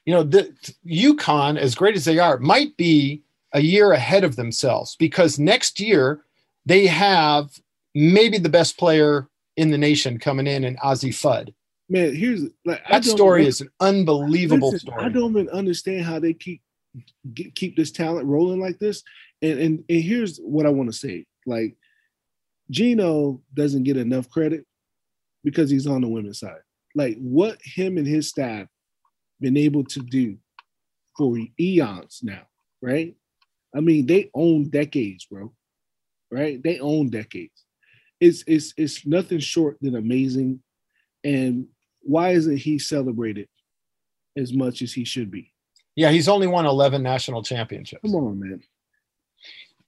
[0.06, 0.54] you know, the
[0.88, 5.80] UConn, as great as they are, might be a year ahead of themselves because next
[5.80, 6.24] year
[6.66, 7.50] they have
[7.96, 11.54] maybe the best player in the nation coming in, and Azzi Fudd.
[11.90, 15.04] Man, here's like that story is an unbelievable listen, story.
[15.04, 16.62] I don't even understand how they keep
[17.56, 19.04] keep this talent rolling like this.
[19.42, 21.76] And and and here's what I want to say: like
[22.72, 24.66] Gino doesn't get enough credit
[25.44, 26.62] because he's on the women's side.
[26.96, 28.68] Like what him and his staff
[29.42, 30.38] been able to do
[31.18, 32.44] for eons now,
[32.82, 33.16] right?
[33.76, 35.54] I mean, they own decades, bro.
[36.32, 36.62] Right?
[36.64, 37.66] They own decades.
[38.24, 40.62] It's it's it's nothing short than amazing.
[41.24, 41.68] And
[42.02, 43.48] why isn't he celebrated
[44.38, 45.52] as much as he should be?
[45.96, 48.02] Yeah, he's only won 11 national championships.
[48.02, 48.62] Come on, man.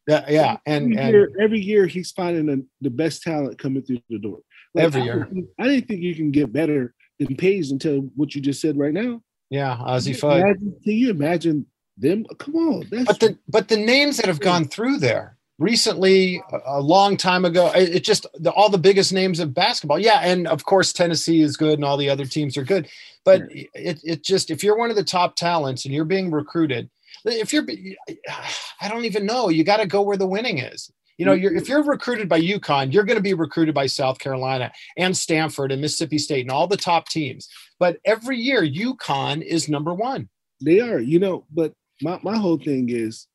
[0.08, 0.58] Yeah, yeah.
[0.66, 4.40] And, every, year, every year he's finding the, the best talent coming through the door.
[4.76, 5.24] Like, every year.
[5.24, 8.62] I didn't, I didn't think you can get better than Paige until what you just
[8.62, 9.22] said right now.
[9.50, 10.58] Yeah, Azzi Fudd.
[10.84, 11.66] Can you imagine
[11.98, 12.26] them?
[12.38, 12.88] Come on.
[13.06, 17.72] but the but the names that have gone through there recently, a, long time ago,
[17.76, 20.00] it, it just the, all the biggest names of basketball.
[20.00, 22.88] Yeah, and of course Tennessee is good, and all the other teams are good.
[23.24, 26.90] But it it just if you're one of the top talents and you're being recruited,
[27.26, 27.66] if you're,
[28.82, 30.92] I don't even know, you got to go where the winning is.
[31.18, 31.72] You know, you're, if mm-hmm.
[31.72, 35.82] you're recruited by UConn, you're going to be recruited by South Carolina and Stanford and
[35.82, 37.48] Mississippi State and all the top teams.
[37.80, 40.28] But every year, UConn is number one.
[40.62, 43.28] They are, you know, but my, my whole thing is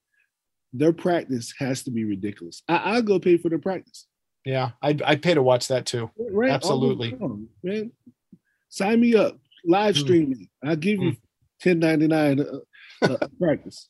[0.72, 2.62] their practice has to be ridiculous.
[2.68, 4.06] I, I'll go pay for their practice.
[4.44, 6.10] Yeah, I'd, I'd pay to watch that too.
[6.18, 7.16] Right, Absolutely.
[7.62, 7.92] man.
[8.68, 9.38] Sign me up.
[9.64, 10.00] Live hmm.
[10.00, 10.48] streaming.
[10.64, 10.70] Mm.
[10.70, 11.18] I'll give you mm.
[11.62, 13.88] 1099 uh, uh, practice.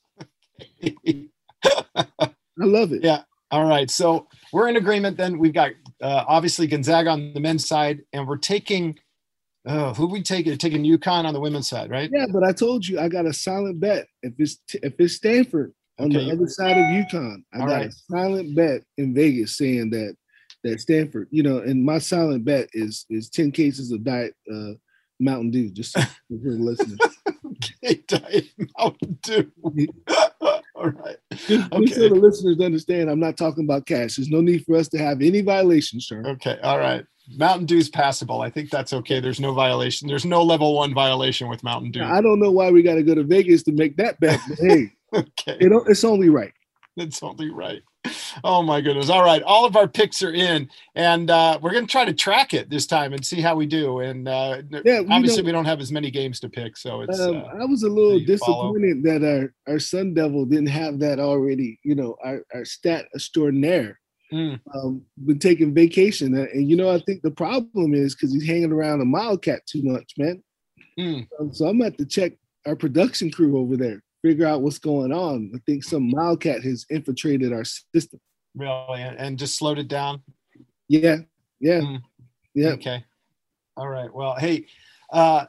[0.83, 3.05] I love it.
[3.05, 3.23] Yeah.
[3.53, 3.91] All right.
[3.91, 5.39] So we're in agreement then.
[5.39, 8.99] We've got uh, obviously Gonzaga on the men's side, and we're taking
[9.67, 10.57] oh, who we taking?
[10.59, 12.11] Taking UConn on the women's side, right?
[12.13, 14.07] Yeah, but I told you I got a silent bet.
[14.23, 16.27] If it's if it's Stanford on okay.
[16.27, 17.89] the other side of UConn, I All got right.
[17.89, 20.17] a silent bet in Vegas saying that
[20.63, 24.73] that Stanford, you know, and my silent bet is is 10 cases of diet uh
[25.21, 26.99] Mountain Dew, just for the listeners.
[27.29, 28.47] okay, Diet
[28.79, 29.53] Mountain Dew.
[30.75, 31.17] All right.
[31.47, 31.93] Just, okay.
[31.93, 34.17] so the listeners understand, I'm not talking about cash.
[34.17, 36.23] There's no need for us to have any violations, sir.
[36.27, 36.59] Okay.
[36.63, 37.05] All right.
[37.37, 38.41] Mountain Dew is passable.
[38.41, 39.21] I think that's okay.
[39.21, 40.09] There's no violation.
[40.09, 42.01] There's no level one violation with Mountain Dew.
[42.01, 44.41] Now, I don't know why we got to go to Vegas to make that bet.
[44.49, 45.57] But hey, okay.
[45.61, 46.53] It, it's only right.
[46.97, 47.83] It's only right.
[48.45, 49.11] Oh my goodness.
[49.11, 49.43] All right.
[49.43, 52.71] All of our picks are in and uh, we're going to try to track it
[52.71, 54.01] this time and see how we do.
[54.01, 56.77] And uh, yeah, obviously we don't have as many games to pick.
[56.77, 59.19] So it's, um, uh, I was a little disappointed follow.
[59.19, 63.99] that our, our Sun Devil didn't have that already, you know, our, our stat extraordinaire.
[64.33, 64.61] Mm.
[64.73, 68.71] Um, been taking vacation, and you know, I think the problem is because he's hanging
[68.71, 70.41] around a Wildcat too much, man.
[70.97, 71.27] Mm.
[71.41, 72.35] Um, so I'm gonna have to check
[72.65, 75.53] our production crew over there figure out what's going on.
[75.55, 78.21] I think some wildcat has infiltrated our system.
[78.55, 80.23] Really, and just slowed it down.
[80.89, 81.19] Yeah,
[81.61, 82.03] yeah, mm.
[82.55, 82.71] yeah.
[82.71, 83.05] Okay,
[83.77, 84.13] all right.
[84.13, 84.67] Well, hey,
[85.13, 85.47] uh,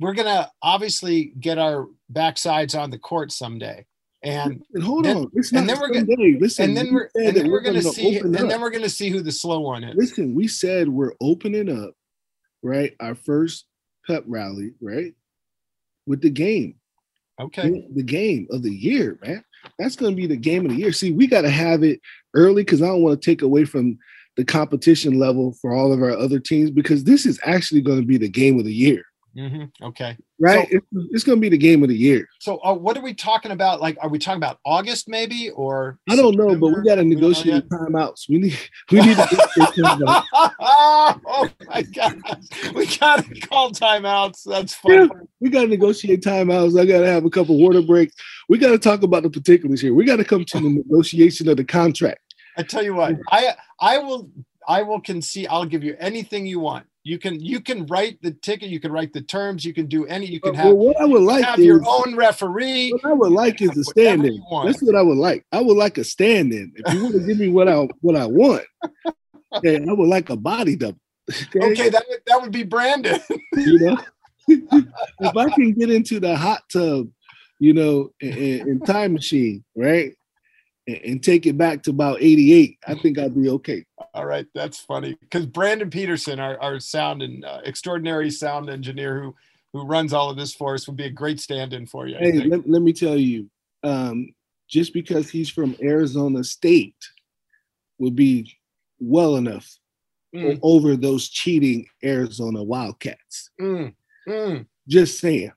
[0.00, 3.86] we're gonna obviously get our backsides on the court someday.
[4.22, 7.46] And, and hold then, on, and then we're gonna listen, and then we're and then
[7.46, 8.48] we're, we're gonna, gonna see, and up.
[8.48, 9.94] then we're gonna see who the slow one is.
[9.94, 11.94] Listen, we said we're opening up,
[12.62, 12.94] right?
[12.98, 13.66] Our first
[14.06, 15.14] pep rally, right?
[16.06, 16.76] With the game.
[17.40, 17.86] Okay.
[17.94, 19.44] The game of the year, man.
[19.78, 20.92] That's going to be the game of the year.
[20.92, 22.00] See, we got to have it
[22.34, 23.98] early because I don't want to take away from
[24.36, 28.06] the competition level for all of our other teams because this is actually going to
[28.06, 29.02] be the game of the year.
[29.36, 29.84] Mm-hmm.
[29.84, 30.16] Okay.
[30.38, 30.66] Right.
[30.68, 32.26] So, it's, it's going to be the game of the year.
[32.40, 33.82] So, uh, what are we talking about?
[33.82, 37.04] Like, are we talking about August maybe, or I don't know, but we got to
[37.04, 38.28] negotiate timeouts.
[38.28, 38.58] We need
[38.90, 40.24] we need to.
[40.60, 42.18] oh my god,
[42.74, 44.44] we got to call timeouts.
[44.44, 44.92] That's fun.
[44.92, 45.06] Yeah,
[45.40, 46.80] we got to negotiate timeouts.
[46.80, 48.14] I got to have a couple water breaks.
[48.48, 49.92] We got to talk about the particulars here.
[49.92, 52.20] We got to come to the negotiation of the contract.
[52.56, 54.30] I tell you what, I I will
[54.66, 55.48] I will concede.
[55.50, 58.90] I'll give you anything you want you can you can write the ticket, you can
[58.90, 60.26] write the terms, you can do any.
[60.26, 60.66] You can have.
[60.66, 62.90] Well, what I would like have is, your own referee.
[62.90, 64.42] What I would like is a stand-in.
[64.64, 65.46] That's what I would like.
[65.52, 66.72] I would like a stand-in.
[66.74, 68.64] If you want to give me what I what I want,
[69.54, 70.98] okay, I would like a body double.
[71.30, 73.20] Okay, okay that would that would be Brandon.
[73.56, 73.98] you know,
[74.48, 77.08] if I can get into the hot tub,
[77.60, 80.15] you know, in time machine, right?
[80.86, 83.84] And take it back to about 88, I think I'd be okay.
[84.14, 89.22] All right, that's funny because Brandon Peterson, our, our sound and uh, extraordinary sound engineer
[89.22, 89.34] who
[89.72, 92.16] who runs all of this for us, would be a great stand-in for you.
[92.18, 93.50] Hey, let, let, me tell you,
[93.82, 94.32] um,
[94.68, 96.94] just because he's from Arizona State
[97.98, 98.56] would be
[98.98, 99.68] well enough
[100.36, 103.50] Mm, over those cheating Arizona Wildcats.
[103.60, 103.94] mm,
[104.28, 104.66] mm.
[104.88, 105.52] Just saying.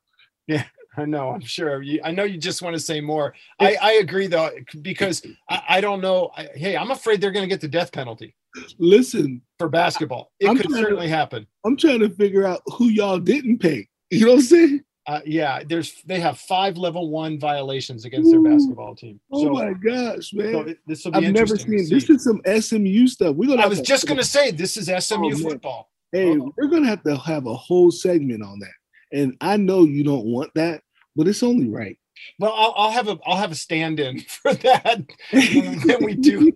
[1.00, 1.30] I know.
[1.30, 1.82] I'm sure.
[1.82, 3.34] You, I know you just want to say more.
[3.60, 4.50] I, I agree though,
[4.82, 6.32] because I, I don't know.
[6.36, 8.36] I, hey, I'm afraid they're going to get the death penalty
[8.78, 10.32] Listen, for basketball.
[10.40, 11.48] It I'm could trying to- certainly happen.
[11.66, 13.88] I'm trying to figure out who y'all didn't pay.
[14.12, 14.84] You know what I'm saying?
[15.08, 19.20] Uh, yeah, there's they have five level one violations against their basketball team.
[19.32, 20.54] Oh my gosh, man.
[20.54, 23.36] so this will be I've never seen this is some SMU stuff.
[23.36, 25.38] We're gonna I was just going to say this is SMU Oh, man.
[25.38, 25.90] football.
[26.12, 26.54] Hey, Uh-oh.
[26.58, 28.72] we're gonna have to have a whole segment on that.
[29.12, 30.84] And I know you don't want that,
[31.20, 31.98] but it's only right.
[32.40, 36.52] Well, I'll, I'll have a I'll have a stand-in for that when we do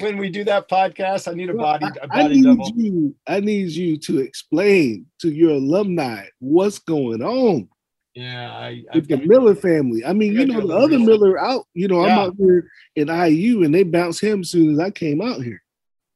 [0.00, 1.30] when we do that podcast.
[1.30, 2.72] I need a body a I body need double.
[2.76, 3.14] you.
[3.26, 7.68] I need you to explain to your alumni what's going on
[8.14, 10.04] Yeah, I, with the Miller family.
[10.04, 11.64] I mean, We you know, the other little Miller out.
[11.74, 14.90] You know, I'm out here in IU, and they bounced him as soon as I
[14.90, 15.62] came out here.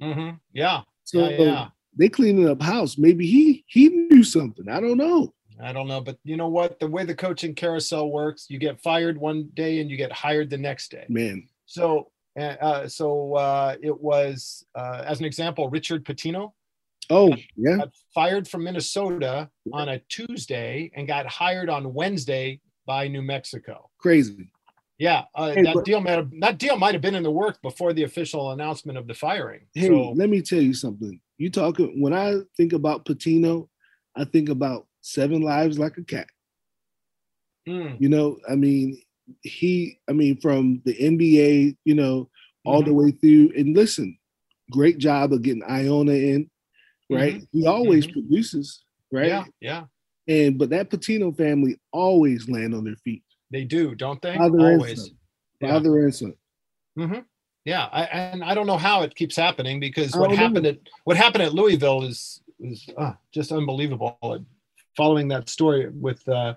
[0.03, 0.39] Mhm.
[0.53, 1.69] Yeah, So yeah, yeah.
[1.97, 2.99] they cleaning up house.
[2.99, 4.69] Maybe he he knew something.
[4.69, 5.33] I don't know.
[5.63, 6.81] I don't know, but you know what?
[6.81, 10.51] The way the coaching carousel works, you get fired one day and you get hired
[10.51, 11.05] the next day.
[11.09, 16.53] Man, So, uh, uh, so uh, it was uh, as an example, Richard Pitino
[17.11, 23.09] oh yeah, got fired from Minnesota on a Tuesday and got hired on Wednesday by
[23.09, 23.91] New Mexico.
[23.99, 24.51] crazy.
[24.99, 27.31] Yeah, uh, Hey, that but- deal might have that deal might have been in the
[27.31, 29.67] works before the official announcement of the firing.
[29.75, 31.21] Hey, so, let me tell you something.
[31.39, 33.69] You talking when I think about Pitino,
[34.17, 36.29] I think about Seven Lives Like a Cat.
[37.69, 39.01] mm, You know, I mean,
[39.43, 42.29] he, I mean, from the NBA, you know,
[42.65, 42.89] all Mm-hmm.
[42.89, 43.53] the way through.
[43.57, 44.17] And listen,
[44.71, 46.51] great job of getting Iona in,
[47.11, 47.43] right?
[47.53, 48.13] He always Mhm.
[48.13, 49.27] produces, right?
[49.29, 49.85] yeah, yeah,
[50.29, 54.37] And but that Pitino family always land on their feet, they do, don't they?
[54.39, 54.99] father and Always.
[54.99, 55.19] son,
[55.61, 55.69] Yeah.
[55.69, 56.35] father and son.
[56.97, 57.19] hmm
[57.65, 60.45] Yeah, I, and I don't know how it keeps happening because what don't know.
[60.47, 64.19] happened at what happened at Louisville is is uh, just unbelievable.
[64.97, 66.55] Following that story with uh,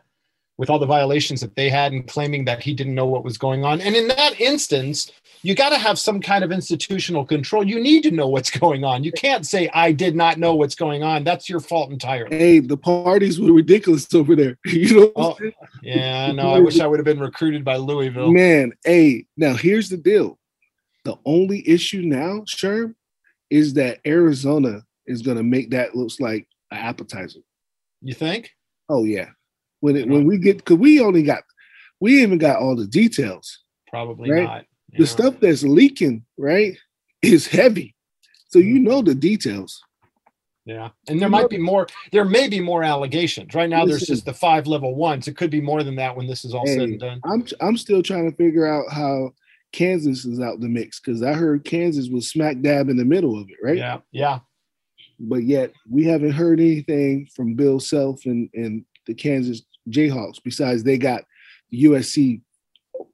[0.57, 3.37] with all the violations that they had and claiming that he didn't know what was
[3.37, 7.63] going on, and in that instance, you got to have some kind of institutional control.
[7.63, 9.03] You need to know what's going on.
[9.03, 11.23] You can't say I did not know what's going on.
[11.23, 12.35] That's your fault entirely.
[12.35, 14.57] Hey, the parties were ridiculous over there.
[14.65, 15.37] You know, Oh.
[15.81, 18.31] Yeah, no, I wish I would have been recruited by Louisville.
[18.31, 20.39] Man, hey, now here's the deal.
[21.03, 22.95] The only issue now, Sherm,
[23.51, 27.41] is that Arizona is gonna make that looks like an appetizer.
[28.05, 28.51] You think?
[28.87, 29.29] Oh yeah.
[29.79, 31.43] When it when we get because we only got
[31.99, 33.63] we even got all the details.
[33.89, 34.43] Probably Right.
[34.43, 34.65] not.
[34.97, 36.77] The stuff that's leaking, right,
[37.21, 37.95] is heavy.
[38.49, 38.83] So you mm-hmm.
[38.83, 39.81] know the details.
[40.65, 41.87] Yeah, and there might be more.
[42.11, 43.53] There may be more allegations.
[43.53, 45.27] Right now, there's just the five level ones.
[45.27, 47.21] It could be more than that when this is all said and done.
[47.25, 49.33] I'm I'm still trying to figure out how
[49.73, 53.39] Kansas is out the mix because I heard Kansas was smack dab in the middle
[53.39, 53.77] of it, right?
[53.77, 54.39] Yeah, yeah,
[55.19, 60.83] but yet we haven't heard anything from Bill Self and, and the Kansas Jayhawks besides
[60.83, 61.23] they got
[61.73, 62.41] USC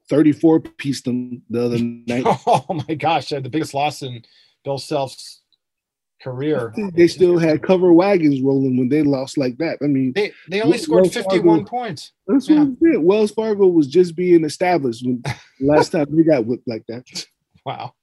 [0.10, 2.26] 34 pieced them the other night.
[2.48, 4.23] Oh my gosh, the biggest loss in
[4.64, 5.41] Bill Self's
[6.22, 6.72] career.
[6.94, 9.80] they still had cover wagons rolling when they lost like that.
[9.82, 12.11] I mean, They they only Wells scored Fargo- 51 points.
[12.28, 12.98] that's what Yeah.
[12.98, 15.23] Wells Fargo was just being established when
[15.61, 17.03] last time they got whipped like that.
[17.65, 17.94] Wow.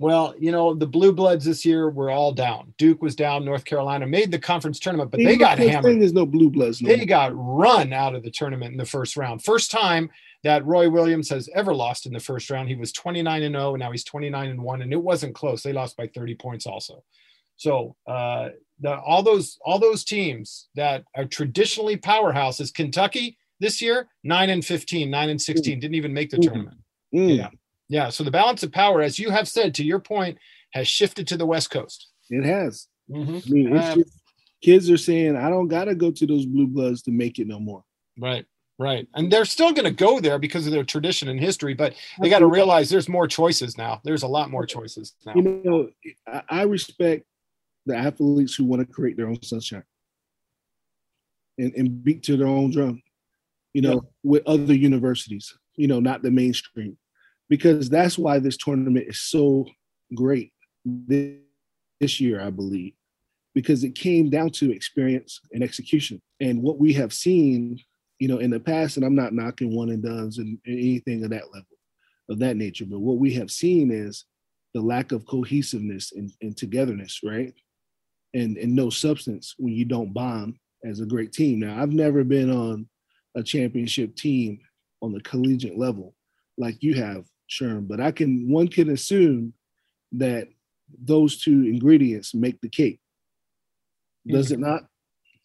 [0.00, 2.72] Well, you know, the Blue Bloods this year were all down.
[2.78, 3.44] Duke was down.
[3.44, 6.00] North Carolina made the conference tournament, but they got hammered.
[6.00, 6.80] There's no blue bloods.
[6.80, 7.06] No they more.
[7.06, 9.44] got run out of the tournament in the first round.
[9.44, 10.08] First time
[10.42, 12.70] that Roy Williams has ever lost in the first round.
[12.70, 15.62] He was 29 and 0, and now he's 29 and 1, and it wasn't close.
[15.62, 17.04] They lost by 30 points also.
[17.56, 18.48] So uh,
[18.80, 24.64] the, all those all those teams that are traditionally powerhouses, Kentucky this year, 9 and
[24.64, 26.42] 15, 9 and 16, didn't even make the Mhm.
[26.42, 26.78] tournament.
[27.14, 27.48] Mm, Yeah.
[27.90, 28.08] Yeah.
[28.08, 30.38] So the balance of power, as you have said, to your point,
[30.72, 32.08] has shifted to the West Coast.
[32.30, 32.86] It has.
[33.10, 33.44] Mhm.
[33.46, 34.22] I mean, it's Um, just,
[34.62, 37.48] kids are saying, I don't got to go to those blue bloods to make it
[37.48, 37.82] no more.
[38.16, 38.46] Right,
[38.78, 39.08] right.
[39.14, 42.28] And they're still going to go there because of their tradition and history, but they
[42.30, 44.00] got to realize there's more choices now.
[44.04, 45.34] There's a lot more choices now.
[45.34, 45.90] you know,
[46.28, 47.24] I, I respect
[47.86, 49.82] the athletes who want to create their own sunshine
[51.58, 53.02] and, and beat to their own drum,
[53.74, 56.96] you know, with other universities, you know, not the mainstream,
[57.50, 59.66] because that's why this tournament is so
[60.14, 60.52] great
[60.86, 62.94] this, year, I believe,
[63.54, 66.22] because it came down to experience and execution.
[66.40, 67.78] And what we have seen,
[68.18, 71.24] you know, in the past, and I'm not knocking one and dones and, and anything
[71.24, 71.66] of that level,
[72.30, 74.24] of that nature, but what we have seen is
[74.72, 77.52] the lack of cohesiveness and, and togetherness, right?
[78.32, 81.60] And and no substance when you don't bond as a great team.
[81.60, 82.88] Now, I've never been on
[83.34, 84.60] a championship team
[85.02, 86.14] on the collegiate level
[86.56, 89.54] like you have, Sherm, but I can one can assume
[90.12, 90.48] that
[91.02, 93.00] those two ingredients make the cake.
[94.26, 94.82] Does it not?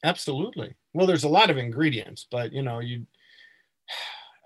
[0.04, 0.76] Absolutely.
[0.94, 3.06] Well, there's a lot of ingredients, but you know, you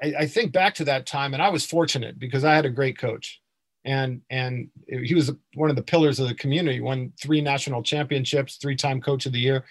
[0.02, 2.70] I, I think back to that time and I was fortunate because I had a
[2.70, 3.42] great coach
[3.86, 8.58] and and he was one of the pillars of the community won three national championships
[8.58, 9.66] three-time coach of the year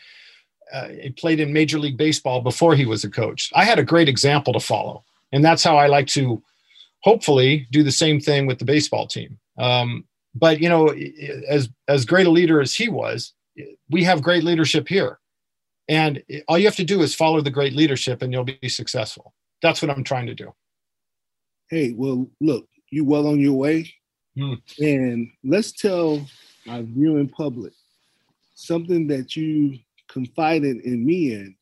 [0.73, 3.85] uh, he played in major league baseball before he was a coach i had a
[3.85, 6.43] great example to follow and that's how i like to
[7.03, 9.39] hopefully do the same thing with the baseball team.
[9.59, 10.05] Um,
[10.35, 10.95] but you know
[11.49, 13.35] as as great a leader as he was
[13.91, 15.19] we have great leadership here.
[15.89, 19.33] And all you have to do is follow the great leadership and you'll be successful.
[19.63, 20.55] That's what i'm trying to do.
[21.71, 23.93] Hey well look you well on your way.
[24.37, 24.55] Hmm.
[24.79, 26.25] and let's tell
[26.69, 27.73] our viewing public
[28.55, 31.57] something that you confided in me in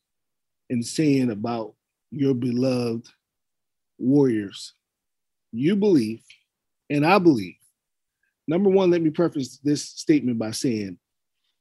[0.69, 1.73] in saying about
[2.11, 3.07] your beloved
[3.97, 4.73] warriors
[5.51, 6.23] you believe
[6.89, 7.55] and i believe
[8.47, 10.97] number one let me preface this statement by saying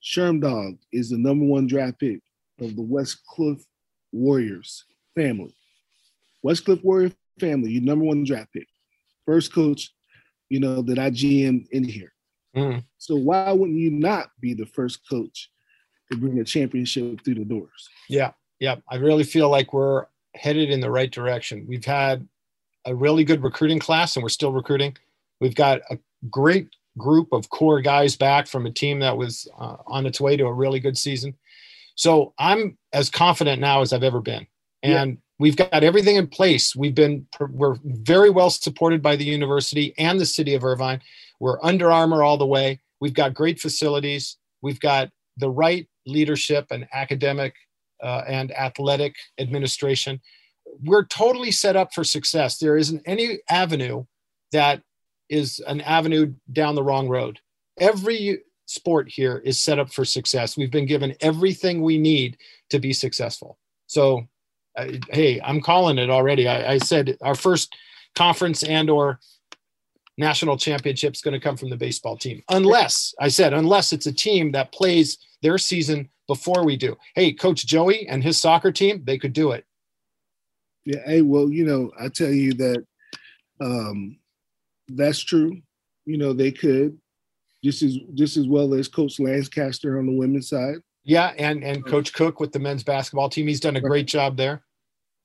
[0.02, 2.20] sherm dog is the number one draft pick
[2.60, 3.62] of the Westcliff
[4.12, 4.84] warriors
[5.14, 5.54] family
[6.44, 8.66] Westcliff warrior family your number one draft pick
[9.24, 9.90] first coach
[10.48, 12.12] you know, that I GM in here.
[12.56, 12.84] Mm.
[12.98, 15.50] So why wouldn't you not be the first coach
[16.10, 17.88] to bring a championship through the doors?
[18.08, 18.76] Yeah, yeah.
[18.90, 21.66] I really feel like we're headed in the right direction.
[21.68, 22.26] We've had
[22.86, 24.96] a really good recruiting class, and we're still recruiting.
[25.40, 25.98] We've got a
[26.30, 30.36] great group of core guys back from a team that was uh, on its way
[30.36, 31.34] to a really good season.
[31.94, 34.46] So I'm as confident now as I've ever been,
[34.82, 35.16] and yeah.
[35.38, 36.74] we've got everything in place.
[36.74, 41.00] We've been we're very well supported by the university and the city of Irvine.
[41.40, 42.80] We're Under Armour all the way.
[43.00, 44.36] We've got great facilities.
[44.62, 47.54] We've got the right leadership and academic
[48.02, 50.20] uh, and athletic administration.
[50.84, 52.58] We're totally set up for success.
[52.58, 54.04] There isn't any avenue
[54.52, 54.82] that
[55.28, 57.40] is an avenue down the wrong road.
[57.78, 60.56] Every sport here is set up for success.
[60.56, 62.36] We've been given everything we need
[62.70, 63.58] to be successful.
[63.86, 64.26] So,
[65.10, 66.48] hey, I'm calling it already.
[66.48, 67.74] I, I said our first
[68.14, 69.20] conference and or
[70.18, 74.06] national championship is going to come from the baseball team, unless I said unless it's
[74.06, 76.96] a team that plays their season before we do.
[77.14, 79.64] Hey, Coach Joey and his soccer team, they could do it.
[80.86, 81.00] Yeah.
[81.04, 82.86] Hey, well, you know, I tell you that
[83.60, 84.18] um,
[84.88, 85.60] that's true.
[86.04, 86.98] You know, they could
[87.62, 90.76] just as just as well as Coach Lancaster on the women's side.
[91.04, 94.36] Yeah, and and Coach Cook with the men's basketball team, he's done a great job
[94.36, 94.62] there.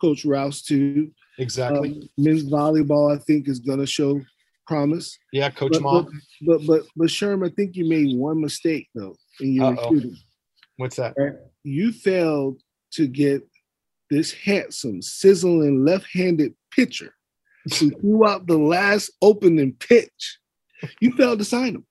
[0.02, 1.12] Coach Rouse too.
[1.38, 1.92] Exactly.
[1.92, 4.20] Um, men's volleyball, I think, is going to show
[4.68, 5.18] promise.
[5.32, 6.22] Yeah, Coach but, Mom.
[6.42, 9.84] But, but but but Sherm, I think you made one mistake though in your Uh-oh.
[9.84, 10.18] recruiting.
[10.78, 11.16] What's that?
[11.64, 12.60] You failed
[12.94, 13.48] to get
[14.12, 17.16] this handsome, sizzling left-handed pitcher
[17.80, 20.38] who threw out the last opening pitch.
[21.00, 21.86] You failed to sign him.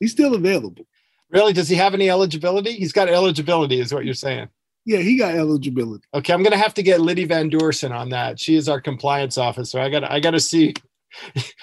[0.00, 0.86] He's still available.
[1.30, 1.52] Really?
[1.52, 2.72] Does he have any eligibility?
[2.72, 4.48] He's got eligibility, is what you're saying.
[4.84, 6.04] Yeah, he got eligibility.
[6.12, 8.38] Okay, I'm gonna have to get Liddy Van Doorsen on that.
[8.38, 9.80] She is our compliance officer.
[9.80, 10.74] I got I got to see.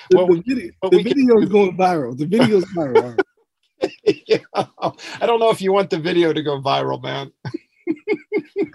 [0.10, 2.18] The, what the video, what the video is going viral.
[2.18, 3.20] The video is viral.
[4.26, 4.38] Yeah.
[4.56, 7.32] I don't know if you want the video to go viral, man.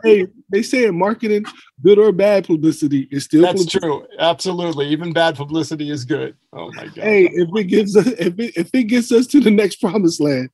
[0.03, 1.45] Hey, they say in marketing,
[1.83, 3.79] good or bad publicity is still That's publicity.
[3.81, 4.07] true.
[4.19, 4.89] Absolutely.
[4.89, 6.37] Even bad publicity is good.
[6.53, 6.97] Oh my god.
[6.97, 10.21] Hey, if it gives us, if it, if it gets us to the next promised
[10.21, 10.51] land,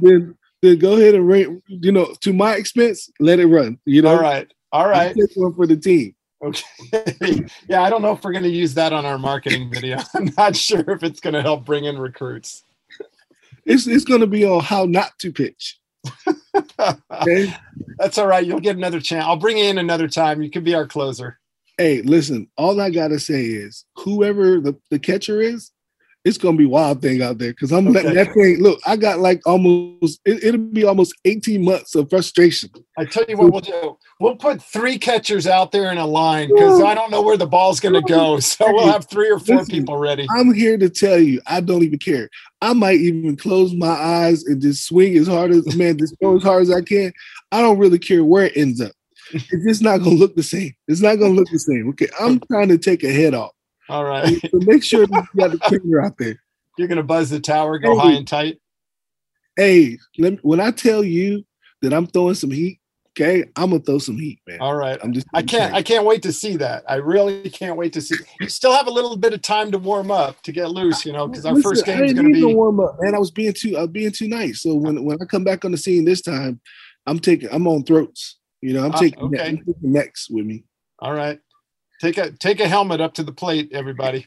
[0.00, 1.48] then then go ahead and rate.
[1.66, 3.78] You know, to my expense, let it run.
[3.84, 4.52] You know, All right.
[4.72, 5.14] All right.
[5.34, 6.14] One for the team.
[6.42, 6.64] Okay.
[7.68, 9.98] yeah, I don't know if we're going to use that on our marketing video.
[10.14, 12.64] I'm not sure if it's going to help bring in recruits.
[13.64, 15.78] It's it's going to be on how not to pitch.
[17.10, 17.54] Okay.
[17.98, 18.46] That's all right.
[18.46, 19.24] You'll get another chance.
[19.24, 20.42] I'll bring you in another time.
[20.42, 21.38] You can be our closer.
[21.78, 22.48] hey, listen.
[22.56, 25.71] All I gotta say is, whoever the, the catcher is,
[26.24, 27.50] it's gonna be wild thing out there.
[27.50, 28.24] Because I'm letting Okay.
[28.24, 28.62] that thing.
[28.62, 30.20] Look, I got like almost.
[30.24, 32.70] It, it'll be almost 18 months of frustration.
[32.98, 33.98] I tell you what we'll do.
[34.20, 37.46] We'll put three catchers out there in a line because I don't know where the
[37.46, 38.38] ball's going to go.
[38.38, 39.74] So we'll have three or four Listen.
[39.74, 40.28] people ready.
[40.30, 42.28] I'm here to tell you, I don't even care.
[42.60, 46.36] I might even close my eyes and just swing as hard as man, just throw
[46.36, 47.12] as hard as I can.
[47.50, 48.92] I don't really care where it ends up.
[49.32, 50.72] It's just not gonna look the same.
[50.86, 51.88] It's not gonna look the same.
[51.90, 53.52] Okay, I'm trying to take a head off.
[53.88, 54.40] All right.
[54.50, 56.40] So make sure you got the finger out there.
[56.78, 58.00] You're going to buzz the tower, go Hey.
[58.00, 58.58] high and tight.
[59.56, 61.44] Hey, let me, when I tell you
[61.82, 62.80] that I'm throwing some heat,
[63.10, 64.58] okay, I'm gonna throw some heat, man.
[64.62, 64.98] All right.
[65.02, 65.26] I'm just.
[65.34, 65.74] I can't.
[65.74, 66.84] I can't wait to see that.
[66.88, 68.16] I really can't wait to see.
[68.40, 71.12] You still have a little bit of time to warm up to get loose, you
[71.12, 72.54] know, because our Listen, first game is going to need no be.
[72.54, 73.14] warm up, man.
[73.14, 73.76] I was being too.
[73.76, 74.62] I was being too nice.
[74.62, 76.58] So when when I come back on the scene this time,
[77.06, 77.50] I'm taking.
[77.52, 78.38] I'm on throats.
[78.62, 79.22] You know, I'm Ah, taking.
[79.24, 79.48] okay.
[79.50, 80.64] I'm taking necks with me.
[81.00, 81.38] All right.
[82.02, 84.26] Take a take a helmet up to the plate, everybody.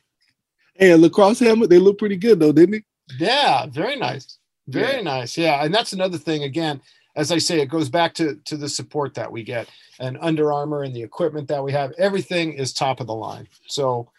[0.76, 3.26] Hey, a lacrosse helmet, they look pretty good though, didn't they?
[3.26, 4.40] Yeah, very nice.
[4.68, 5.02] Very Yeah.
[5.02, 5.38] nice.
[5.38, 5.64] Yeah.
[5.64, 6.44] And that's another thing.
[6.44, 6.82] Again,
[7.16, 9.70] as I say, it goes back to to the support that we get
[10.00, 11.92] and Under Armour and the equipment that we have.
[11.98, 13.48] Everything is top of the line.
[13.68, 14.10] So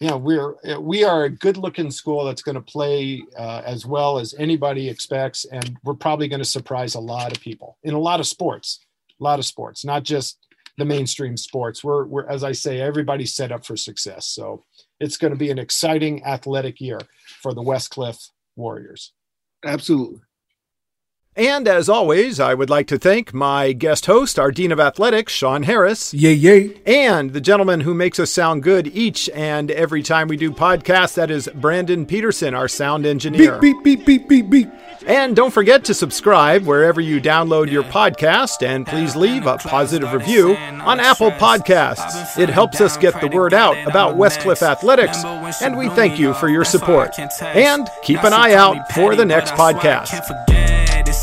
[0.00, 4.18] yeah, we're we are a good looking school that's going to play uh, as well
[4.18, 7.98] as anybody expects, and we're probably going to surprise a lot of people in a
[7.98, 8.80] lot of sports,
[9.20, 10.45] a lot of sports, not just
[10.78, 11.82] the mainstream sports.
[11.82, 14.28] We're we're as I say, everybody's set up for success.
[14.28, 14.64] So
[15.00, 17.00] it's going to be an exciting athletic year
[17.42, 19.12] for the Westcliff Warriors.
[19.64, 20.20] Absolutely.
[21.36, 25.34] And as always, I would like to thank my guest host, our Dean of Athletics,
[25.34, 26.80] Sean Harris, Yay, yay.
[26.86, 31.12] and the gentleman who makes us sound good each and every time we do podcasts,
[31.14, 33.58] that is Brandon Peterson, our sound engineer.
[33.58, 34.68] Beep, beep, beep, beep, beep, beep.
[35.06, 40.12] And don't forget to subscribe wherever you download your podcast, and please leave a positive
[40.14, 42.38] review on Apple Podcasts.
[42.38, 45.22] It helps us get the word out about Westcliff Athletics,
[45.62, 47.14] and we thank you for your support.
[47.42, 50.65] And keep an eye out for the next podcast.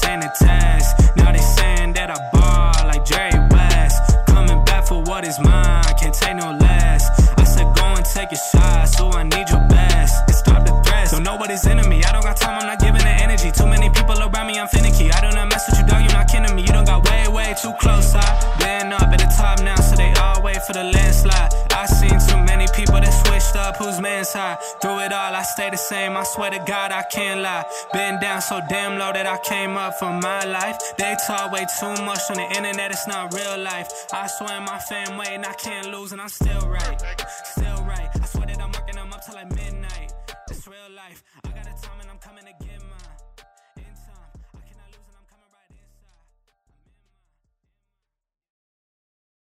[0.02, 1.15] Test.
[1.15, 3.98] Now they saying that I ball like Jerry West.
[4.28, 7.06] Coming back for what is mine, can't take no less.
[7.38, 10.15] I said go and take a shot, so I need your best.
[10.28, 12.03] And stop the threats, don't know what is me.
[12.03, 13.52] I don't got time, I'm not giving the energy.
[13.52, 15.11] Too many people around me, I'm finicky.
[15.11, 16.64] I do not mess with you, dog, you're not kidding me.
[16.64, 18.15] You don't got way, way too close.
[18.15, 18.26] I
[18.57, 21.53] been up at the top now, so they all wait for the landslide.
[23.55, 24.57] Up, whose man's high.
[24.81, 26.17] Through it all, I stay the same.
[26.17, 27.65] I swear to God, I can't lie.
[27.93, 30.77] Been down so damn low that I came up for my life.
[30.97, 33.89] They talk way too much on the internet, it's not real life.
[34.11, 37.01] I swear my fam waiting, I can't lose, and I'm still right.
[37.45, 38.22] Still right.